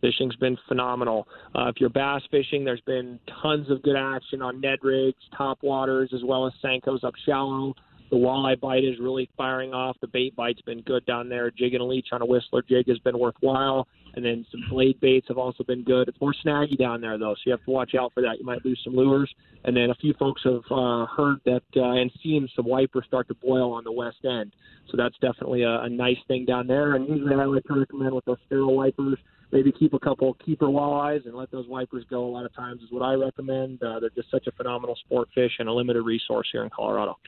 Fishing's 0.00 0.36
been 0.36 0.56
phenomenal. 0.68 1.26
Uh, 1.56 1.66
if 1.66 1.80
you're 1.80 1.90
bass 1.90 2.22
fishing, 2.30 2.64
there's 2.64 2.80
been 2.82 3.18
tons 3.42 3.68
of 3.68 3.82
good 3.82 3.96
action 3.96 4.42
on 4.42 4.60
Ned 4.60 4.78
rigs, 4.84 5.18
top 5.36 5.58
waters, 5.64 6.10
as 6.14 6.20
well 6.24 6.46
as 6.46 6.52
Senkos 6.64 7.02
up 7.02 7.14
shallow. 7.26 7.74
The 8.10 8.16
walleye 8.16 8.58
bite 8.58 8.84
is 8.84 8.98
really 8.98 9.28
firing 9.36 9.74
off. 9.74 9.96
The 10.00 10.06
bait 10.06 10.34
bite's 10.34 10.62
been 10.62 10.80
good 10.82 11.04
down 11.06 11.28
there. 11.28 11.50
Jigging 11.50 11.80
a 11.80 11.84
leech 11.84 12.08
on 12.12 12.22
a 12.22 12.26
whistler 12.26 12.62
jig 12.62 12.88
has 12.88 12.98
been 12.98 13.18
worthwhile. 13.18 13.86
And 14.14 14.24
then 14.24 14.46
some 14.50 14.62
blade 14.70 14.98
baits 15.00 15.28
have 15.28 15.38
also 15.38 15.62
been 15.64 15.84
good. 15.84 16.08
It's 16.08 16.20
more 16.20 16.34
snaggy 16.44 16.78
down 16.78 17.00
there, 17.00 17.18
though, 17.18 17.34
so 17.34 17.40
you 17.46 17.52
have 17.52 17.64
to 17.64 17.70
watch 17.70 17.94
out 17.94 18.12
for 18.14 18.22
that. 18.22 18.38
You 18.38 18.46
might 18.46 18.64
lose 18.64 18.80
some 18.82 18.94
lures. 18.94 19.32
And 19.64 19.76
then 19.76 19.90
a 19.90 19.94
few 19.96 20.14
folks 20.14 20.42
have 20.44 20.62
uh, 20.70 21.06
heard 21.06 21.40
that 21.44 21.62
uh, 21.76 21.92
and 21.92 22.10
seen 22.22 22.48
some 22.56 22.66
wipers 22.66 23.04
start 23.06 23.28
to 23.28 23.34
boil 23.34 23.72
on 23.72 23.84
the 23.84 23.92
west 23.92 24.24
end. 24.24 24.54
So 24.90 24.96
that's 24.96 25.16
definitely 25.20 25.62
a, 25.62 25.82
a 25.82 25.88
nice 25.88 26.16
thing 26.26 26.46
down 26.46 26.66
there. 26.66 26.94
And 26.94 27.06
usually 27.06 27.34
I 27.34 27.44
like 27.44 27.64
to 27.64 27.78
recommend 27.78 28.14
with 28.14 28.24
those 28.24 28.38
sterile 28.46 28.76
wipers– 28.76 29.18
maybe 29.52 29.72
keep 29.72 29.94
a 29.94 29.98
couple 29.98 30.34
keeper 30.44 30.66
walleyes 30.66 31.24
and 31.26 31.34
let 31.34 31.50
those 31.50 31.66
wipers 31.68 32.04
go. 32.10 32.24
A 32.24 32.30
lot 32.30 32.44
of 32.44 32.54
times 32.54 32.82
is 32.82 32.90
what 32.90 33.02
I 33.02 33.14
recommend. 33.14 33.82
Uh, 33.82 34.00
they're 34.00 34.10
just 34.10 34.30
such 34.30 34.46
a 34.46 34.52
phenomenal 34.52 34.96
sport 34.96 35.28
fish 35.34 35.52
and 35.58 35.68
a 35.68 35.72
limited 35.72 36.02
resource 36.02 36.48
here 36.52 36.64
in 36.64 36.70
Colorado. 36.70 37.18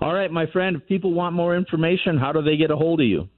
All 0.00 0.14
right, 0.14 0.30
my 0.30 0.46
friend. 0.46 0.76
If 0.76 0.86
people 0.86 1.12
want 1.12 1.34
more 1.34 1.56
information, 1.56 2.18
how 2.18 2.32
do 2.32 2.42
they 2.42 2.56
get 2.56 2.70
a 2.70 2.76
hold 2.76 3.00
of 3.00 3.06
you? 3.06 3.28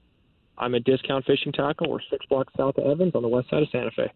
I'm 0.59 0.75
at 0.75 0.85
Discount 0.85 1.25
Fishing 1.27 1.53
Tackle. 1.53 1.91
We're 1.91 1.99
six 2.11 2.25
blocks 2.27 2.53
south 2.57 2.79
of 2.79 2.87
Evans 2.87 3.13
on 3.15 3.23
the 3.23 3.29
west 3.29 3.51
side 3.51 3.63
of 3.63 3.69
Santa 3.71 3.91
Fe. 3.91 4.11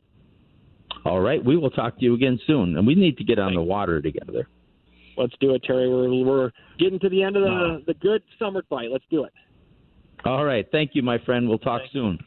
All 1.04 1.20
right, 1.20 1.44
we 1.44 1.56
will 1.56 1.70
talk 1.70 1.98
to 1.98 2.04
you 2.04 2.14
again 2.14 2.38
soon, 2.46 2.76
and 2.76 2.86
we 2.86 2.94
need 2.94 3.16
to 3.18 3.24
get 3.24 3.38
on 3.38 3.54
the 3.54 3.62
water 3.62 4.00
together. 4.00 4.48
Let's 5.16 5.34
do 5.40 5.54
it, 5.54 5.62
Terry. 5.64 5.88
We're 5.88 6.24
we're 6.24 6.50
getting 6.78 6.98
to 7.00 7.08
the 7.08 7.22
end 7.22 7.36
of 7.36 7.42
the 7.42 7.82
the 7.86 7.94
good 7.94 8.22
summer 8.38 8.62
bite. 8.70 8.90
Let's 8.90 9.04
do 9.10 9.24
it. 9.24 9.32
All 10.24 10.44
right. 10.44 10.66
Thank 10.70 10.90
you, 10.94 11.02
my 11.02 11.18
friend. 11.18 11.48
We'll 11.48 11.58
talk 11.58 11.82
soon. 11.92 12.18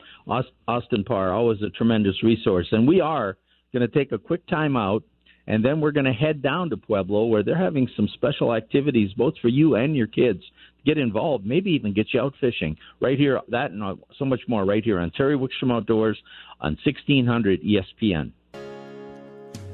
Austin 0.67 1.03
Parr, 1.03 1.31
always 1.31 1.61
a 1.61 1.69
tremendous 1.69 2.23
resource. 2.23 2.67
And 2.71 2.87
we 2.87 3.01
are 3.01 3.37
going 3.71 3.87
to 3.87 3.93
take 3.93 4.11
a 4.11 4.17
quick 4.17 4.45
time 4.47 4.75
out, 4.75 5.03
and 5.47 5.63
then 5.63 5.81
we're 5.81 5.91
going 5.91 6.05
to 6.05 6.13
head 6.13 6.41
down 6.41 6.69
to 6.69 6.77
Pueblo 6.77 7.25
where 7.25 7.43
they're 7.43 7.57
having 7.57 7.89
some 7.95 8.07
special 8.13 8.53
activities, 8.53 9.11
both 9.13 9.33
for 9.41 9.49
you 9.49 9.75
and 9.75 9.95
your 9.95 10.07
kids. 10.07 10.41
Get 10.85 10.97
involved, 10.97 11.45
maybe 11.45 11.71
even 11.71 11.93
get 11.93 12.13
you 12.13 12.21
out 12.21 12.33
fishing 12.41 12.77
right 12.99 13.17
here. 13.17 13.39
That 13.49 13.71
and 13.71 13.83
uh, 13.83 13.95
so 14.17 14.25
much 14.25 14.41
more 14.47 14.65
right 14.65 14.83
here 14.83 14.99
on 14.99 15.11
Terry 15.11 15.37
Wickstrom 15.37 15.71
Outdoors 15.71 16.21
on 16.59 16.77
1600 16.83 17.61
ESPN. 17.61 18.31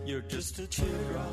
You're 0.05 0.21
just 0.21 0.59
a 0.59 0.67
teardrop 0.67 1.29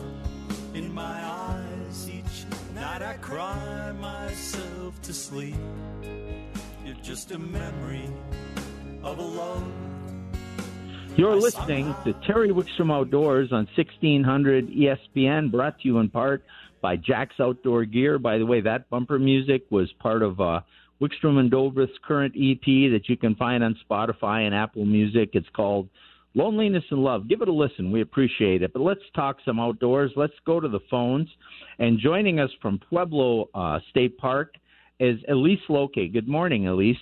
in 0.74 0.92
my 0.92 1.02
eyes. 1.02 2.10
Each 2.10 2.44
night 2.74 3.02
I 3.02 3.14
cry 3.14 3.92
myself 3.92 5.00
to 5.02 5.12
sleep 5.14 5.54
You're 6.84 6.94
just 7.02 7.32
a 7.32 7.38
memory 7.38 8.08
of 9.02 9.18
a 9.18 9.22
love. 9.22 9.95
You're 11.16 11.34
listening 11.34 11.94
to 12.04 12.12
Terry 12.26 12.50
Wickstrom 12.50 12.92
Outdoors 12.92 13.50
on 13.50 13.66
1600 13.74 14.68
ESPN, 14.68 15.50
brought 15.50 15.80
to 15.80 15.88
you 15.88 15.98
in 15.98 16.10
part 16.10 16.44
by 16.82 16.96
Jack's 16.96 17.40
Outdoor 17.40 17.86
Gear. 17.86 18.18
By 18.18 18.36
the 18.36 18.44
way, 18.44 18.60
that 18.60 18.90
bumper 18.90 19.18
music 19.18 19.64
was 19.70 19.90
part 19.94 20.22
of 20.22 20.38
uh, 20.42 20.60
Wickstrom 21.00 21.38
and 21.38 21.50
Dobrith's 21.50 21.96
current 22.06 22.34
EP 22.36 22.66
that 22.92 23.04
you 23.06 23.16
can 23.16 23.34
find 23.34 23.64
on 23.64 23.78
Spotify 23.88 24.44
and 24.44 24.54
Apple 24.54 24.84
Music. 24.84 25.30
It's 25.32 25.48
called 25.56 25.88
Loneliness 26.34 26.84
and 26.90 27.00
Love. 27.00 27.28
Give 27.28 27.40
it 27.40 27.48
a 27.48 27.52
listen. 27.52 27.90
We 27.90 28.02
appreciate 28.02 28.62
it. 28.62 28.74
But 28.74 28.82
let's 28.82 29.00
talk 29.14 29.38
some 29.42 29.58
outdoors. 29.58 30.12
Let's 30.16 30.34
go 30.44 30.60
to 30.60 30.68
the 30.68 30.80
phones. 30.90 31.28
And 31.78 31.98
joining 31.98 32.40
us 32.40 32.50
from 32.60 32.78
Pueblo 32.90 33.48
uh, 33.54 33.78
State 33.88 34.18
Park 34.18 34.56
is 35.00 35.18
Elise 35.30 35.60
Loke. 35.70 35.94
Good 35.94 36.28
morning, 36.28 36.68
Elise. 36.68 36.96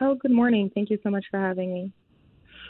Oh, 0.00 0.14
good 0.14 0.30
morning. 0.30 0.70
Thank 0.72 0.90
you 0.90 0.98
so 1.02 1.10
much 1.10 1.24
for 1.28 1.40
having 1.40 1.74
me. 1.74 1.92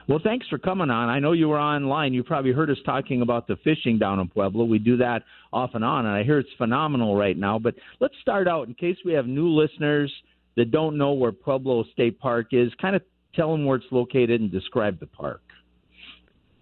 Well, 0.08 0.20
thanks 0.22 0.46
for 0.48 0.58
coming 0.58 0.90
on. 0.90 1.08
I 1.08 1.20
know 1.20 1.32
you 1.32 1.48
were 1.48 1.60
online. 1.60 2.12
You 2.12 2.24
probably 2.24 2.52
heard 2.52 2.70
us 2.70 2.78
talking 2.84 3.22
about 3.22 3.46
the 3.46 3.56
fishing 3.62 3.98
down 3.98 4.18
in 4.18 4.28
Pueblo. 4.28 4.64
We 4.64 4.78
do 4.78 4.96
that 4.96 5.22
off 5.52 5.70
and 5.74 5.84
on, 5.84 6.06
and 6.06 6.14
I 6.14 6.24
hear 6.24 6.38
it's 6.38 6.50
phenomenal 6.58 7.16
right 7.16 7.36
now. 7.36 7.58
But 7.58 7.74
let's 8.00 8.14
start 8.20 8.48
out 8.48 8.66
in 8.66 8.74
case 8.74 8.96
we 9.04 9.12
have 9.12 9.26
new 9.26 9.48
listeners 9.48 10.12
that 10.56 10.70
don't 10.70 10.98
know 10.98 11.12
where 11.12 11.32
Pueblo 11.32 11.84
State 11.92 12.18
Park 12.18 12.48
is. 12.52 12.72
Kind 12.80 12.96
of 12.96 13.02
tell 13.34 13.52
them 13.52 13.64
where 13.64 13.76
it's 13.76 13.86
located 13.90 14.40
and 14.40 14.50
describe 14.50 14.98
the 14.98 15.06
park. 15.06 15.42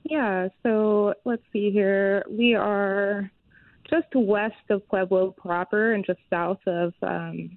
Yeah, 0.04 0.48
so 0.62 1.14
let's 1.24 1.42
see 1.52 1.70
here. 1.70 2.24
We 2.28 2.54
are 2.54 3.30
just 3.88 4.06
west 4.14 4.54
of 4.70 4.86
Pueblo 4.88 5.32
proper 5.32 5.94
and 5.94 6.04
just 6.04 6.20
south 6.30 6.60
of 6.66 6.92
um, 7.02 7.56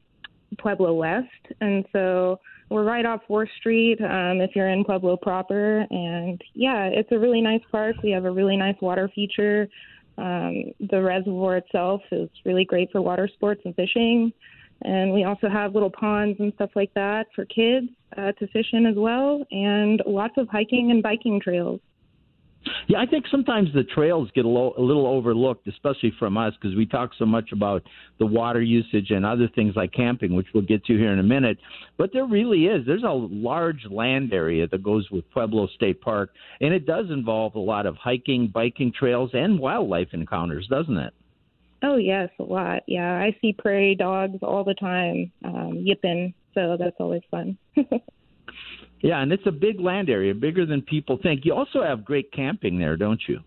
Pueblo 0.58 0.94
West, 0.94 1.28
and 1.62 1.86
so 1.92 2.40
we're 2.70 2.84
right 2.84 3.06
off 3.06 3.22
Fourth 3.28 3.50
Street. 3.60 4.00
Um, 4.02 4.42
if 4.42 4.52
you're 4.56 4.70
in 4.70 4.84
Pueblo 4.84 5.18
proper, 5.18 5.86
and 5.90 6.42
yeah, 6.54 6.86
it's 6.86 7.12
a 7.12 7.20
really 7.20 7.42
nice 7.42 7.62
park. 7.72 7.96
We 8.04 8.12
have 8.12 8.26
a 8.26 8.32
really 8.32 8.58
nice 8.58 8.76
water 8.82 9.10
feature. 9.14 9.68
Um, 10.18 10.66
the 10.92 11.02
reservoir 11.02 11.58
itself 11.58 12.02
is 12.12 12.30
really 12.46 12.66
great 12.66 12.92
for 12.92 13.02
water 13.02 13.28
sports 13.34 13.62
and 13.66 13.76
fishing, 13.76 14.32
and 14.84 15.12
we 15.12 15.24
also 15.24 15.50
have 15.50 15.74
little 15.74 15.90
ponds 15.90 16.40
and 16.40 16.54
stuff 16.54 16.70
like 16.76 16.94
that 16.94 17.28
for 17.36 17.46
kids 17.46 17.88
uh, 18.18 18.32
to 18.34 18.48
fish 18.48 18.68
in 18.74 18.86
as 18.86 18.96
well, 18.96 19.44
and 19.52 20.02
lots 20.06 20.36
of 20.38 20.48
hiking 20.50 20.92
and 20.92 21.02
biking 21.02 21.40
trails. 21.40 21.80
Yeah, 22.88 23.00
I 23.00 23.06
think 23.06 23.26
sometimes 23.30 23.70
the 23.74 23.84
trails 23.84 24.30
get 24.34 24.46
a, 24.46 24.50
lo- 24.50 24.74
a 24.78 24.82
little 24.82 25.08
overlooked, 25.08 25.68
especially 25.68 26.14
from 26.18 26.38
us, 26.38 26.54
because 26.60 26.76
we 26.76 26.86
talk 26.86 27.12
so 27.18 27.26
much 27.26 27.52
about 27.52 27.84
the 28.20 28.26
water 28.26 28.62
usage 28.62 29.12
and 29.12 29.26
other 29.26 29.50
things 29.54 29.76
like 29.76 29.92
camping, 29.94 30.36
which 30.36 30.48
we'll 30.54 30.64
get 30.64 30.86
to 30.86 30.98
here 30.98 31.12
in 31.12 31.20
a 31.20 31.24
minute. 31.24 31.58
But 31.98 32.12
there 32.14 32.26
really 32.26 32.66
is. 32.66 32.86
There's 32.86 33.04
a 33.04 33.08
large 33.08 33.86
land 33.90 34.34
area 34.34 34.68
that 34.68 34.84
goes 34.84 35.10
with 35.12 35.30
Pueblo 35.32 35.68
State 35.76 36.02
Park, 36.02 36.32
and 36.62 36.74
it 36.74 36.86
does 36.86 37.08
involve 37.10 37.56
a 37.56 37.60
lot 37.60 37.86
of 37.86 37.96
hiking, 37.96 38.48
biking 38.48 38.92
trails, 38.98 39.32
and 39.34 39.60
wildlife 39.60 40.10
encounters, 40.14 40.68
doesn't 40.70 40.98
it? 40.98 41.14
Oh 41.84 41.98
yes, 41.98 42.30
a 42.40 42.44
lot. 42.44 42.84
Yeah, 42.88 43.14
I 43.14 43.36
see 43.42 43.52
prairie 43.52 43.96
dogs 43.96 44.40
all 44.42 44.64
the 44.64 44.74
time, 44.74 45.32
um, 45.44 45.82
yipping 45.84 46.34
So 46.54 46.78
that's 46.80 46.96
always 47.00 47.24
fun. 47.30 47.58
yeah, 49.04 49.22
and 49.22 49.34
it's 49.34 49.46
a 49.46 49.52
big 49.52 49.82
land 49.82 50.10
area, 50.10 50.34
bigger 50.34 50.66
than 50.66 50.82
people 50.82 51.20
think. 51.22 51.42
You 51.44 51.54
also 51.54 51.84
have 51.84 52.06
great 52.06 52.32
camping 52.32 52.80
there, 52.80 52.96
don't 52.96 53.22
you? 53.28 53.40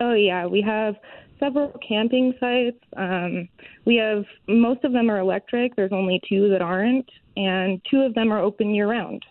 Oh 0.00 0.14
yeah, 0.14 0.46
we 0.46 0.60
have 0.62 0.96
several 1.38 1.72
camping 1.86 2.34
sites. 2.40 2.82
Um, 2.96 3.48
we 3.84 3.96
have 3.96 4.24
most 4.48 4.82
of 4.82 4.92
them 4.92 5.08
are 5.08 5.18
electric. 5.18 5.76
There's 5.76 5.92
only 5.92 6.20
two 6.28 6.50
that 6.50 6.60
aren't, 6.60 7.08
and 7.36 7.80
two 7.88 8.00
of 8.00 8.14
them 8.14 8.32
are 8.32 8.40
open 8.40 8.74
year 8.74 8.90
round. 8.90 9.24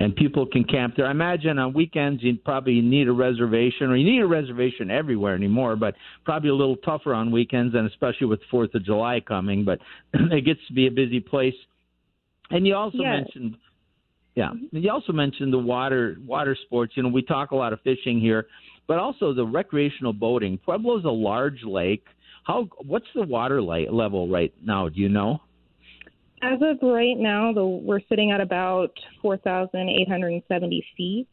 And 0.00 0.14
people 0.14 0.46
can 0.46 0.64
camp 0.64 0.94
there. 0.96 1.06
I 1.06 1.10
imagine 1.12 1.58
on 1.58 1.72
weekends 1.72 2.22
you 2.22 2.36
probably 2.36 2.80
need 2.82 3.08
a 3.08 3.12
reservation, 3.12 3.88
or 3.88 3.96
you 3.96 4.04
need 4.04 4.20
a 4.20 4.26
reservation 4.26 4.90
everywhere 4.90 5.34
anymore, 5.34 5.76
but 5.76 5.94
probably 6.26 6.50
a 6.50 6.54
little 6.54 6.76
tougher 6.76 7.14
on 7.14 7.30
weekends, 7.30 7.74
and 7.74 7.86
especially 7.86 8.26
with 8.26 8.40
Fourth 8.50 8.74
of 8.74 8.84
July 8.84 9.20
coming. 9.20 9.64
But 9.64 9.78
it 10.12 10.44
gets 10.44 10.60
to 10.68 10.74
be 10.74 10.86
a 10.88 10.90
busy 10.90 11.20
place. 11.20 11.54
And 12.50 12.66
you 12.66 12.74
also 12.74 12.98
yes. 12.98 13.24
mentioned, 13.24 13.56
yeah, 14.36 14.50
you 14.70 14.90
also 14.90 15.12
mentioned 15.12 15.52
the 15.52 15.58
water 15.58 16.16
water 16.24 16.56
sports. 16.66 16.92
You 16.96 17.02
know, 17.02 17.08
we 17.08 17.22
talk 17.22 17.50
a 17.50 17.56
lot 17.56 17.72
of 17.72 17.80
fishing 17.80 18.20
here 18.20 18.46
but 18.86 18.98
also 18.98 19.32
the 19.32 19.44
recreational 19.44 20.12
boating. 20.12 20.58
Pueblo's 20.58 21.04
a 21.04 21.10
large 21.10 21.62
lake. 21.64 22.04
How 22.44 22.68
what's 22.84 23.06
the 23.14 23.22
water 23.22 23.60
level 23.60 24.28
right 24.28 24.52
now? 24.62 24.88
Do 24.88 25.00
you 25.00 25.08
know? 25.08 25.40
As 26.42 26.60
of 26.60 26.78
right 26.82 27.16
now, 27.16 27.52
the, 27.52 27.64
we're 27.64 28.00
sitting 28.08 28.30
at 28.30 28.40
about 28.40 28.92
4,870 29.22 30.86
feet, 30.96 31.26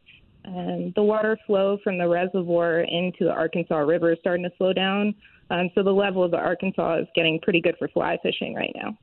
and 0.45 0.93
the 0.95 1.03
water 1.03 1.37
flow 1.45 1.77
from 1.83 1.97
the 1.97 2.07
reservoir 2.07 2.79
into 2.79 3.25
the 3.25 3.31
Arkansas 3.31 3.77
River 3.79 4.13
is 4.13 4.19
starting 4.21 4.45
to 4.45 4.51
slow 4.57 4.73
down. 4.73 5.13
Um, 5.51 5.69
so 5.75 5.83
the 5.83 5.91
level 5.91 6.23
of 6.23 6.31
the 6.31 6.37
Arkansas 6.37 6.99
is 6.99 7.07
getting 7.15 7.39
pretty 7.41 7.61
good 7.61 7.75
for 7.77 7.89
fly 7.89 8.17
fishing 8.23 8.55
right 8.55 8.71
now. 8.75 8.97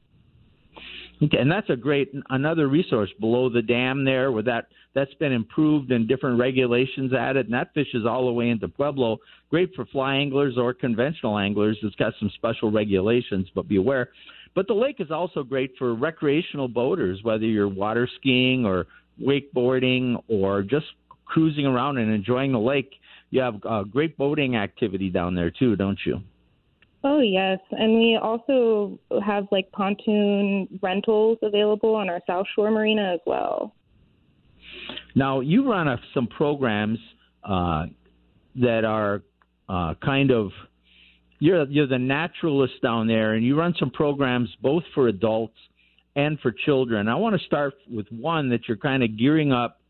Okay, 1.22 1.36
and 1.36 1.52
that's 1.52 1.68
a 1.68 1.76
great 1.76 2.12
another 2.30 2.68
resource 2.68 3.10
below 3.20 3.50
the 3.50 3.60
dam 3.60 4.04
there, 4.04 4.32
where 4.32 4.42
that 4.42 4.68
that's 4.94 5.12
been 5.14 5.32
improved 5.32 5.92
and 5.92 6.08
different 6.08 6.38
regulations 6.38 7.12
added, 7.12 7.46
and 7.46 7.54
that 7.54 7.74
fishes 7.74 8.06
all 8.06 8.26
the 8.26 8.32
way 8.32 8.48
into 8.48 8.68
Pueblo. 8.68 9.18
Great 9.50 9.74
for 9.74 9.84
fly 9.86 10.14
anglers 10.16 10.56
or 10.56 10.72
conventional 10.72 11.38
anglers. 11.38 11.78
It's 11.82 11.94
got 11.96 12.14
some 12.18 12.30
special 12.34 12.70
regulations, 12.70 13.48
but 13.54 13.68
be 13.68 13.76
aware. 13.76 14.08
But 14.54 14.66
the 14.66 14.74
lake 14.74 14.96
is 14.98 15.10
also 15.10 15.42
great 15.42 15.72
for 15.78 15.94
recreational 15.94 16.68
boaters, 16.68 17.20
whether 17.22 17.44
you're 17.44 17.68
water 17.68 18.08
skiing 18.18 18.64
or 18.64 18.86
wakeboarding 19.22 20.22
or 20.28 20.62
just 20.62 20.86
cruising 21.26 21.66
around 21.66 21.98
and 21.98 22.12
enjoying 22.12 22.52
the 22.52 22.58
lake. 22.58 22.90
You 23.30 23.42
have 23.42 23.56
uh, 23.64 23.84
great 23.84 24.16
boating 24.16 24.56
activity 24.56 25.10
down 25.10 25.34
there 25.34 25.50
too, 25.50 25.76
don't 25.76 25.98
you? 26.04 26.20
Oh, 27.02 27.20
yes. 27.20 27.58
And 27.70 27.94
we 27.94 28.18
also 28.20 28.98
have 29.24 29.46
like 29.50 29.70
pontoon 29.72 30.68
rentals 30.82 31.38
available 31.42 31.94
on 31.94 32.10
our 32.10 32.20
South 32.26 32.46
Shore 32.54 32.70
Marina 32.70 33.14
as 33.14 33.20
well. 33.26 33.74
Now, 35.14 35.40
you 35.40 35.70
run 35.70 35.88
a, 35.88 35.98
some 36.12 36.26
programs 36.26 36.98
uh, 37.42 37.86
that 38.56 38.84
are 38.84 39.22
uh, 39.68 39.94
kind 40.02 40.30
of 40.30 40.50
you're 41.38 41.64
you're 41.68 41.86
the 41.86 41.98
naturalist 41.98 42.74
down 42.82 43.06
there, 43.06 43.32
and 43.32 43.44
you 43.44 43.58
run 43.58 43.74
some 43.78 43.90
programs 43.90 44.50
both 44.60 44.82
for 44.94 45.08
adults 45.08 45.56
and 46.16 46.38
for 46.40 46.52
children. 46.52 47.08
I 47.08 47.14
want 47.14 47.38
to 47.38 47.46
start 47.46 47.74
with 47.90 48.06
one 48.10 48.50
that 48.50 48.68
you're 48.68 48.76
kind 48.76 49.02
of 49.02 49.18
gearing 49.18 49.52
up 49.52 49.80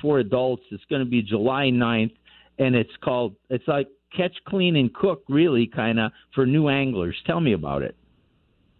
for 0.00 0.20
adults. 0.20 0.62
It's 0.70 0.84
going 0.88 1.04
to 1.04 1.10
be 1.10 1.22
July 1.22 1.70
9th, 1.72 2.14
and 2.58 2.76
it's 2.76 2.92
called 3.02 3.34
it's 3.50 3.66
like 3.66 3.88
catch, 4.16 4.36
clean, 4.46 4.76
and 4.76 4.92
cook, 4.94 5.22
really, 5.28 5.66
kind 5.66 5.98
of 6.00 6.12
for 6.34 6.46
new 6.46 6.68
anglers. 6.68 7.16
Tell 7.26 7.40
me 7.40 7.52
about 7.52 7.82
it. 7.82 7.96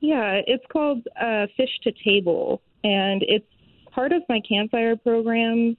Yeah, 0.00 0.40
it's 0.46 0.64
called 0.72 1.06
uh, 1.20 1.46
Fish 1.56 1.70
to 1.84 1.92
Table, 2.04 2.60
and 2.82 3.22
it's 3.26 3.46
part 3.90 4.12
of 4.12 4.22
my 4.28 4.40
campfire 4.48 4.96
program. 4.96 5.76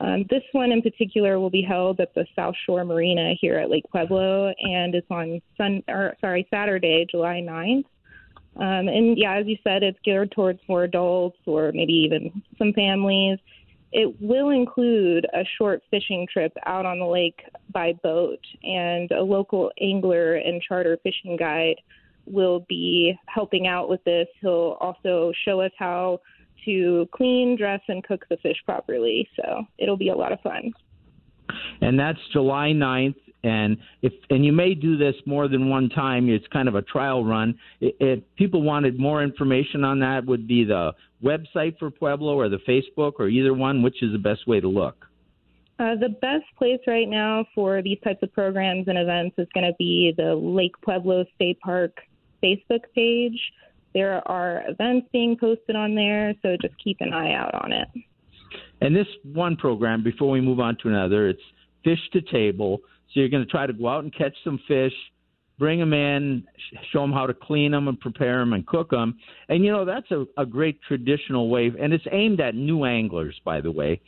Um, 0.00 0.24
this 0.28 0.42
one 0.52 0.72
in 0.72 0.82
particular 0.82 1.38
will 1.38 1.50
be 1.50 1.62
held 1.62 2.00
at 2.00 2.14
the 2.14 2.26
South 2.34 2.54
Shore 2.64 2.84
Marina 2.84 3.34
here 3.40 3.58
at 3.58 3.70
Lake 3.70 3.84
Pueblo, 3.90 4.52
and 4.60 4.94
it's 4.94 5.06
on 5.10 5.40
Sun 5.56 5.82
or 5.88 6.16
sorry 6.20 6.46
Saturday, 6.50 7.06
July 7.10 7.42
9th. 7.42 7.84
Um, 8.56 8.88
and 8.88 9.18
yeah, 9.18 9.34
as 9.36 9.46
you 9.46 9.56
said, 9.62 9.82
it's 9.82 9.98
geared 10.04 10.32
towards 10.32 10.60
more 10.68 10.84
adults 10.84 11.38
or 11.46 11.72
maybe 11.72 11.92
even 11.92 12.42
some 12.58 12.72
families. 12.72 13.38
It 13.92 14.14
will 14.20 14.50
include 14.50 15.26
a 15.32 15.44
short 15.56 15.82
fishing 15.90 16.26
trip 16.32 16.52
out 16.66 16.84
on 16.84 16.98
the 16.98 17.06
lake 17.06 17.42
by 17.72 17.92
boat, 18.02 18.40
and 18.62 19.10
a 19.12 19.22
local 19.22 19.70
angler 19.80 20.34
and 20.34 20.60
charter 20.60 20.98
fishing 21.02 21.36
guide 21.36 21.76
will 22.26 22.66
be 22.68 23.16
helping 23.26 23.66
out 23.66 23.88
with 23.88 24.02
this. 24.04 24.26
He'll 24.40 24.76
also 24.80 25.32
show 25.44 25.60
us 25.60 25.70
how 25.78 26.20
to 26.64 27.08
clean, 27.14 27.56
dress, 27.56 27.80
and 27.88 28.02
cook 28.02 28.26
the 28.28 28.36
fish 28.38 28.56
properly. 28.64 29.28
So 29.36 29.64
it'll 29.78 29.96
be 29.96 30.08
a 30.08 30.16
lot 30.16 30.32
of 30.32 30.40
fun. 30.40 30.72
And 31.80 31.98
that's 31.98 32.18
July 32.32 32.72
9th. 32.74 33.14
And 33.46 33.76
if 34.02 34.12
and 34.28 34.44
you 34.44 34.52
may 34.52 34.74
do 34.74 34.96
this 34.96 35.14
more 35.24 35.46
than 35.46 35.68
one 35.68 35.88
time. 35.88 36.28
It's 36.28 36.46
kind 36.48 36.66
of 36.66 36.74
a 36.74 36.82
trial 36.82 37.24
run. 37.24 37.56
If 37.80 38.20
people 38.36 38.62
wanted 38.62 38.98
more 38.98 39.22
information 39.22 39.84
on 39.84 40.00
that, 40.00 40.26
would 40.26 40.48
be 40.48 40.64
the 40.64 40.92
website 41.22 41.78
for 41.78 41.90
Pueblo 41.90 42.34
or 42.34 42.48
the 42.48 42.58
Facebook 42.68 43.12
or 43.20 43.28
either 43.28 43.54
one? 43.54 43.82
Which 43.82 44.02
is 44.02 44.10
the 44.10 44.18
best 44.18 44.48
way 44.48 44.58
to 44.58 44.68
look? 44.68 45.06
Uh, 45.78 45.94
the 45.94 46.08
best 46.20 46.44
place 46.58 46.80
right 46.88 47.08
now 47.08 47.46
for 47.54 47.82
these 47.82 47.98
types 48.02 48.22
of 48.22 48.32
programs 48.32 48.88
and 48.88 48.98
events 48.98 49.36
is 49.38 49.46
going 49.54 49.66
to 49.66 49.76
be 49.78 50.12
the 50.16 50.34
Lake 50.34 50.74
Pueblo 50.82 51.24
State 51.36 51.60
Park 51.60 52.00
Facebook 52.42 52.82
page. 52.94 53.38
There 53.94 54.26
are 54.26 54.62
events 54.66 55.06
being 55.12 55.36
posted 55.38 55.76
on 55.76 55.94
there, 55.94 56.34
so 56.42 56.56
just 56.60 56.74
keep 56.82 56.96
an 57.00 57.12
eye 57.12 57.34
out 57.34 57.54
on 57.54 57.72
it. 57.72 57.88
And 58.80 58.96
this 58.96 59.06
one 59.22 59.56
program, 59.56 60.02
before 60.02 60.30
we 60.30 60.40
move 60.40 60.60
on 60.60 60.76
to 60.82 60.88
another, 60.88 61.28
it's 61.28 61.40
Fish 61.84 62.00
to 62.12 62.20
Table. 62.20 62.80
So 63.12 63.20
you're 63.20 63.28
going 63.28 63.44
to 63.44 63.50
try 63.50 63.66
to 63.66 63.72
go 63.72 63.88
out 63.88 64.04
and 64.04 64.14
catch 64.14 64.34
some 64.44 64.60
fish, 64.68 64.92
bring 65.58 65.78
them 65.78 65.92
in, 65.92 66.44
show 66.92 67.00
them 67.00 67.12
how 67.12 67.26
to 67.26 67.34
clean 67.34 67.72
them 67.72 67.88
and 67.88 67.98
prepare 67.98 68.40
them 68.40 68.52
and 68.52 68.66
cook 68.66 68.90
them. 68.90 69.16
And 69.48 69.64
you 69.64 69.72
know 69.72 69.84
that's 69.84 70.10
a, 70.10 70.26
a 70.36 70.46
great 70.46 70.80
traditional 70.86 71.48
way, 71.48 71.72
and 71.80 71.92
it's 71.92 72.04
aimed 72.12 72.40
at 72.40 72.54
new 72.54 72.84
anglers, 72.84 73.40
by 73.44 73.60
the 73.60 73.70
way. 73.70 74.00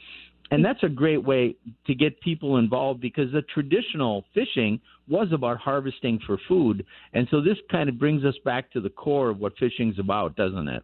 And 0.51 0.65
that's 0.65 0.83
a 0.83 0.89
great 0.89 1.23
way 1.23 1.57
to 1.87 1.95
get 1.95 2.19
people 2.23 2.57
involved 2.57 3.03
because 3.03 3.31
the 3.33 3.43
traditional 3.43 4.25
fishing 4.33 4.81
was 5.07 5.29
about 5.33 5.59
harvesting 5.59 6.19
for 6.27 6.39
food, 6.49 6.85
and 7.13 7.29
so 7.31 7.41
this 7.41 7.57
kind 7.71 7.89
of 7.89 7.99
brings 7.99 8.25
us 8.25 8.35
back 8.45 8.71
to 8.73 8.81
the 8.81 8.91
core 8.91 9.31
of 9.31 9.39
what 9.39 9.53
fishing's 9.59 9.99
about, 9.99 10.37
doesn't 10.37 10.69
it? 10.69 10.83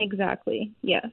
Exactly. 0.00 0.72
Yes. 0.82 1.06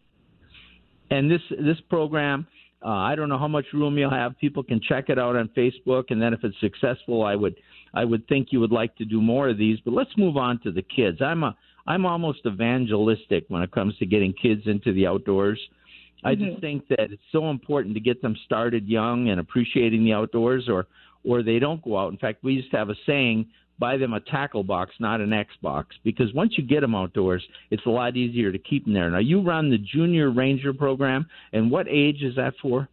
And 1.11 1.29
this 1.29 1.41
this 1.49 1.77
program 1.89 2.47
uh, 2.83 2.89
I 2.89 3.15
don't 3.15 3.29
know 3.29 3.37
how 3.37 3.47
much 3.47 3.65
room 3.73 3.97
you'll 3.97 4.09
have. 4.09 4.37
People 4.37 4.63
can 4.63 4.79
check 4.81 5.05
it 5.09 5.17
out 5.17 5.35
on 5.35 5.49
Facebook, 5.57 6.05
and 6.09 6.21
then 6.21 6.33
if 6.33 6.43
it's 6.43 6.59
successful, 6.59 7.23
I 7.23 7.35
would 7.35 7.55
I 7.93 8.03
would 8.03 8.27
think 8.27 8.49
you 8.51 8.59
would 8.59 8.71
like 8.71 8.95
to 8.97 9.05
do 9.05 9.21
more 9.21 9.49
of 9.49 9.57
these. 9.57 9.79
But 9.83 9.93
let's 9.93 10.11
move 10.17 10.37
on 10.37 10.59
to 10.63 10.71
the 10.71 10.83
kids. 10.83 11.21
I'm 11.21 11.43
a 11.43 11.55
I'm 11.87 12.05
almost 12.05 12.39
evangelistic 12.45 13.45
when 13.47 13.61
it 13.61 13.71
comes 13.71 13.97
to 13.97 14.05
getting 14.05 14.33
kids 14.33 14.63
into 14.65 14.93
the 14.93 15.07
outdoors. 15.07 15.59
Mm-hmm. 15.59 16.27
I 16.27 16.35
just 16.35 16.51
mm-hmm. 16.51 16.61
think 16.61 16.87
that 16.89 17.11
it's 17.11 17.21
so 17.31 17.49
important 17.49 17.93
to 17.95 17.99
get 17.99 18.21
them 18.21 18.35
started 18.45 18.87
young 18.87 19.29
and 19.29 19.39
appreciating 19.39 20.03
the 20.03 20.13
outdoors, 20.13 20.67
or 20.69 20.87
or 21.23 21.43
they 21.43 21.59
don't 21.59 21.83
go 21.83 21.97
out. 21.97 22.11
In 22.11 22.17
fact, 22.17 22.43
we 22.43 22.53
used 22.53 22.71
to 22.71 22.77
have 22.77 22.89
a 22.89 22.95
saying: 23.05 23.47
buy 23.79 23.97
them 23.97 24.13
a 24.13 24.19
tackle 24.19 24.63
box, 24.63 24.93
not 24.99 25.21
an 25.21 25.31
Xbox, 25.31 25.85
because 26.03 26.33
once 26.33 26.53
you 26.57 26.63
get 26.63 26.81
them 26.81 26.95
outdoors, 26.95 27.43
it's 27.71 27.85
a 27.85 27.89
lot 27.89 28.15
easier 28.15 28.51
to 28.51 28.57
keep 28.57 28.85
them 28.85 28.93
there. 28.93 29.09
Now, 29.09 29.19
you 29.19 29.41
run 29.41 29.69
the 29.69 29.77
Junior 29.77 30.31
Ranger 30.31 30.73
program, 30.73 31.27
and 31.53 31.69
what 31.69 31.87
age 31.89 32.21
is 32.21 32.35
that 32.35 32.53
for? 32.61 32.87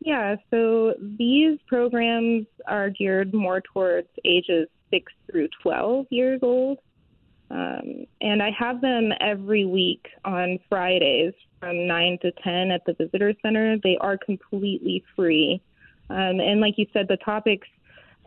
Yeah, 0.00 0.36
so 0.50 0.94
these 1.18 1.58
programs 1.66 2.46
are 2.66 2.90
geared 2.90 3.32
more 3.32 3.62
towards 3.72 4.08
ages 4.24 4.68
6 4.90 5.12
through 5.30 5.48
12 5.62 6.06
years 6.10 6.40
old. 6.42 6.78
Um, 7.50 8.06
and 8.20 8.42
I 8.42 8.50
have 8.58 8.80
them 8.80 9.12
every 9.20 9.64
week 9.64 10.06
on 10.24 10.58
Fridays 10.68 11.32
from 11.60 11.86
9 11.86 12.18
to 12.22 12.32
10 12.42 12.70
at 12.70 12.84
the 12.84 12.94
Visitor 12.94 13.32
Center. 13.42 13.78
They 13.82 13.96
are 14.00 14.18
completely 14.18 15.04
free. 15.14 15.62
Um, 16.10 16.40
and 16.40 16.60
like 16.60 16.74
you 16.76 16.86
said, 16.92 17.06
the 17.08 17.16
topics 17.18 17.68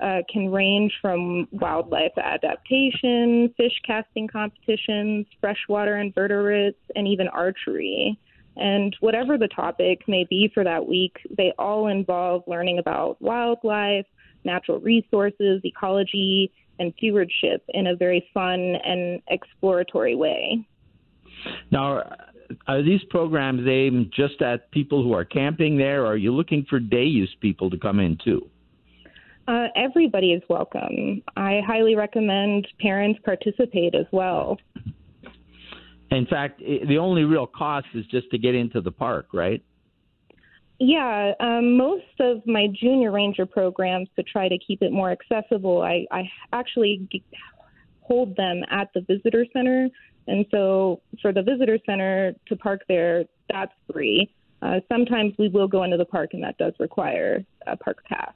uh, 0.02 0.20
can 0.32 0.52
range 0.52 0.94
from 1.02 1.48
wildlife 1.52 2.18
adaptation, 2.18 3.54
fish 3.58 3.74
casting 3.86 4.28
competitions, 4.28 5.26
freshwater 5.40 5.98
invertebrates, 5.98 6.80
and 6.96 7.08
even 7.08 7.28
archery. 7.30 8.18
And 8.56 8.96
whatever 9.00 9.38
the 9.38 9.48
topic 9.48 10.08
may 10.08 10.26
be 10.30 10.50
for 10.54 10.64
that 10.64 10.88
week, 10.88 11.18
they 11.36 11.54
all 11.60 11.88
involve 11.88 12.44
learning 12.48 12.80
about 12.80 13.22
wildlife, 13.22 14.06
natural 14.44 14.80
resources, 14.80 15.62
ecology, 15.64 16.52
and 16.80 16.94
stewardship 16.98 17.64
in 17.70 17.88
a 17.88 17.96
very 17.96 18.28
fun 18.34 18.76
and 18.84 19.22
exploratory 19.30 20.16
way. 20.16 20.66
Now, 21.72 22.04
are 22.68 22.82
these 22.82 23.04
programs 23.10 23.68
aimed 23.68 24.12
just 24.16 24.42
at 24.42 24.72
people 24.72 25.04
who 25.04 25.14
are 25.14 25.26
camping 25.26 25.78
there, 25.78 26.04
or 26.04 26.14
are 26.14 26.18
you 26.18 26.34
looking 26.34 26.66
for 26.70 26.80
day 26.80 27.04
use 27.04 27.36
people 27.42 27.70
to 27.70 27.78
come 27.78 28.00
in 28.00 28.18
too? 28.24 28.50
Uh, 29.48 29.68
everybody 29.76 30.34
is 30.34 30.44
welcome. 30.50 31.24
I 31.38 31.62
highly 31.66 31.96
recommend 31.96 32.68
parents 32.82 33.20
participate 33.24 33.96
as 33.96 34.06
well. 34.12 34.58
In 36.12 36.26
fact, 36.26 36.60
the 36.60 36.98
only 36.98 37.24
real 37.24 37.48
cost 37.48 37.88
is 37.94 38.06
just 38.08 38.30
to 38.32 38.38
get 38.38 38.56
into 38.56 38.82
the 38.82 38.92
park, 38.92 39.28
right? 39.34 39.64
Yeah, 40.80 41.32
um, 41.40 41.78
most 41.78 42.04
of 42.20 42.46
my 42.46 42.68
junior 42.68 43.12
ranger 43.12 43.46
programs 43.46 44.10
to 44.16 44.24
try 44.24 44.48
to 44.48 44.58
keep 44.60 44.82
it 44.82 44.92
more 44.92 45.12
accessible, 45.12 45.82
I, 45.82 46.06
I 46.12 46.30
actually 46.54 47.08
hold 48.02 48.36
them 48.36 48.64
at 48.70 48.90
the 48.94 49.02
visitor 49.02 49.46
center. 49.54 49.88
And 50.28 50.46
so 50.52 51.02
for 51.22 51.32
the 51.32 51.42
visitor 51.42 51.80
center 51.86 52.34
to 52.48 52.56
park 52.58 52.82
there, 52.88 53.26
that's 53.50 53.72
free. 53.92 54.30
Uh, 54.62 54.82
sometimes 54.92 55.34
we 55.40 55.50
will 55.50 55.68
go 55.68 55.84
into 55.84 55.98
the 55.98 56.06
park, 56.06 56.32
and 56.34 56.44
that 56.44 56.58
does 56.58 56.74
require 56.80 57.46
a 57.66 57.78
park 57.78 58.04
pass. 58.06 58.34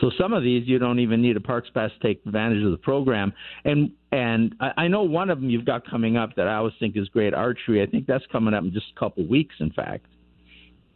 So 0.00 0.10
some 0.18 0.32
of 0.32 0.42
these 0.42 0.66
you 0.66 0.78
don't 0.78 1.00
even 1.00 1.20
need 1.20 1.36
a 1.36 1.40
parks 1.40 1.68
pass 1.74 1.90
to 1.90 2.06
take 2.06 2.24
advantage 2.24 2.62
of 2.62 2.70
the 2.70 2.76
program. 2.78 3.32
And 3.64 3.90
and 4.12 4.54
I, 4.60 4.84
I 4.84 4.88
know 4.88 5.02
one 5.02 5.30
of 5.30 5.40
them 5.40 5.50
you've 5.50 5.64
got 5.64 5.88
coming 5.88 6.16
up 6.16 6.36
that 6.36 6.46
I 6.46 6.56
always 6.56 6.74
think 6.78 6.96
is 6.96 7.08
great 7.08 7.34
archery. 7.34 7.82
I 7.82 7.86
think 7.86 8.06
that's 8.06 8.24
coming 8.30 8.54
up 8.54 8.62
in 8.62 8.72
just 8.72 8.86
a 8.94 8.98
couple 8.98 9.26
weeks, 9.26 9.56
in 9.60 9.70
fact. 9.72 10.06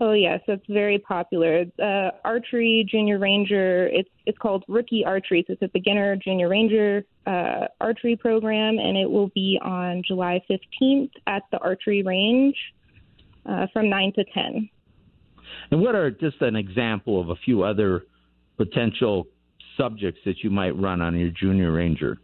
Oh 0.01 0.13
yes, 0.13 0.41
it's 0.49 0.67
very 0.69 0.99
popular. 0.99 1.65
Uh, 1.81 2.11
archery 2.25 2.85
junior 2.91 3.19
ranger. 3.19 3.87
It's 3.89 4.09
it's 4.27 4.39
called 4.39 4.65
rookie 4.69 5.05
archery. 5.05 5.45
So 5.47 5.53
it's 5.53 5.63
a 5.63 5.69
beginner 5.69 6.17
junior 6.17 6.49
ranger 6.49 7.05
uh, 7.27 7.67
archery 7.81 8.17
program, 8.17 8.79
and 8.79 8.97
it 8.97 9.09
will 9.09 9.29
be 9.29 9.61
on 9.63 10.03
July 10.07 10.41
15th 10.51 11.11
at 11.27 11.45
the 11.53 11.59
archery 11.59 12.03
range 12.03 12.57
uh, 13.47 13.67
from 13.73 13.89
nine 13.89 14.13
to 14.15 14.25
ten. 14.35 14.69
And 15.71 15.81
what 15.81 15.95
are 15.95 16.11
just 16.11 16.41
an 16.41 16.57
example 16.57 17.21
of 17.21 17.31
a 17.31 17.37
few 17.37 17.63
other 17.63 18.05
potential 18.65 19.27
subjects 19.77 20.21
that 20.25 20.39
you 20.43 20.51
might 20.51 20.79
run 20.79 21.01
on 21.01 21.19
your 21.19 21.31
junior 21.31 21.73
ranger? 21.73 22.19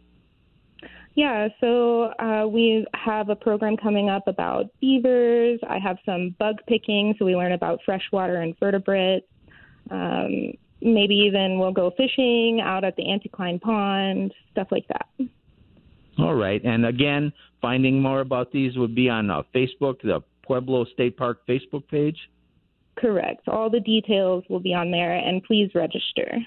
Yeah, 1.15 1.49
so 1.59 2.13
uh, 2.19 2.47
we 2.47 2.85
have 2.93 3.29
a 3.29 3.35
program 3.35 3.75
coming 3.75 4.09
up 4.09 4.27
about 4.27 4.67
beavers. 4.79 5.59
I 5.67 5.77
have 5.79 5.97
some 6.05 6.35
bug 6.39 6.55
picking, 6.67 7.15
so 7.17 7.25
we 7.25 7.35
learn 7.35 7.51
about 7.51 7.79
freshwater 7.83 8.41
invertebrates. 8.41 9.25
Um, 9.91 10.53
maybe 10.81 11.15
even 11.15 11.59
we'll 11.59 11.73
go 11.73 11.91
fishing 11.97 12.61
out 12.63 12.83
at 12.85 12.95
the 12.95 13.03
Anticline 13.03 13.59
Pond, 13.59 14.33
stuff 14.51 14.67
like 14.71 14.87
that. 14.87 15.07
All 16.19 16.35
right. 16.35 16.63
And 16.63 16.85
again, 16.85 17.33
finding 17.61 18.01
more 18.01 18.21
about 18.21 18.51
these 18.51 18.77
would 18.77 18.95
be 18.95 19.09
on 19.09 19.29
uh, 19.29 19.41
Facebook, 19.53 20.01
the 20.01 20.21
Pueblo 20.43 20.85
State 20.85 21.17
Park 21.17 21.41
Facebook 21.47 21.87
page? 21.89 22.17
Correct. 22.99 23.47
All 23.47 23.69
the 23.69 23.79
details 23.79 24.43
will 24.49 24.59
be 24.59 24.73
on 24.73 24.91
there, 24.91 25.15
and 25.15 25.43
please 25.43 25.71
register. 25.73 26.37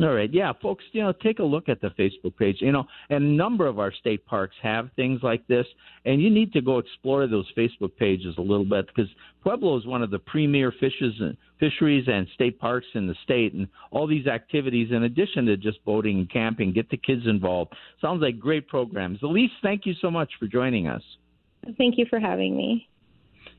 All 0.00 0.12
right, 0.12 0.32
yeah, 0.32 0.52
folks, 0.60 0.82
you 0.90 1.02
know, 1.02 1.12
take 1.12 1.38
a 1.38 1.44
look 1.44 1.68
at 1.68 1.80
the 1.80 1.90
Facebook 1.90 2.36
page. 2.36 2.56
You 2.60 2.72
know, 2.72 2.84
and 3.10 3.22
a 3.22 3.28
number 3.28 3.68
of 3.68 3.78
our 3.78 3.92
state 3.92 4.26
parks 4.26 4.56
have 4.60 4.90
things 4.96 5.20
like 5.22 5.46
this, 5.46 5.66
and 6.04 6.20
you 6.20 6.30
need 6.30 6.52
to 6.54 6.60
go 6.60 6.78
explore 6.78 7.28
those 7.28 7.46
Facebook 7.56 7.94
pages 7.96 8.34
a 8.36 8.40
little 8.40 8.64
bit 8.64 8.86
because 8.88 9.08
Pueblo 9.42 9.78
is 9.78 9.86
one 9.86 10.02
of 10.02 10.10
the 10.10 10.18
premier 10.18 10.72
fishes 10.72 11.14
and 11.20 11.36
fisheries 11.60 12.06
and 12.08 12.26
state 12.34 12.58
parks 12.58 12.86
in 12.94 13.06
the 13.06 13.14
state, 13.22 13.52
and 13.54 13.68
all 13.92 14.08
these 14.08 14.26
activities, 14.26 14.88
in 14.90 15.04
addition 15.04 15.46
to 15.46 15.56
just 15.56 15.84
boating 15.84 16.18
and 16.18 16.30
camping, 16.30 16.72
get 16.72 16.90
the 16.90 16.96
kids 16.96 17.22
involved. 17.26 17.72
Sounds 18.00 18.20
like 18.20 18.40
great 18.40 18.66
programs. 18.66 19.22
Elise, 19.22 19.52
thank 19.62 19.86
you 19.86 19.94
so 20.00 20.10
much 20.10 20.32
for 20.40 20.48
joining 20.48 20.88
us. 20.88 21.02
Thank 21.78 21.98
you 21.98 22.06
for 22.10 22.18
having 22.18 22.56
me. 22.56 22.88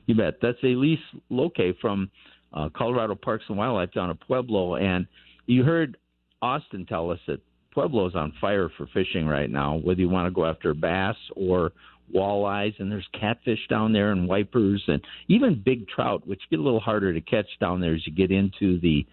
You 0.06 0.14
bet. 0.14 0.34
That's 0.40 0.58
Elise 0.62 0.98
Loke 1.30 1.56
from 1.80 2.10
uh, 2.52 2.68
Colorado 2.74 3.14
Parks 3.14 3.44
and 3.48 3.58
Wildlife 3.58 3.92
down 3.92 4.10
at 4.10 4.20
Pueblo, 4.20 4.76
and 4.76 5.06
you 5.46 5.62
heard 5.62 5.96
Austin 6.42 6.86
tell 6.86 7.10
us 7.10 7.18
that 7.26 7.40
Pueblo 7.72 8.06
is 8.06 8.14
on 8.14 8.32
fire 8.40 8.70
for 8.76 8.86
fishing 8.94 9.26
right 9.26 9.50
now, 9.50 9.76
whether 9.76 10.00
you 10.00 10.08
want 10.08 10.26
to 10.26 10.30
go 10.30 10.46
after 10.46 10.72
bass 10.72 11.16
or 11.34 11.72
walleyes, 12.14 12.78
and 12.78 12.90
there's 12.90 13.06
catfish 13.18 13.58
down 13.68 13.92
there 13.92 14.12
and 14.12 14.28
wipers 14.28 14.82
and 14.86 15.02
even 15.28 15.60
big 15.64 15.88
trout, 15.88 16.26
which 16.26 16.40
get 16.50 16.58
a 16.58 16.62
little 16.62 16.80
harder 16.80 17.12
to 17.12 17.20
catch 17.20 17.46
down 17.60 17.80
there 17.80 17.94
as 17.94 18.06
you 18.06 18.12
get 18.12 18.30
into 18.30 18.80
the 18.80 19.04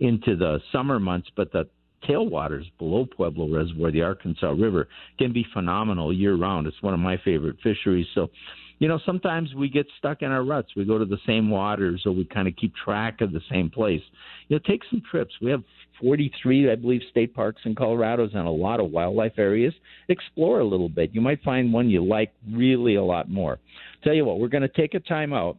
into 0.00 0.36
the 0.36 0.60
summer 0.70 1.00
months. 1.00 1.28
But 1.34 1.52
the 1.52 1.68
tailwaters 2.08 2.64
below 2.78 3.06
Pueblo 3.06 3.48
Reservoir, 3.48 3.90
the 3.90 4.02
Arkansas 4.02 4.50
River, 4.50 4.88
can 5.18 5.32
be 5.32 5.46
phenomenal 5.52 6.12
year 6.12 6.34
round. 6.36 6.66
It's 6.66 6.82
one 6.82 6.94
of 6.94 7.00
my 7.00 7.16
favorite 7.24 7.56
fisheries. 7.62 8.06
So 8.14 8.30
you 8.78 8.88
know, 8.88 8.98
sometimes 9.06 9.54
we 9.54 9.68
get 9.68 9.86
stuck 9.98 10.22
in 10.22 10.30
our 10.30 10.44
ruts. 10.44 10.70
We 10.76 10.84
go 10.84 10.98
to 10.98 11.04
the 11.04 11.18
same 11.26 11.50
waters 11.50 12.02
or 12.06 12.12
we 12.12 12.24
kind 12.24 12.48
of 12.48 12.56
keep 12.56 12.74
track 12.74 13.20
of 13.20 13.32
the 13.32 13.40
same 13.50 13.70
place. 13.70 14.02
You 14.48 14.56
know, 14.56 14.60
take 14.66 14.82
some 14.90 15.02
trips. 15.08 15.32
We 15.40 15.50
have 15.50 15.62
43, 16.00 16.70
I 16.70 16.74
believe, 16.74 17.02
state 17.10 17.34
parks 17.34 17.62
in 17.64 17.74
Colorado 17.74 18.24
and 18.24 18.46
a 18.46 18.50
lot 18.50 18.80
of 18.80 18.90
wildlife 18.90 19.38
areas. 19.38 19.74
Explore 20.08 20.60
a 20.60 20.64
little 20.64 20.88
bit. 20.88 21.14
You 21.14 21.20
might 21.20 21.42
find 21.42 21.72
one 21.72 21.88
you 21.88 22.04
like 22.04 22.32
really 22.50 22.96
a 22.96 23.02
lot 23.02 23.30
more. 23.30 23.58
Tell 24.02 24.14
you 24.14 24.24
what, 24.24 24.38
we're 24.38 24.48
going 24.48 24.62
to 24.62 24.68
take 24.68 24.94
a 24.94 25.00
time 25.00 25.32
out. 25.32 25.58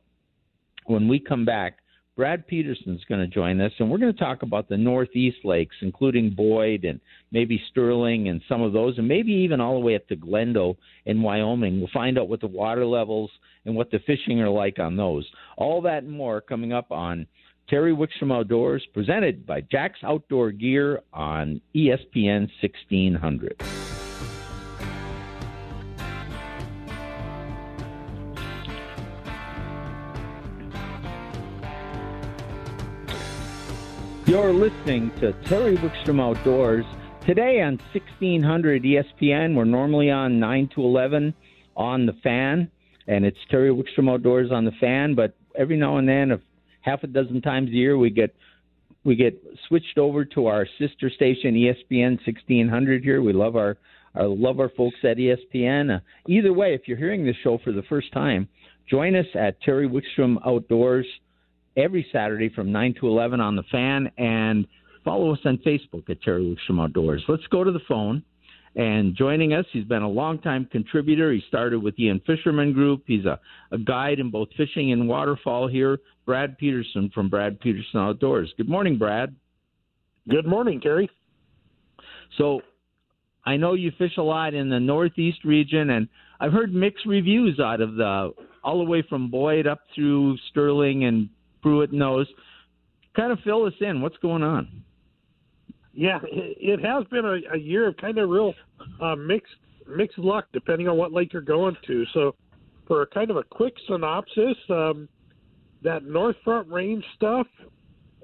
When 0.88 1.08
we 1.08 1.20
come 1.20 1.46
back, 1.46 1.78
Brad 2.16 2.48
Peterson's 2.48 3.04
going 3.10 3.20
to 3.20 3.28
join 3.28 3.60
us, 3.60 3.74
and 3.78 3.92
we're 3.92 3.98
going 3.98 4.14
to 4.14 4.20
talk 4.20 4.42
about 4.42 4.70
the 4.70 4.78
Northeast 4.78 5.40
lakes, 5.44 5.76
including 5.82 6.30
Boyd 6.30 6.86
and 6.86 7.02
maybe 7.32 7.62
Sterling 7.70 8.30
and 8.30 8.42
some 8.48 8.62
of 8.62 8.72
those, 8.72 8.98
and 8.98 9.08
maybe 9.08 9.34
even 9.34 9.60
all 9.60 9.74
the 9.74 9.86
way 9.86 9.96
up 9.96 10.08
to 10.08 10.16
Glendo 10.16 10.78
in 11.06 11.22
Wyoming. 11.22 11.80
We'll 11.80 11.90
find 11.94 12.18
out 12.18 12.30
what 12.30 12.40
the 12.40 12.48
water 12.48 12.86
levels 12.86 13.32
and 13.66 13.76
what 13.76 13.92
the 13.92 14.00
fishing 14.00 14.40
are 14.40 14.50
like 14.50 14.80
on 14.80 14.96
those. 14.96 15.30
All 15.58 15.82
that 15.82 16.04
and 16.04 16.12
more 16.12 16.40
coming 16.40 16.72
up 16.72 16.90
on 16.90 17.28
Terry 17.68 17.94
Wickstrom 17.94 18.34
Outdoors, 18.34 18.86
presented 18.94 19.46
by 19.46 19.62
Jax 19.62 20.00
Outdoor 20.02 20.52
Gear 20.52 21.02
on 21.12 21.60
ESPN 21.76 22.48
1600. 22.62 23.85
You're 34.36 34.52
listening 34.52 35.12
to 35.22 35.32
Terry 35.48 35.78
Wickstrom 35.78 36.20
Outdoors. 36.20 36.84
Today 37.26 37.62
on 37.62 37.80
1600 37.94 38.84
ESPN, 38.84 39.56
we're 39.56 39.64
normally 39.64 40.12
on 40.12 40.42
9 40.42 40.72
to 40.76 40.82
11 40.82 41.34
on 41.78 42.06
the 42.06 42.12
fan, 42.22 42.70
and 43.08 43.24
it's 43.24 43.38
Terry 43.50 43.70
Wickstrom 43.70 44.12
Outdoors 44.12 44.52
on 44.52 44.66
the 44.66 44.74
fan, 44.82 45.16
but 45.16 45.38
every 45.58 45.78
now 45.78 46.00
and 46.00 46.10
then, 46.10 46.32
a 46.32 46.42
half 46.82 47.02
a 47.04 47.08
dozen 47.08 47.42
times 47.42 47.70
a 47.70 47.76
year, 47.76 47.98
we 47.98 48.10
get 48.10 48.36
we 49.06 49.16
get 49.16 49.42
switched 49.70 49.98
over 49.98 50.26
to 50.26 50.48
our 50.48 50.68
sister 50.80 51.10
station 51.10 51.56
ESPN 51.56 52.18
1600 52.28 53.06
here. 53.06 53.22
We 53.22 53.32
love 53.32 53.56
our, 53.56 53.78
our 54.16 54.28
love 54.28 54.60
our 54.60 54.70
folks 54.76 54.98
at 55.06 55.16
ESPN. 55.16 55.96
Uh, 55.96 56.00
either 56.28 56.52
way, 56.52 56.74
if 56.74 56.90
you're 56.90 56.98
hearing 56.98 57.26
this 57.26 57.38
show 57.42 57.58
for 57.64 57.72
the 57.72 57.84
first 57.84 58.12
time, 58.12 58.50
join 58.90 59.16
us 59.16 59.28
at 59.34 59.62
Terry 59.62 59.88
Wickstrom 59.88 60.46
Outdoors 60.46 61.08
every 61.78 62.06
Saturday 62.12 62.50
from 62.50 62.72
9 62.72 62.96
to 63.00 63.08
11 63.08 63.40
on 63.40 63.56
the 63.56 63.64
fan 63.72 64.12
and 64.18 64.68
follow 65.04 65.34
us 65.34 65.40
on 65.46 65.58
Facebook 65.58 66.10
at 66.10 66.22
Terry 66.22 66.44
Wickstrom 66.44 66.82
Outdoors. 66.82 67.24
Let's 67.28 67.46
go 67.48 67.64
to 67.64 67.72
the 67.72 67.80
phone. 67.88 68.24
And 68.78 69.16
joining 69.16 69.54
us, 69.54 69.66
he's 69.72 69.86
been 69.86 70.02
a 70.02 70.10
longtime 70.10 70.68
contributor. 70.70 71.32
He 71.32 71.42
started 71.48 71.82
with 71.82 71.96
In-Fisherman 71.98 72.74
Group. 72.74 73.04
He's 73.08 73.24
a, 73.24 73.40
a 73.72 73.78
guide 73.78 74.20
in 74.20 74.32
both 74.32 74.50
fishing 74.58 74.92
and 74.92 75.08
waterfowl 75.08 75.70
here. 75.70 76.00
Brad 76.26 76.58
Peterson 76.58 77.10
from 77.14 77.30
Brad 77.30 77.60
Peterson 77.62 78.02
Outdoors. 78.02 78.54
Good 78.58 78.68
morning, 78.68 78.98
Brad. 78.98 79.34
Good 80.28 80.46
morning, 80.46 80.82
Terry. 80.82 81.10
So 82.38 82.62
I 83.46 83.56
know 83.56 83.76
you 83.76 83.92
fish 83.98 84.18
a 84.18 84.24
lot 84.24 84.54
in 84.54 84.70
the 84.70 84.80
Northeast 84.80 85.46
region, 85.46 85.92
and 85.92 86.10
I've 86.40 86.52
heard 86.52 86.74
mixed 86.74 87.06
reviews 87.06 87.60
out 87.60 87.80
of 87.80 87.96
the 87.96 88.34
all 88.64 88.80
the 88.80 88.90
way 88.90 89.04
from 89.08 89.30
Boyd 89.30 89.68
up 89.68 89.82
through 89.94 90.38
Sterling 90.50 91.06
and 91.06 91.30
Prewitt 91.66 91.92
knows. 91.92 92.28
Kind 93.16 93.32
of 93.32 93.40
fill 93.44 93.66
us 93.66 93.74
in. 93.82 94.02
What's 94.02 94.18
going 94.18 94.44
on? 94.44 94.84
Yeah, 95.94 96.20
it 96.24 96.84
has 96.84 97.06
been 97.08 97.26
a, 97.26 97.56
a 97.56 97.58
year 97.58 97.88
of 97.88 97.96
kind 97.98 98.18
of 98.18 98.30
real 98.30 98.54
uh, 99.02 99.16
mixed 99.16 99.56
mixed 99.88 100.18
luck, 100.18 100.46
depending 100.52 100.88
on 100.88 100.98
what 100.98 101.14
lake 101.14 101.32
you're 101.32 101.42
going 101.42 101.78
to. 101.88 102.06
So, 102.14 102.36
for 102.86 103.04
a 103.04 103.08
kind 103.08 103.32
of 103.32 103.38
a 103.38 103.44
quick 103.44 103.74
synopsis, 103.88 104.58
um, 104.70 105.08
that 105.84 106.04
North 106.04 106.36
Front 106.44 106.68
Range 106.70 107.04
stuff, 107.16 107.48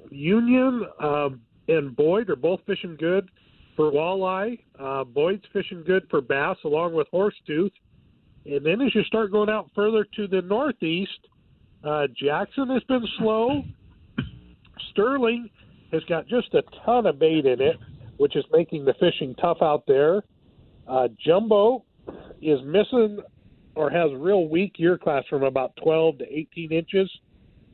Union 0.09 0.83
um, 1.01 1.41
and 1.67 1.95
Boyd 1.95 2.29
are 2.29 2.35
both 2.35 2.59
fishing 2.65 2.97
good 2.99 3.29
for 3.75 3.91
walleye. 3.91 4.59
Uh, 4.79 5.03
Boyd's 5.05 5.45
fishing 5.53 5.83
good 5.85 6.03
for 6.09 6.19
bass, 6.19 6.57
along 6.65 6.93
with 6.93 7.07
horsetooth. 7.13 7.71
And 8.45 8.65
then 8.65 8.81
as 8.81 8.93
you 8.93 9.03
start 9.03 9.31
going 9.31 9.49
out 9.49 9.69
further 9.73 10.05
to 10.15 10.27
the 10.27 10.41
northeast, 10.41 11.27
uh, 11.83 12.07
Jackson 12.15 12.69
has 12.69 12.83
been 12.83 13.05
slow. 13.17 13.63
Sterling 14.91 15.49
has 15.91 16.03
got 16.05 16.27
just 16.27 16.53
a 16.53 16.63
ton 16.85 17.05
of 17.05 17.19
bait 17.19 17.45
in 17.45 17.61
it, 17.61 17.77
which 18.17 18.35
is 18.35 18.43
making 18.51 18.85
the 18.85 18.93
fishing 18.99 19.35
tough 19.35 19.57
out 19.61 19.83
there. 19.87 20.21
Uh, 20.87 21.07
Jumbo 21.23 21.85
is 22.41 22.59
missing 22.65 23.19
or 23.75 23.89
has 23.89 24.11
real 24.15 24.47
weak 24.47 24.73
year 24.77 24.97
class 24.97 25.23
from 25.29 25.43
about 25.43 25.73
12 25.83 26.19
to 26.19 26.25
18 26.25 26.71
inches. 26.71 27.09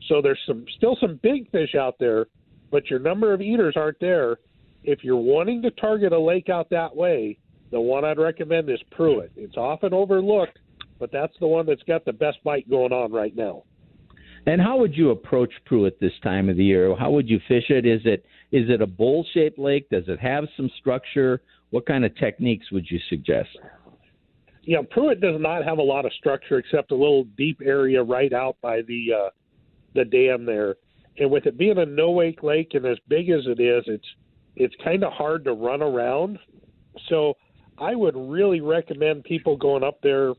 So 0.08 0.22
there's 0.22 0.40
some 0.46 0.66
still 0.78 0.98
some 1.02 1.20
big 1.24 1.50
fish 1.52 1.76
out 1.76 1.96
there, 2.00 2.28
but 2.72 2.90
your 2.90 3.00
number 3.00 3.34
of 3.34 3.42
eaters 3.42 3.76
aren't 3.76 4.00
there. 4.00 4.38
If 4.84 5.04
you're 5.04 5.16
wanting 5.16 5.62
to 5.64 5.72
target 5.72 6.14
a 6.14 6.20
lake 6.20 6.50
out 6.50 6.70
that 6.70 6.96
way, 6.96 7.40
the 7.72 7.82
one 7.82 8.06
I'd 8.06 8.20
recommend 8.20 8.70
is 8.70 8.80
Prewitt. 8.98 9.32
It's 9.36 9.58
often 9.58 9.94
overlooked 9.94 10.60
but 11.00 11.12
that's 11.12 11.34
the 11.40 11.48
one 11.48 11.66
that's 11.66 11.84
got 11.84 12.06
the 12.06 12.14
best 12.14 12.44
bite 12.44 12.70
going 12.70 12.92
on 12.92 13.12
right 13.12 13.36
now. 13.36 13.64
And 14.48 14.62
how 14.62 14.78
would 14.78 14.96
you 14.96 15.10
approach 15.10 15.52
Prewitt 15.70 16.00
this 16.00 16.14
time 16.24 16.48
of 16.48 16.56
the 16.56 16.64
year? 16.64 16.96
How 16.96 17.12
would 17.12 17.30
you 17.30 17.40
fish 17.50 17.66
it? 17.70 17.86
Is 17.86 18.00
it 18.06 18.26
is 18.54 18.70
it 18.70 18.82
a 18.82 18.88
bowl-shaped 18.88 19.60
lake? 19.60 19.90
Does 19.90 20.06
it 20.08 20.20
have 20.22 20.46
some 20.56 20.72
structure? 20.80 21.42
What 21.72 21.86
kind 21.86 22.06
of 22.06 22.16
techniques 22.16 22.72
would 22.72 22.90
you 22.90 22.98
suggest? 23.10 23.50
Yeah, 24.64 24.78
Prewitt 24.96 25.20
does 25.20 25.40
not 25.42 25.66
have 25.66 25.80
a 25.80 25.84
lot 25.84 26.06
of 26.06 26.14
structure 26.14 26.58
except 26.58 26.92
a 26.92 26.96
little 26.96 27.26
deep 27.38 27.62
area 27.64 28.02
right 28.02 28.32
out 28.32 28.56
by 28.62 28.84
the 28.84 29.08
uh, 29.14 29.30
the 29.94 30.06
dam 30.06 30.46
there. 30.46 30.76
And 31.18 31.30
with 31.30 31.46
it 31.46 31.58
being 31.58 31.78
a 31.78 31.86
no 31.86 32.12
wake 32.12 32.42
lake 32.42 32.72
and 32.74 32.86
as 32.86 32.98
big 33.10 33.30
as 33.30 33.42
it 33.48 33.60
is, 33.60 33.84
it's 33.88 34.08
it's 34.56 34.76
kind 34.82 35.04
of 35.04 35.12
hard 35.12 35.44
to 35.44 35.52
run 35.52 35.82
around. 35.82 36.40
So 37.10 37.34
I 37.78 37.96
would 37.96 38.16
really 38.16 38.62
recommend 38.62 39.26
people 39.26 39.58
going 39.58 39.84
up 39.84 40.00
there 40.02 40.32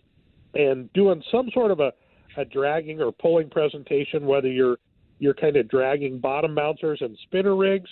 and 0.54 0.90
doing 0.94 1.22
some 1.30 1.50
sort 1.52 1.70
of 1.70 1.80
a 1.80 1.92
a 2.38 2.44
dragging 2.44 3.02
or 3.02 3.12
pulling 3.12 3.50
presentation, 3.50 4.24
whether 4.24 4.48
you're 4.48 4.78
you're 5.18 5.34
kind 5.34 5.56
of 5.56 5.68
dragging 5.68 6.20
bottom 6.20 6.54
bouncers 6.54 7.00
and 7.02 7.18
spinner 7.24 7.56
rigs, 7.56 7.90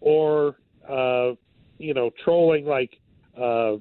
or 0.00 0.56
uh, 0.88 1.32
you 1.78 1.92
know 1.92 2.10
trolling 2.24 2.64
like 2.64 2.90
uh, 3.36 3.72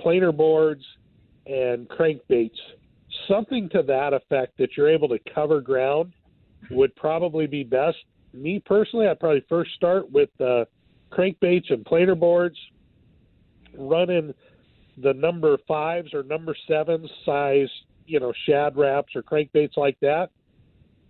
planer 0.00 0.32
boards 0.32 0.84
and 1.46 1.88
crankbaits, 1.88 2.58
something 3.28 3.68
to 3.70 3.82
that 3.82 4.12
effect 4.12 4.58
that 4.58 4.70
you're 4.76 4.90
able 4.90 5.08
to 5.08 5.18
cover 5.32 5.60
ground 5.60 6.12
would 6.70 6.94
probably 6.96 7.46
be 7.46 7.62
best. 7.62 7.96
Me 8.34 8.60
personally, 8.64 9.06
I'd 9.06 9.20
probably 9.20 9.44
first 9.48 9.70
start 9.74 10.10
with 10.10 10.28
uh, 10.40 10.64
crankbaits 11.12 11.72
and 11.72 11.84
planer 11.84 12.16
boards, 12.16 12.56
running 13.78 14.34
the 15.02 15.14
number 15.14 15.56
fives 15.68 16.12
or 16.14 16.24
number 16.24 16.54
sevens 16.68 17.08
size 17.24 17.68
you 18.06 18.20
know 18.20 18.32
Shad 18.46 18.76
Raps 18.76 19.14
or 19.14 19.22
crankbaits 19.22 19.76
like 19.76 19.98
that. 20.00 20.30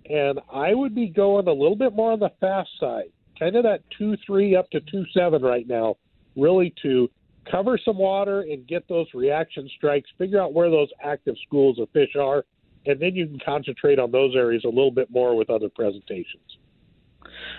And 0.09 0.41
I 0.53 0.75
would 0.75 0.95
be 0.95 1.09
going 1.09 1.47
a 1.47 1.53
little 1.53 1.77
bit 1.77 1.95
more 1.95 2.13
on 2.13 2.21
the 2.21 2.33
fast 2.41 2.71
side, 2.81 3.13
kind 3.39 3.55
of 3.57 3.63
that 3.65 3.83
two 3.97 4.17
three 4.27 4.57
up 4.57 4.69
to 4.71 4.81
two 4.81 5.05
seven 5.15 5.43
right 5.43 5.67
now, 5.67 5.97
really 6.37 6.75
to 6.83 7.09
cover 7.51 7.79
some 7.85 7.99
water 7.99 8.43
and 8.43 8.67
get 8.67 8.87
those 8.89 9.07
reaction 9.15 9.69
strikes, 9.77 10.09
figure 10.19 10.41
out 10.41 10.53
where 10.53 10.71
those 10.71 10.89
active 11.03 11.35
schools 11.47 11.79
of 11.79 11.89
fish 11.91 12.15
are, 12.19 12.45
and 12.87 13.01
then 13.01 13.15
you 13.15 13.27
can 13.27 13.41
concentrate 13.45 13.99
on 13.99 14.11
those 14.11 14.35
areas 14.35 14.63
a 14.65 14.69
little 14.69 14.91
bit 14.91 15.11
more 15.11 15.37
with 15.37 15.51
other 15.51 15.69
presentations. 15.69 16.59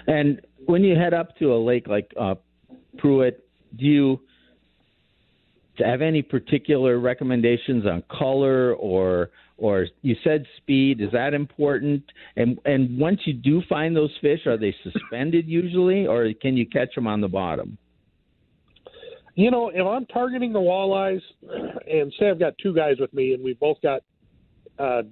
And 0.07 0.41
when 0.65 0.83
you 0.83 0.95
head 0.95 1.13
up 1.13 1.37
to 1.37 1.53
a 1.53 1.59
lake 1.63 1.87
like 1.87 2.11
uh, 2.19 2.35
Prewitt, 2.97 3.37
do 3.77 3.85
you 3.85 4.21
have 5.79 6.01
any 6.01 6.21
particular 6.21 6.99
recommendations 6.99 7.85
on 7.85 8.03
color 8.09 8.73
or 8.75 9.29
or 9.57 9.85
you 10.01 10.15
said 10.23 10.45
speed 10.57 11.01
is 11.01 11.11
that 11.11 11.33
important? 11.33 12.03
And 12.35 12.59
and 12.65 12.97
once 12.99 13.21
you 13.25 13.33
do 13.33 13.61
find 13.69 13.95
those 13.95 14.11
fish 14.21 14.45
are 14.47 14.57
they 14.57 14.75
suspended 14.83 15.47
usually 15.47 16.07
or 16.07 16.31
can 16.41 16.57
you 16.57 16.65
catch 16.65 16.93
them 16.95 17.07
on 17.07 17.21
the 17.21 17.27
bottom? 17.27 17.77
You 19.35 19.49
know 19.49 19.69
if 19.69 19.85
i'm 19.85 20.05
targeting 20.07 20.51
the 20.51 20.59
walleyes 20.59 21.21
and 21.89 22.13
say 22.19 22.29
i've 22.29 22.39
got 22.39 22.53
two 22.61 22.73
guys 22.75 22.95
with 22.99 23.13
me 23.13 23.33
and 23.33 23.43
we 23.43 23.53
both 23.53 23.81
got 23.81 24.01
uh 24.77 25.03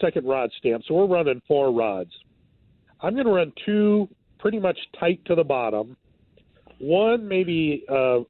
second 0.00 0.26
rod 0.26 0.50
stamp 0.58 0.82
so 0.86 0.94
we're 0.94 1.06
running 1.06 1.40
four 1.46 1.72
rods. 1.72 2.10
I'm 3.00 3.14
going 3.14 3.26
to 3.26 3.32
run 3.32 3.52
two 3.64 4.08
pretty 4.40 4.58
much 4.58 4.78
tight 4.98 5.24
to 5.26 5.34
the 5.34 5.44
bottom. 5.44 5.96
One 6.80 7.26
maybe 7.28 7.84
uh 7.88 8.20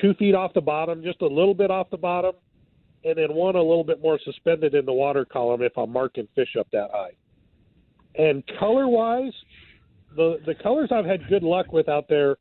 two 0.00 0.14
feet 0.14 0.34
off 0.34 0.52
the 0.54 0.60
bottom, 0.60 1.02
just 1.02 1.22
a 1.22 1.26
little 1.26 1.54
bit 1.54 1.70
off 1.70 1.90
the 1.90 1.96
bottom, 1.96 2.32
and 3.04 3.16
then 3.16 3.34
one 3.34 3.56
a 3.56 3.62
little 3.62 3.84
bit 3.84 4.00
more 4.00 4.18
suspended 4.24 4.74
in 4.74 4.84
the 4.86 4.92
water 4.92 5.24
column 5.24 5.62
if 5.62 5.76
I'm 5.76 5.92
marking 5.92 6.28
fish 6.34 6.56
up 6.58 6.68
that 6.72 6.90
high. 6.92 7.12
And 8.16 8.42
color 8.58 8.88
wise, 8.88 9.32
the 10.16 10.38
the 10.46 10.54
colors 10.54 10.90
I've 10.92 11.06
had 11.06 11.28
good 11.28 11.42
luck 11.42 11.72
with 11.72 11.88
out 11.88 12.06
there 12.08 12.36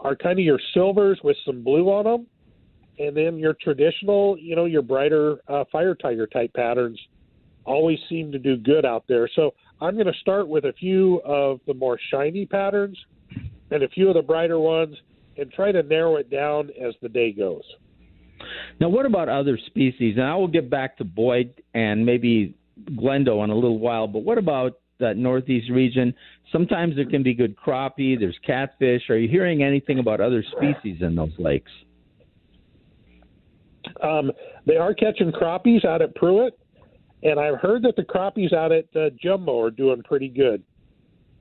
are 0.00 0.16
kind 0.16 0.38
of 0.38 0.44
your 0.44 0.60
silvers 0.74 1.20
with 1.22 1.36
some 1.46 1.62
blue 1.62 1.86
on 1.86 2.04
them, 2.04 2.26
and 2.98 3.16
then 3.16 3.38
your 3.38 3.54
traditional, 3.54 4.36
you 4.38 4.56
know, 4.56 4.64
your 4.64 4.82
brighter 4.82 5.38
uh, 5.48 5.64
fire 5.70 5.94
tiger 5.94 6.26
type 6.26 6.52
patterns 6.54 6.98
always 7.64 7.98
seem 8.08 8.32
to 8.32 8.38
do 8.38 8.56
good 8.56 8.84
out 8.84 9.04
there. 9.08 9.28
So 9.36 9.54
I'm 9.80 9.94
going 9.94 10.06
to 10.06 10.18
start 10.20 10.48
with 10.48 10.64
a 10.64 10.72
few 10.72 11.20
of 11.24 11.60
the 11.66 11.74
more 11.74 11.98
shiny 12.10 12.44
patterns 12.44 12.98
and 13.70 13.82
a 13.84 13.88
few 13.88 14.08
of 14.08 14.14
the 14.14 14.22
brighter 14.22 14.58
ones 14.58 14.96
and 15.36 15.50
try 15.52 15.72
to 15.72 15.82
narrow 15.82 16.16
it 16.16 16.30
down 16.30 16.70
as 16.80 16.94
the 17.02 17.08
day 17.08 17.32
goes. 17.32 17.62
Now, 18.80 18.88
what 18.88 19.06
about 19.06 19.28
other 19.28 19.58
species? 19.66 20.16
And 20.16 20.24
I 20.24 20.34
will 20.34 20.48
get 20.48 20.68
back 20.68 20.96
to 20.98 21.04
Boyd 21.04 21.62
and 21.74 22.04
maybe 22.04 22.54
Glendo 22.90 23.44
in 23.44 23.50
a 23.50 23.54
little 23.54 23.78
while, 23.78 24.06
but 24.06 24.20
what 24.20 24.38
about 24.38 24.80
that 24.98 25.16
northeast 25.16 25.70
region? 25.70 26.14
Sometimes 26.50 26.96
there 26.96 27.08
can 27.08 27.22
be 27.22 27.34
good 27.34 27.56
crappie, 27.56 28.18
there's 28.18 28.38
catfish. 28.44 29.08
Are 29.08 29.18
you 29.18 29.28
hearing 29.28 29.62
anything 29.62 29.98
about 29.98 30.20
other 30.20 30.44
species 30.56 30.98
in 31.00 31.14
those 31.14 31.32
lakes? 31.38 31.70
Um, 34.02 34.32
they 34.66 34.76
are 34.76 34.94
catching 34.94 35.32
crappies 35.32 35.84
out 35.84 36.02
at 36.02 36.14
Prewitt, 36.14 36.52
and 37.22 37.38
I've 37.38 37.60
heard 37.60 37.82
that 37.82 37.96
the 37.96 38.02
crappies 38.02 38.52
out 38.52 38.72
at 38.72 38.86
uh, 38.96 39.10
Jumbo 39.22 39.60
are 39.60 39.70
doing 39.70 40.02
pretty 40.02 40.28
good. 40.28 40.62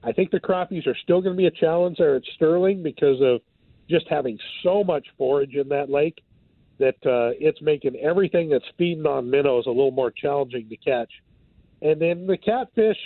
I 0.03 0.11
think 0.11 0.31
the 0.31 0.39
crappies 0.39 0.87
are 0.87 0.97
still 1.03 1.21
going 1.21 1.35
to 1.35 1.37
be 1.37 1.45
a 1.45 1.51
challenge 1.51 1.97
there 1.97 2.15
at 2.15 2.23
Sterling 2.35 2.81
because 2.81 3.21
of 3.21 3.41
just 3.91 4.07
having 4.09 4.39
so 4.63 4.83
much 4.83 5.05
forage 5.17 5.53
in 5.53 5.69
that 5.69 5.89
lake 5.89 6.21
that 6.79 6.95
uh, 7.05 7.37
it's 7.39 7.61
making 7.61 7.95
everything 7.97 8.49
that's 8.49 8.65
feeding 8.77 9.05
on 9.05 9.29
minnows 9.29 9.65
a 9.67 9.69
little 9.69 9.91
more 9.91 10.11
challenging 10.11 10.67
to 10.69 10.77
catch. 10.77 11.11
And 11.81 12.01
then 12.01 12.25
the 12.25 12.37
catfish, 12.37 12.97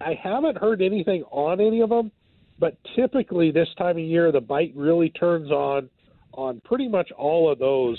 I 0.00 0.18
haven't 0.20 0.58
heard 0.58 0.82
anything 0.82 1.22
on 1.30 1.60
any 1.60 1.80
of 1.80 1.90
them, 1.90 2.10
but 2.58 2.76
typically 2.96 3.52
this 3.52 3.68
time 3.78 3.96
of 3.96 4.02
year 4.02 4.32
the 4.32 4.40
bite 4.40 4.72
really 4.74 5.10
turns 5.10 5.50
on 5.50 5.88
on 6.32 6.60
pretty 6.64 6.88
much 6.88 7.10
all 7.12 7.50
of 7.50 7.58
those. 7.58 7.98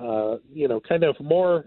Uh, 0.00 0.36
you 0.52 0.68
know, 0.68 0.80
kind 0.80 1.02
of 1.02 1.16
more 1.20 1.64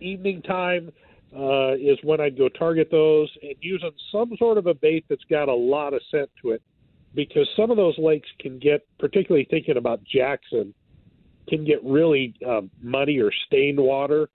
evening 0.00 0.40
time 0.40 0.90
uh, 1.36 1.74
is 1.74 1.98
when 2.02 2.20
I'd 2.20 2.38
go 2.38 2.48
target 2.48 2.88
those 2.90 3.28
and 3.42 3.54
using 3.60 3.90
some 4.10 4.32
sort 4.38 4.56
of 4.56 4.66
a 4.66 4.72
bait 4.72 5.04
that's 5.10 5.24
got 5.28 5.48
a 5.48 5.54
lot 5.54 5.92
of 5.92 6.00
scent 6.10 6.30
to 6.40 6.52
it 6.52 6.62
because 7.14 7.48
some 7.56 7.70
of 7.70 7.76
those 7.76 7.96
lakes 7.98 8.28
can 8.38 8.58
get, 8.58 8.86
particularly 8.98 9.46
thinking 9.50 9.76
about 9.76 10.00
Jackson, 10.04 10.74
can 11.48 11.64
get 11.64 11.82
really 11.84 12.34
um, 12.46 12.70
muddy 12.82 13.20
or 13.20 13.32
stained 13.46 13.78
water, 13.78 14.28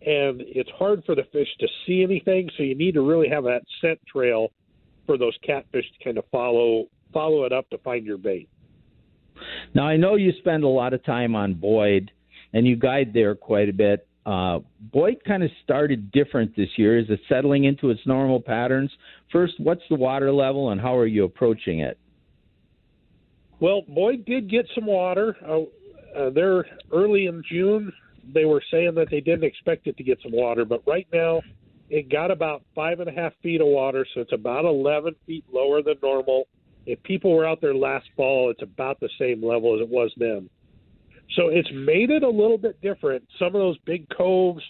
and 0.00 0.42
it's 0.46 0.70
hard 0.78 1.02
for 1.04 1.14
the 1.14 1.24
fish 1.32 1.48
to 1.60 1.66
see 1.86 2.02
anything. 2.02 2.48
So 2.56 2.62
you 2.62 2.74
need 2.74 2.92
to 2.94 3.02
really 3.02 3.28
have 3.28 3.44
that 3.44 3.62
scent 3.80 4.00
trail 4.10 4.48
for 5.06 5.18
those 5.18 5.36
catfish 5.44 5.84
to 5.98 6.04
kind 6.04 6.18
of 6.18 6.24
follow 6.30 6.86
follow 7.12 7.44
it 7.44 7.52
up 7.52 7.68
to 7.70 7.78
find 7.78 8.04
your 8.04 8.18
bait. 8.18 8.48
Now 9.74 9.86
I 9.86 9.96
know 9.96 10.16
you 10.16 10.32
spend 10.38 10.64
a 10.64 10.68
lot 10.68 10.92
of 10.94 11.04
time 11.04 11.36
on 11.36 11.54
Boyd, 11.54 12.10
and 12.52 12.66
you 12.66 12.76
guide 12.76 13.12
there 13.12 13.34
quite 13.34 13.68
a 13.68 13.72
bit. 13.72 14.06
Uh, 14.26 14.60
Boyd 14.92 15.18
kind 15.26 15.42
of 15.42 15.50
started 15.62 16.10
different 16.10 16.56
this 16.56 16.70
year. 16.76 16.98
Is 16.98 17.06
it 17.10 17.20
settling 17.28 17.64
into 17.64 17.90
its 17.90 18.00
normal 18.06 18.40
patterns? 18.40 18.90
First, 19.30 19.54
what's 19.58 19.82
the 19.90 19.96
water 19.96 20.32
level, 20.32 20.70
and 20.70 20.80
how 20.80 20.96
are 20.96 21.06
you 21.06 21.24
approaching 21.24 21.80
it? 21.80 21.98
Well, 23.60 23.82
Boyd 23.88 24.24
did 24.24 24.50
get 24.50 24.66
some 24.74 24.86
water. 24.86 25.36
Uh, 25.46 26.18
uh, 26.18 26.30
they're 26.30 26.66
early 26.92 27.26
in 27.26 27.42
June. 27.50 27.92
They 28.32 28.44
were 28.44 28.62
saying 28.70 28.94
that 28.94 29.08
they 29.10 29.20
didn't 29.20 29.44
expect 29.44 29.86
it 29.86 29.96
to 29.96 30.04
get 30.04 30.18
some 30.22 30.32
water, 30.32 30.64
but 30.64 30.82
right 30.86 31.06
now 31.12 31.42
it 31.90 32.10
got 32.10 32.30
about 32.30 32.62
five 32.74 33.00
and 33.00 33.08
a 33.08 33.12
half 33.12 33.32
feet 33.42 33.60
of 33.60 33.66
water, 33.66 34.06
so 34.14 34.20
it's 34.20 34.32
about 34.32 34.64
11 34.64 35.14
feet 35.26 35.44
lower 35.52 35.82
than 35.82 35.94
normal. 36.02 36.48
If 36.86 37.02
people 37.02 37.34
were 37.34 37.46
out 37.46 37.60
there 37.60 37.74
last 37.74 38.06
fall, 38.16 38.50
it's 38.50 38.62
about 38.62 39.00
the 39.00 39.08
same 39.18 39.44
level 39.44 39.74
as 39.74 39.80
it 39.80 39.88
was 39.88 40.12
then. 40.16 40.48
So 41.36 41.48
it's 41.48 41.70
made 41.72 42.10
it 42.10 42.22
a 42.22 42.28
little 42.28 42.58
bit 42.58 42.80
different. 42.80 43.24
Some 43.38 43.48
of 43.48 43.54
those 43.54 43.78
big 43.86 44.06
coves 44.16 44.62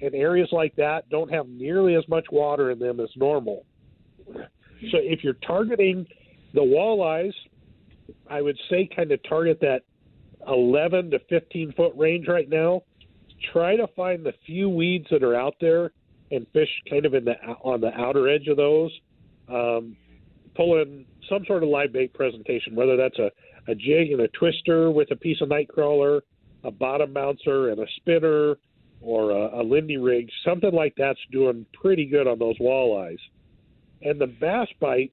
and 0.00 0.14
areas 0.14 0.48
like 0.52 0.74
that 0.76 1.08
don't 1.08 1.32
have 1.32 1.48
nearly 1.48 1.94
as 1.94 2.06
much 2.08 2.26
water 2.30 2.70
in 2.70 2.78
them 2.78 3.00
as 3.00 3.08
normal. 3.16 3.64
So 4.34 4.98
if 4.98 5.22
you're 5.22 5.34
targeting 5.34 6.06
the 6.54 6.60
walleyes, 6.60 7.32
I 8.28 8.42
would 8.42 8.58
say 8.70 8.88
kind 8.94 9.12
of 9.12 9.20
target 9.28 9.58
that 9.60 9.82
11 10.48 11.10
to 11.10 11.18
15 11.28 11.72
foot 11.72 11.92
range 11.96 12.26
right 12.28 12.48
now. 12.48 12.82
Try 13.52 13.76
to 13.76 13.86
find 13.96 14.24
the 14.24 14.32
few 14.46 14.68
weeds 14.68 15.06
that 15.10 15.22
are 15.22 15.34
out 15.34 15.54
there 15.60 15.90
and 16.30 16.46
fish 16.52 16.68
kind 16.88 17.04
of 17.04 17.14
in 17.14 17.24
the 17.24 17.34
on 17.62 17.80
the 17.80 17.92
outer 17.98 18.28
edge 18.28 18.46
of 18.48 18.56
those. 18.56 18.90
Um, 19.48 19.96
pull 20.54 20.80
in 20.80 21.04
some 21.28 21.44
sort 21.46 21.62
of 21.62 21.68
live 21.68 21.92
bait 21.92 22.14
presentation, 22.14 22.74
whether 22.74 22.96
that's 22.96 23.18
a, 23.18 23.30
a 23.68 23.74
jig 23.74 24.12
and 24.12 24.20
a 24.20 24.28
twister 24.28 24.90
with 24.90 25.10
a 25.10 25.16
piece 25.16 25.40
of 25.40 25.48
night 25.48 25.68
crawler, 25.68 26.22
a 26.64 26.70
bottom 26.70 27.12
bouncer 27.12 27.70
and 27.70 27.80
a 27.80 27.86
spinner, 27.96 28.56
or 29.00 29.30
a, 29.30 29.60
a 29.60 29.62
Lindy 29.62 29.96
rig, 29.96 30.28
something 30.44 30.72
like 30.72 30.94
that's 30.96 31.18
doing 31.30 31.66
pretty 31.72 32.06
good 32.06 32.26
on 32.26 32.38
those 32.38 32.56
walleyes. 32.58 33.18
And 34.02 34.20
the 34.20 34.26
bass 34.26 34.68
bite, 34.80 35.12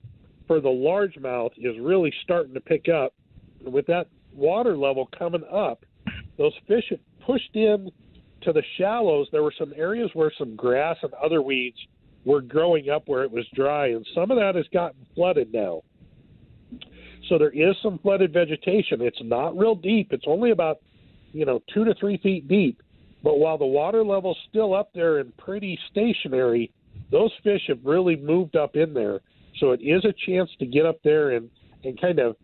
for 0.49 0.59
the 0.59 0.67
largemouth 0.67 1.51
is 1.57 1.75
really 1.79 2.11
starting 2.23 2.55
to 2.55 2.59
pick 2.59 2.89
up. 2.89 3.13
With 3.61 3.85
that 3.85 4.07
water 4.33 4.75
level 4.75 5.07
coming 5.15 5.43
up, 5.43 5.85
those 6.39 6.53
fish 6.67 6.85
have 6.89 6.99
pushed 7.23 7.55
in 7.55 7.91
to 8.41 8.51
the 8.51 8.63
shallows, 8.79 9.27
there 9.31 9.43
were 9.43 9.53
some 9.59 9.71
areas 9.77 10.09
where 10.15 10.31
some 10.39 10.55
grass 10.55 10.97
and 11.03 11.13
other 11.13 11.43
weeds 11.43 11.77
were 12.25 12.41
growing 12.41 12.89
up 12.89 13.03
where 13.05 13.23
it 13.23 13.31
was 13.31 13.45
dry, 13.53 13.89
and 13.89 14.03
some 14.15 14.31
of 14.31 14.39
that 14.39 14.55
has 14.55 14.65
gotten 14.73 15.05
flooded 15.13 15.53
now. 15.53 15.83
So 17.27 17.37
there 17.37 17.51
is 17.51 17.75
some 17.83 17.99
flooded 17.99 18.33
vegetation. 18.33 19.01
It's 19.01 19.21
not 19.21 19.55
real 19.55 19.75
deep. 19.75 20.07
It's 20.11 20.25
only 20.25 20.49
about, 20.49 20.79
you 21.31 21.45
know, 21.45 21.61
two 21.71 21.85
to 21.85 21.93
three 21.99 22.17
feet 22.17 22.47
deep. 22.47 22.81
But 23.23 23.37
while 23.37 23.59
the 23.59 23.67
water 23.67 24.03
level's 24.03 24.37
still 24.49 24.73
up 24.73 24.93
there 24.95 25.19
and 25.19 25.35
pretty 25.37 25.77
stationary, 25.91 26.71
those 27.11 27.31
fish 27.43 27.61
have 27.67 27.85
really 27.85 28.15
moved 28.15 28.55
up 28.55 28.75
in 28.75 28.95
there. 28.95 29.19
So 29.57 29.71
it 29.71 29.81
is 29.81 30.05
a 30.05 30.13
chance 30.25 30.49
to 30.59 30.65
get 30.65 30.85
up 30.85 30.97
there 31.03 31.31
and, 31.31 31.49
and 31.83 31.99
kind 31.99 32.19
of 32.19 32.35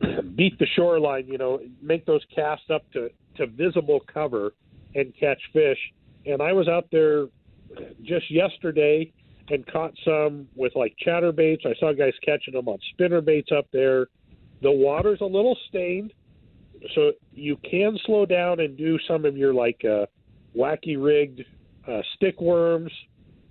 beat 0.36 0.58
the 0.58 0.66
shoreline, 0.76 1.26
you 1.26 1.38
know, 1.38 1.60
make 1.80 2.06
those 2.06 2.22
casts 2.34 2.66
up 2.72 2.90
to, 2.92 3.10
to 3.36 3.46
visible 3.46 4.00
cover 4.12 4.54
and 4.94 5.12
catch 5.18 5.40
fish. 5.52 5.78
And 6.26 6.40
I 6.40 6.52
was 6.52 6.68
out 6.68 6.86
there 6.92 7.26
just 8.02 8.30
yesterday 8.30 9.12
and 9.48 9.66
caught 9.66 9.92
some 10.04 10.48
with 10.54 10.72
like 10.76 10.94
chatter 10.98 11.32
baits. 11.32 11.64
I 11.66 11.74
saw 11.78 11.92
guys 11.92 12.12
catching 12.24 12.54
them 12.54 12.68
on 12.68 12.78
spinner 12.92 13.20
baits 13.20 13.50
up 13.56 13.66
there. 13.72 14.06
The 14.62 14.70
water's 14.70 15.20
a 15.20 15.26
little 15.26 15.56
stained, 15.68 16.12
so 16.94 17.12
you 17.32 17.56
can 17.68 17.98
slow 18.06 18.26
down 18.26 18.60
and 18.60 18.76
do 18.76 18.98
some 19.08 19.24
of 19.24 19.36
your 19.36 19.52
like 19.52 19.82
uh, 19.84 20.06
wacky 20.56 20.96
rigged 20.96 21.44
uh, 21.88 22.00
stick 22.14 22.40
worms 22.40 22.92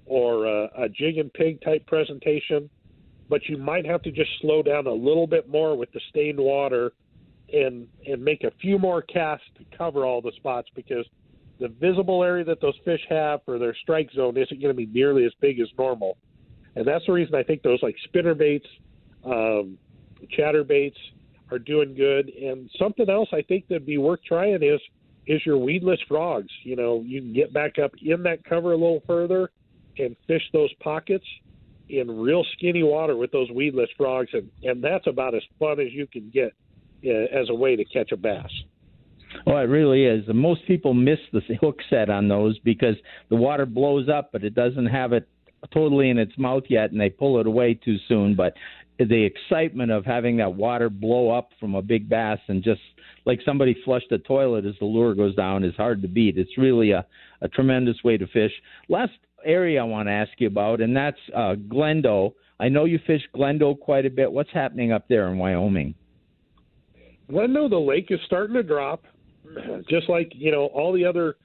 or 0.05 0.47
uh, 0.47 0.67
a 0.77 0.89
jig 0.89 1.17
and 1.17 1.31
pig 1.33 1.61
type 1.61 1.85
presentation. 1.87 2.69
But 3.31 3.47
you 3.47 3.57
might 3.57 3.85
have 3.85 4.01
to 4.01 4.11
just 4.11 4.29
slow 4.41 4.61
down 4.61 4.87
a 4.87 4.93
little 4.93 5.25
bit 5.25 5.47
more 5.47 5.77
with 5.77 5.89
the 5.93 6.01
stained 6.09 6.37
water 6.37 6.91
and 7.53 7.87
and 8.05 8.21
make 8.21 8.43
a 8.43 8.51
few 8.61 8.77
more 8.77 9.01
casts 9.01 9.45
to 9.57 9.77
cover 9.77 10.03
all 10.03 10.21
the 10.21 10.33
spots 10.35 10.67
because 10.75 11.05
the 11.57 11.69
visible 11.69 12.25
area 12.25 12.43
that 12.43 12.59
those 12.59 12.75
fish 12.83 12.99
have 13.07 13.39
for 13.45 13.57
their 13.57 13.73
strike 13.83 14.09
zone 14.13 14.35
isn't 14.35 14.61
going 14.61 14.75
to 14.75 14.77
be 14.77 14.85
nearly 14.87 15.23
as 15.23 15.31
big 15.39 15.61
as 15.61 15.69
normal. 15.77 16.17
And 16.75 16.85
that's 16.85 17.05
the 17.05 17.13
reason 17.13 17.33
I 17.33 17.43
think 17.43 17.61
those 17.61 17.79
like 17.81 17.95
spinner 18.03 18.35
baits, 18.35 18.67
um, 19.23 19.77
chatter 20.31 20.65
baits 20.65 20.97
are 21.51 21.59
doing 21.59 21.95
good. 21.95 22.27
And 22.29 22.69
something 22.77 23.09
else 23.09 23.29
I 23.31 23.43
think 23.43 23.69
that'd 23.69 23.85
be 23.85 23.97
worth 23.97 24.19
trying 24.27 24.61
is 24.61 24.81
is 25.25 25.39
your 25.45 25.57
weedless 25.57 26.01
frogs. 26.05 26.51
You 26.63 26.75
know, 26.75 27.01
you 27.05 27.21
can 27.21 27.31
get 27.31 27.53
back 27.53 27.79
up 27.79 27.93
in 28.03 28.23
that 28.23 28.43
cover 28.43 28.73
a 28.73 28.77
little 28.77 29.03
further 29.07 29.51
and 29.97 30.17
fish 30.27 30.43
those 30.51 30.73
pockets 30.81 31.25
in 31.99 32.19
real 32.19 32.43
skinny 32.53 32.83
water 32.83 33.15
with 33.15 33.31
those 33.31 33.49
weedless 33.51 33.89
frogs, 33.97 34.29
and 34.33 34.49
and 34.63 34.83
that's 34.83 35.07
about 35.07 35.35
as 35.35 35.43
fun 35.59 35.79
as 35.79 35.91
you 35.91 36.07
can 36.07 36.29
get 36.33 36.53
uh, 37.05 37.39
as 37.39 37.49
a 37.49 37.55
way 37.55 37.75
to 37.75 37.85
catch 37.85 38.11
a 38.11 38.17
bass. 38.17 38.49
Oh, 39.47 39.55
it 39.57 39.69
really 39.69 40.05
is. 40.05 40.23
Most 40.27 40.65
people 40.67 40.93
miss 40.93 41.19
the 41.31 41.41
hook 41.61 41.79
set 41.89 42.09
on 42.09 42.27
those 42.27 42.59
because 42.59 42.95
the 43.29 43.35
water 43.35 43.65
blows 43.65 44.09
up, 44.09 44.31
but 44.31 44.43
it 44.43 44.55
doesn't 44.55 44.87
have 44.87 45.13
it 45.13 45.27
totally 45.73 46.09
in 46.09 46.17
its 46.17 46.37
mouth 46.37 46.63
yet, 46.69 46.91
and 46.91 46.99
they 46.99 47.09
pull 47.09 47.39
it 47.39 47.47
away 47.47 47.73
too 47.73 47.97
soon. 48.07 48.35
But 48.35 48.53
the 48.97 49.23
excitement 49.23 49.91
of 49.91 50.05
having 50.05 50.37
that 50.37 50.53
water 50.53 50.89
blow 50.89 51.29
up 51.29 51.49
from 51.59 51.75
a 51.75 51.81
big 51.81 52.09
bass 52.09 52.39
and 52.47 52.63
just 52.63 52.81
like 53.25 53.39
somebody 53.45 53.75
flushed 53.85 54.11
a 54.11 54.17
toilet 54.19 54.65
as 54.65 54.75
the 54.79 54.85
lure 54.85 55.15
goes 55.15 55.35
down 55.35 55.63
is 55.63 55.75
hard 55.75 56.01
to 56.01 56.07
beat. 56.07 56.37
It's 56.37 56.57
really 56.57 56.91
a, 56.91 57.05
a 57.41 57.47
tremendous 57.47 58.03
way 58.03 58.17
to 58.17 58.27
fish. 58.27 58.51
Last 58.89 59.13
area 59.45 59.81
I 59.81 59.83
want 59.83 60.07
to 60.07 60.13
ask 60.13 60.31
you 60.37 60.47
about, 60.47 60.81
and 60.81 60.95
that's 60.95 61.17
uh, 61.35 61.55
Glendo. 61.67 62.33
I 62.59 62.69
know 62.69 62.85
you 62.85 62.99
fish 63.07 63.21
Glendo 63.35 63.79
quite 63.79 64.05
a 64.05 64.09
bit. 64.09 64.31
What's 64.31 64.51
happening 64.53 64.91
up 64.91 65.07
there 65.07 65.27
in 65.29 65.37
Wyoming? 65.37 65.95
Glendo, 67.29 67.69
the 67.69 67.77
lake 67.77 68.07
is 68.09 68.19
starting 68.25 68.55
to 68.55 68.63
drop 68.63 69.03
just 69.89 70.09
like 70.09 70.31
you 70.35 70.51
know 70.51 70.65
all 70.67 70.93
the 70.93 71.05
other 71.05 71.35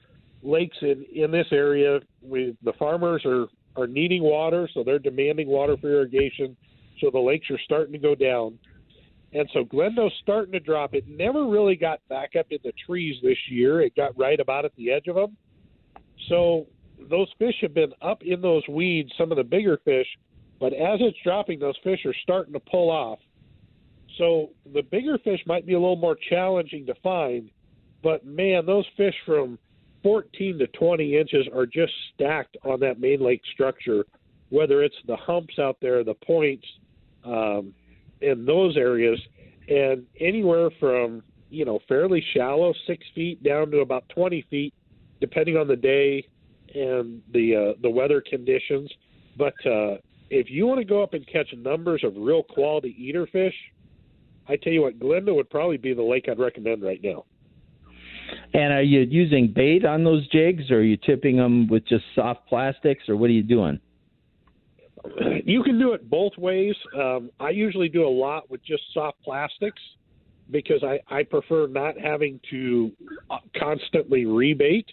lakes 0.43 0.77
in 0.81 1.05
in 1.13 1.31
this 1.31 1.47
area, 1.51 1.99
we 2.21 2.55
the 2.63 2.73
farmers 2.73 3.23
are 3.25 3.47
are 3.75 3.87
needing 3.87 4.23
water, 4.23 4.69
so 4.73 4.83
they're 4.83 4.99
demanding 4.99 5.47
water 5.47 5.77
for 5.77 5.91
irrigation. 5.91 6.55
So 6.99 7.11
the 7.11 7.19
lakes 7.19 7.49
are 7.51 7.59
starting 7.63 7.93
to 7.93 7.99
go 7.99 8.15
down, 8.15 8.57
and 9.33 9.47
so 9.53 9.63
Glendo's 9.63 10.13
starting 10.21 10.51
to 10.53 10.59
drop. 10.59 10.93
It 10.93 11.07
never 11.07 11.47
really 11.47 11.75
got 11.75 11.99
back 12.09 12.35
up 12.37 12.47
in 12.49 12.59
the 12.63 12.73
trees 12.85 13.15
this 13.21 13.37
year. 13.49 13.81
It 13.81 13.95
got 13.95 14.17
right 14.17 14.39
about 14.39 14.65
at 14.65 14.75
the 14.75 14.91
edge 14.91 15.07
of 15.07 15.15
them. 15.15 15.37
So 16.29 16.65
those 17.09 17.27
fish 17.39 17.55
have 17.61 17.73
been 17.73 17.93
up 18.01 18.21
in 18.23 18.41
those 18.41 18.63
weeds, 18.67 19.11
some 19.17 19.31
of 19.31 19.37
the 19.37 19.43
bigger 19.43 19.79
fish, 19.83 20.07
but 20.59 20.73
as 20.73 20.99
it's 21.01 21.17
dropping, 21.23 21.59
those 21.59 21.77
fish 21.83 22.05
are 22.05 22.15
starting 22.23 22.53
to 22.53 22.59
pull 22.59 22.89
off. 22.89 23.19
So 24.17 24.49
the 24.73 24.81
bigger 24.81 25.17
fish 25.23 25.39
might 25.45 25.65
be 25.65 25.73
a 25.73 25.79
little 25.79 25.95
more 25.95 26.17
challenging 26.29 26.85
to 26.87 26.95
find, 27.03 27.51
but 28.03 28.25
man, 28.25 28.65
those 28.65 28.85
fish 28.95 29.13
from 29.25 29.59
14 30.03 30.59
to 30.59 30.67
20 30.67 31.17
inches 31.17 31.47
are 31.53 31.65
just 31.65 31.93
stacked 32.13 32.57
on 32.63 32.79
that 32.79 32.99
main 32.99 33.21
lake 33.21 33.41
structure, 33.53 34.05
whether 34.49 34.83
it's 34.83 34.95
the 35.05 35.17
humps 35.17 35.59
out 35.59 35.77
there, 35.81 36.03
the 36.03 36.13
points, 36.13 36.65
um, 37.25 37.73
in 38.21 38.45
those 38.45 38.77
areas, 38.77 39.19
and 39.67 40.05
anywhere 40.19 40.69
from 40.79 41.21
you 41.49 41.65
know 41.65 41.79
fairly 41.87 42.23
shallow, 42.33 42.73
six 42.87 43.05
feet, 43.13 43.43
down 43.43 43.69
to 43.71 43.79
about 43.79 44.07
20 44.09 44.45
feet, 44.49 44.73
depending 45.19 45.57
on 45.57 45.67
the 45.67 45.75
day 45.75 46.25
and 46.73 47.21
the 47.33 47.55
uh, 47.55 47.79
the 47.81 47.89
weather 47.89 48.21
conditions. 48.21 48.91
But 49.37 49.53
uh, 49.65 49.97
if 50.29 50.49
you 50.49 50.65
want 50.67 50.79
to 50.79 50.85
go 50.85 51.03
up 51.03 51.13
and 51.13 51.25
catch 51.27 51.47
numbers 51.57 52.03
of 52.03 52.13
real 52.17 52.43
quality 52.43 52.95
eater 52.97 53.27
fish, 53.27 53.53
I 54.47 54.55
tell 54.55 54.73
you 54.73 54.81
what, 54.81 54.99
Glendo 54.99 55.35
would 55.35 55.49
probably 55.49 55.77
be 55.77 55.93
the 55.93 56.03
lake 56.03 56.25
I'd 56.29 56.39
recommend 56.39 56.81
right 56.81 56.99
now. 57.03 57.25
And 58.53 58.73
are 58.73 58.81
you 58.81 59.01
using 59.01 59.53
bait 59.53 59.85
on 59.85 60.03
those 60.03 60.27
jigs, 60.29 60.69
or 60.69 60.77
are 60.77 60.83
you 60.83 60.97
tipping 60.97 61.37
them 61.37 61.67
with 61.67 61.87
just 61.87 62.03
soft 62.15 62.47
plastics, 62.47 63.07
or 63.07 63.15
what 63.15 63.29
are 63.29 63.33
you 63.33 63.43
doing? 63.43 63.79
You 65.45 65.63
can 65.63 65.79
do 65.79 65.93
it 65.93 66.09
both 66.09 66.33
ways. 66.37 66.75
Um, 66.95 67.29
I 67.39 67.51
usually 67.51 67.87
do 67.87 68.05
a 68.05 68.09
lot 68.09 68.49
with 68.49 68.63
just 68.65 68.83
soft 68.93 69.21
plastics 69.23 69.81
because 70.51 70.83
I, 70.83 70.99
I 71.13 71.23
prefer 71.23 71.67
not 71.67 71.97
having 71.97 72.39
to 72.49 72.91
uh, 73.29 73.37
constantly 73.57 74.25
rebait. 74.25 74.85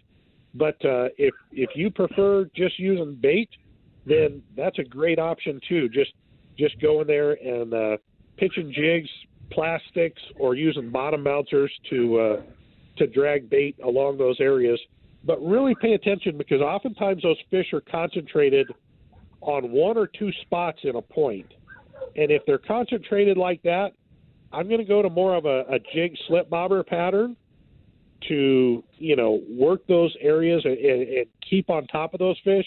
But 0.54 0.76
uh, 0.84 1.08
if 1.18 1.34
if 1.52 1.70
you 1.74 1.90
prefer 1.90 2.48
just 2.54 2.78
using 2.78 3.18
bait, 3.20 3.50
then 4.06 4.42
that's 4.56 4.78
a 4.78 4.84
great 4.84 5.18
option 5.18 5.60
too. 5.68 5.88
Just 5.88 6.12
just 6.56 6.80
go 6.80 7.00
in 7.00 7.06
there 7.06 7.32
and 7.32 7.74
uh, 7.74 7.96
pitching 8.36 8.72
jigs, 8.72 9.08
plastics, 9.50 10.20
or 10.38 10.54
using 10.54 10.90
bottom 10.90 11.24
bouncers 11.24 11.72
to 11.90 12.20
uh, 12.20 12.42
to 12.98 13.06
drag 13.08 13.50
bait 13.50 13.76
along 13.84 14.18
those 14.18 14.36
areas. 14.40 14.78
But 15.24 15.42
really 15.42 15.74
pay 15.80 15.94
attention 15.94 16.38
because 16.38 16.60
oftentimes 16.60 17.22
those 17.22 17.38
fish 17.50 17.72
are 17.72 17.80
concentrated 17.80 18.68
on 19.40 19.72
one 19.72 19.96
or 19.96 20.06
two 20.06 20.30
spots 20.42 20.78
in 20.84 20.96
a 20.96 21.02
point. 21.02 21.52
And 22.16 22.30
if 22.30 22.42
they're 22.46 22.58
concentrated 22.58 23.36
like 23.36 23.62
that, 23.62 23.92
I'm 24.52 24.68
going 24.68 24.78
to 24.78 24.84
go 24.84 25.02
to 25.02 25.10
more 25.10 25.34
of 25.34 25.46
a, 25.46 25.60
a 25.62 25.78
jig 25.94 26.14
slip 26.28 26.48
bobber 26.48 26.82
pattern 26.84 27.36
to, 28.28 28.82
you 28.98 29.16
know, 29.16 29.42
work 29.48 29.86
those 29.86 30.14
areas 30.20 30.62
and, 30.64 30.78
and 30.78 31.26
keep 31.48 31.70
on 31.70 31.86
top 31.86 32.14
of 32.14 32.20
those 32.20 32.36
fish. 32.44 32.66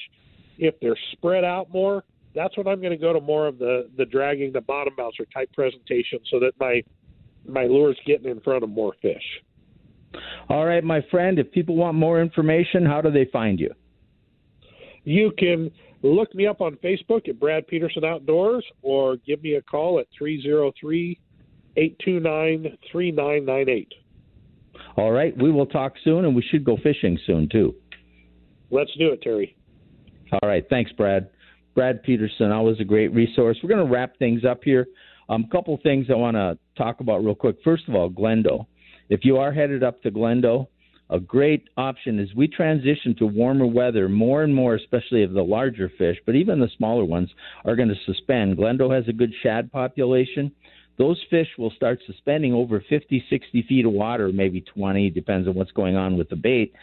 If 0.57 0.79
they're 0.79 0.97
spread 1.13 1.43
out 1.43 1.71
more, 1.71 2.03
that's 2.35 2.55
when 2.57 2.67
I'm 2.67 2.79
going 2.79 2.91
to 2.91 2.97
go 2.97 3.13
to 3.13 3.21
more 3.21 3.47
of 3.47 3.57
the, 3.57 3.89
the 3.97 4.05
dragging 4.05 4.51
the 4.53 4.61
bottom 4.61 4.93
bouncer 4.95 5.25
type 5.33 5.51
presentation 5.53 6.19
so 6.29 6.39
that 6.39 6.51
my 6.59 6.83
my 7.47 7.63
lure's 7.63 7.97
getting 8.05 8.29
in 8.29 8.41
front 8.41 8.63
of 8.63 8.69
more 8.69 8.93
fish. 9.01 9.23
All 10.49 10.65
right, 10.65 10.83
my 10.83 11.01
friend, 11.09 11.39
if 11.39 11.49
people 11.51 11.75
want 11.75 11.95
more 11.95 12.21
information, 12.21 12.85
how 12.85 13.01
do 13.01 13.09
they 13.09 13.25
find 13.31 13.59
you? 13.59 13.73
You 15.05 15.31
can 15.37 15.71
look 16.03 16.33
me 16.35 16.45
up 16.45 16.61
on 16.61 16.75
Facebook 16.83 17.29
at 17.29 17.39
Brad 17.39 17.67
Peterson 17.67 18.03
Outdoors 18.03 18.65
or 18.81 19.17
give 19.25 19.41
me 19.41 19.55
a 19.55 19.61
call 19.61 19.99
at 19.99 20.07
303 20.17 21.19
829 21.77 22.77
3998. 22.91 23.93
All 24.97 25.11
right, 25.11 25.37
we 25.37 25.51
will 25.51 25.67
talk 25.67 25.93
soon 26.03 26.25
and 26.25 26.35
we 26.35 26.41
should 26.41 26.65
go 26.65 26.77
fishing 26.81 27.19
soon 27.25 27.47
too. 27.49 27.75
Let's 28.71 28.91
do 28.97 29.11
it, 29.11 29.21
Terry. 29.21 29.55
All 30.31 30.49
right, 30.49 30.65
thanks, 30.69 30.91
Brad. 30.91 31.29
Brad 31.75 32.01
Peterson, 32.01 32.51
always 32.51 32.79
a 32.79 32.83
great 32.83 33.13
resource. 33.13 33.57
We're 33.61 33.69
going 33.69 33.85
to 33.85 33.93
wrap 33.93 34.17
things 34.17 34.43
up 34.43 34.61
here. 34.63 34.87
A 35.29 35.33
um, 35.33 35.47
couple 35.51 35.77
things 35.83 36.07
I 36.09 36.15
want 36.15 36.35
to 36.35 36.57
talk 36.75 36.99
about 36.99 37.23
real 37.23 37.35
quick. 37.35 37.57
First 37.63 37.87
of 37.87 37.95
all, 37.95 38.09
Glendo. 38.09 38.65
If 39.09 39.23
you 39.23 39.37
are 39.37 39.53
headed 39.53 39.83
up 39.83 40.01
to 40.01 40.11
Glendo, 40.11 40.67
a 41.09 41.19
great 41.19 41.69
option 41.77 42.19
as 42.19 42.27
we 42.35 42.47
transition 42.47 43.15
to 43.19 43.25
warmer 43.25 43.65
weather, 43.65 44.09
more 44.09 44.43
and 44.43 44.53
more, 44.53 44.75
especially 44.75 45.23
of 45.23 45.31
the 45.33 45.43
larger 45.43 45.91
fish, 45.97 46.17
but 46.25 46.35
even 46.35 46.59
the 46.59 46.69
smaller 46.77 47.05
ones, 47.05 47.29
are 47.63 47.75
going 47.75 47.87
to 47.89 47.95
suspend. 48.05 48.57
Glendo 48.57 48.93
has 48.93 49.07
a 49.07 49.13
good 49.13 49.33
shad 49.43 49.71
population. 49.71 50.51
Those 50.97 51.21
fish 51.29 51.47
will 51.57 51.71
start 51.71 51.99
suspending 52.05 52.53
over 52.53 52.83
50, 52.89 53.23
60 53.29 53.61
feet 53.63 53.85
of 53.85 53.91
water, 53.91 54.31
maybe 54.33 54.61
20, 54.61 55.09
depends 55.11 55.47
on 55.47 55.53
what's 55.53 55.71
going 55.71 55.95
on 55.95 56.17
with 56.17 56.29
the 56.29 56.35
bait. 56.35 56.73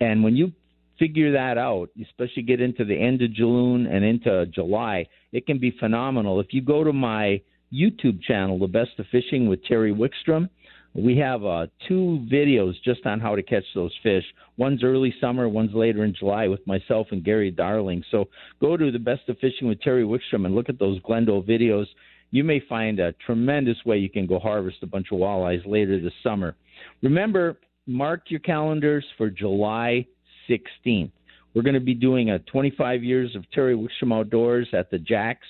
And 0.00 0.22
when 0.22 0.36
you 0.36 0.52
figure 0.98 1.32
that 1.32 1.58
out, 1.58 1.90
especially 2.00 2.42
get 2.42 2.60
into 2.60 2.84
the 2.84 2.96
end 2.96 3.22
of 3.22 3.32
June 3.32 3.86
and 3.86 4.04
into 4.04 4.46
July, 4.46 5.06
it 5.32 5.46
can 5.46 5.58
be 5.58 5.72
phenomenal. 5.78 6.40
If 6.40 6.48
you 6.50 6.62
go 6.62 6.84
to 6.84 6.92
my 6.92 7.40
YouTube 7.72 8.22
channel, 8.22 8.58
The 8.58 8.66
Best 8.66 8.90
of 8.98 9.06
Fishing 9.10 9.48
with 9.48 9.64
Terry 9.64 9.92
Wickstrom, 9.92 10.48
We 10.94 11.16
have 11.18 11.44
uh, 11.44 11.66
two 11.86 12.26
videos 12.32 12.74
just 12.82 13.04
on 13.06 13.20
how 13.20 13.36
to 13.36 13.42
catch 13.42 13.64
those 13.74 13.92
fish. 14.02 14.24
One's 14.56 14.82
early 14.82 15.14
summer, 15.20 15.48
one's 15.48 15.74
later 15.74 16.04
in 16.04 16.14
July 16.14 16.48
with 16.48 16.66
myself 16.66 17.08
and 17.10 17.22
Gary 17.22 17.50
Darling. 17.50 18.02
So 18.10 18.28
go 18.60 18.76
to 18.76 18.90
the 18.90 18.98
Best 18.98 19.28
of 19.28 19.38
Fishing 19.38 19.68
with 19.68 19.80
Terry 19.80 20.04
Wickstrom 20.04 20.46
and 20.46 20.54
look 20.54 20.68
at 20.68 20.78
those 20.78 21.00
Glendo 21.02 21.46
videos. 21.46 21.86
You 22.30 22.44
may 22.44 22.60
find 22.68 23.00
a 23.00 23.12
tremendous 23.24 23.76
way 23.84 23.98
you 23.98 24.10
can 24.10 24.26
go 24.26 24.38
harvest 24.38 24.78
a 24.82 24.86
bunch 24.86 25.08
of 25.12 25.18
walleyes 25.18 25.66
later 25.66 26.00
this 26.00 26.12
summer. 26.22 26.56
Remember, 27.02 27.58
mark 27.86 28.24
your 28.28 28.40
calendars 28.40 29.04
for 29.16 29.30
July 29.30 30.06
16th. 30.48 31.10
We're 31.54 31.62
going 31.62 31.74
to 31.74 31.80
be 31.80 31.94
doing 31.94 32.30
a 32.30 32.38
25 32.40 33.02
years 33.02 33.34
of 33.34 33.50
Terry 33.50 33.74
Wickstrom 33.74 34.12
Outdoors 34.12 34.68
at 34.72 34.90
the 34.90 34.98
Jax 34.98 35.40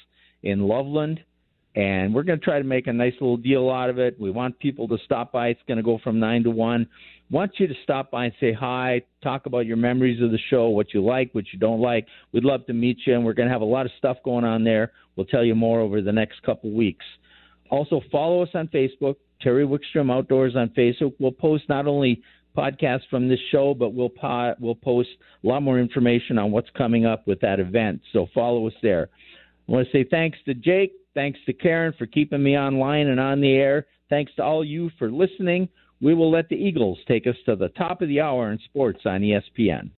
in 0.42 0.60
Loveland 0.60 1.20
and 1.78 2.12
we're 2.12 2.24
going 2.24 2.40
to 2.40 2.44
try 2.44 2.58
to 2.58 2.64
make 2.64 2.88
a 2.88 2.92
nice 2.92 3.12
little 3.20 3.36
deal 3.36 3.70
out 3.70 3.88
of 3.88 4.00
it. 4.00 4.18
We 4.18 4.32
want 4.32 4.58
people 4.58 4.88
to 4.88 4.98
stop 5.04 5.30
by. 5.30 5.48
It's 5.48 5.60
going 5.68 5.76
to 5.76 5.82
go 5.84 6.00
from 6.02 6.18
nine 6.18 6.42
to 6.42 6.50
one. 6.50 6.88
Want 7.30 7.52
you 7.58 7.66
to 7.66 7.74
stop 7.82 8.10
by 8.10 8.26
and 8.26 8.34
say 8.40 8.52
hi, 8.52 9.02
talk 9.22 9.46
about 9.46 9.66
your 9.66 9.76
memories 9.76 10.22
of 10.22 10.30
the 10.30 10.38
show, 10.50 10.68
what 10.68 10.94
you 10.94 11.04
like, 11.04 11.34
what 11.34 11.44
you 11.52 11.58
don't 11.58 11.80
like. 11.80 12.06
We'd 12.32 12.44
love 12.44 12.64
to 12.66 12.72
meet 12.72 12.98
you, 13.06 13.14
and 13.14 13.24
we're 13.24 13.34
going 13.34 13.48
to 13.48 13.52
have 13.52 13.60
a 13.60 13.66
lot 13.66 13.84
of 13.84 13.92
stuff 13.98 14.16
going 14.24 14.44
on 14.44 14.64
there. 14.64 14.92
We'll 15.14 15.26
tell 15.26 15.44
you 15.44 15.54
more 15.54 15.80
over 15.80 16.00
the 16.00 16.12
next 16.12 16.42
couple 16.42 16.70
weeks. 16.72 17.04
Also, 17.70 18.00
follow 18.10 18.42
us 18.42 18.48
on 18.54 18.68
Facebook, 18.68 19.16
Terry 19.42 19.66
Wickstrom 19.66 20.10
Outdoors 20.10 20.56
on 20.56 20.70
Facebook. 20.70 21.12
We'll 21.18 21.32
post 21.32 21.64
not 21.68 21.86
only 21.86 22.22
podcasts 22.56 23.08
from 23.10 23.28
this 23.28 23.40
show, 23.52 23.74
but 23.74 23.92
we'll 23.92 24.08
po- 24.08 24.54
we'll 24.58 24.74
post 24.74 25.10
a 25.44 25.46
lot 25.46 25.62
more 25.62 25.78
information 25.78 26.38
on 26.38 26.50
what's 26.50 26.70
coming 26.76 27.04
up 27.04 27.26
with 27.26 27.40
that 27.40 27.60
event. 27.60 28.00
So 28.12 28.26
follow 28.34 28.66
us 28.66 28.74
there. 28.82 29.10
I 29.68 29.72
want 29.72 29.86
to 29.86 29.92
say 29.92 30.08
thanks 30.10 30.38
to 30.46 30.54
Jake, 30.54 30.92
Thanks 31.18 31.40
to 31.46 31.52
Karen 31.52 31.92
for 31.98 32.06
keeping 32.06 32.44
me 32.44 32.56
online 32.56 33.08
and 33.08 33.18
on 33.18 33.40
the 33.40 33.52
air. 33.52 33.86
Thanks 34.08 34.30
to 34.36 34.44
all 34.44 34.64
you 34.64 34.88
for 35.00 35.10
listening. 35.10 35.68
We 36.00 36.14
will 36.14 36.30
let 36.30 36.48
the 36.48 36.56
Eagles 36.56 36.98
take 37.08 37.26
us 37.26 37.36
to 37.46 37.56
the 37.56 37.68
top 37.70 38.02
of 38.02 38.08
the 38.08 38.20
hour 38.20 38.52
in 38.52 38.58
sports 38.66 39.00
on 39.04 39.20
ESPN. 39.20 39.90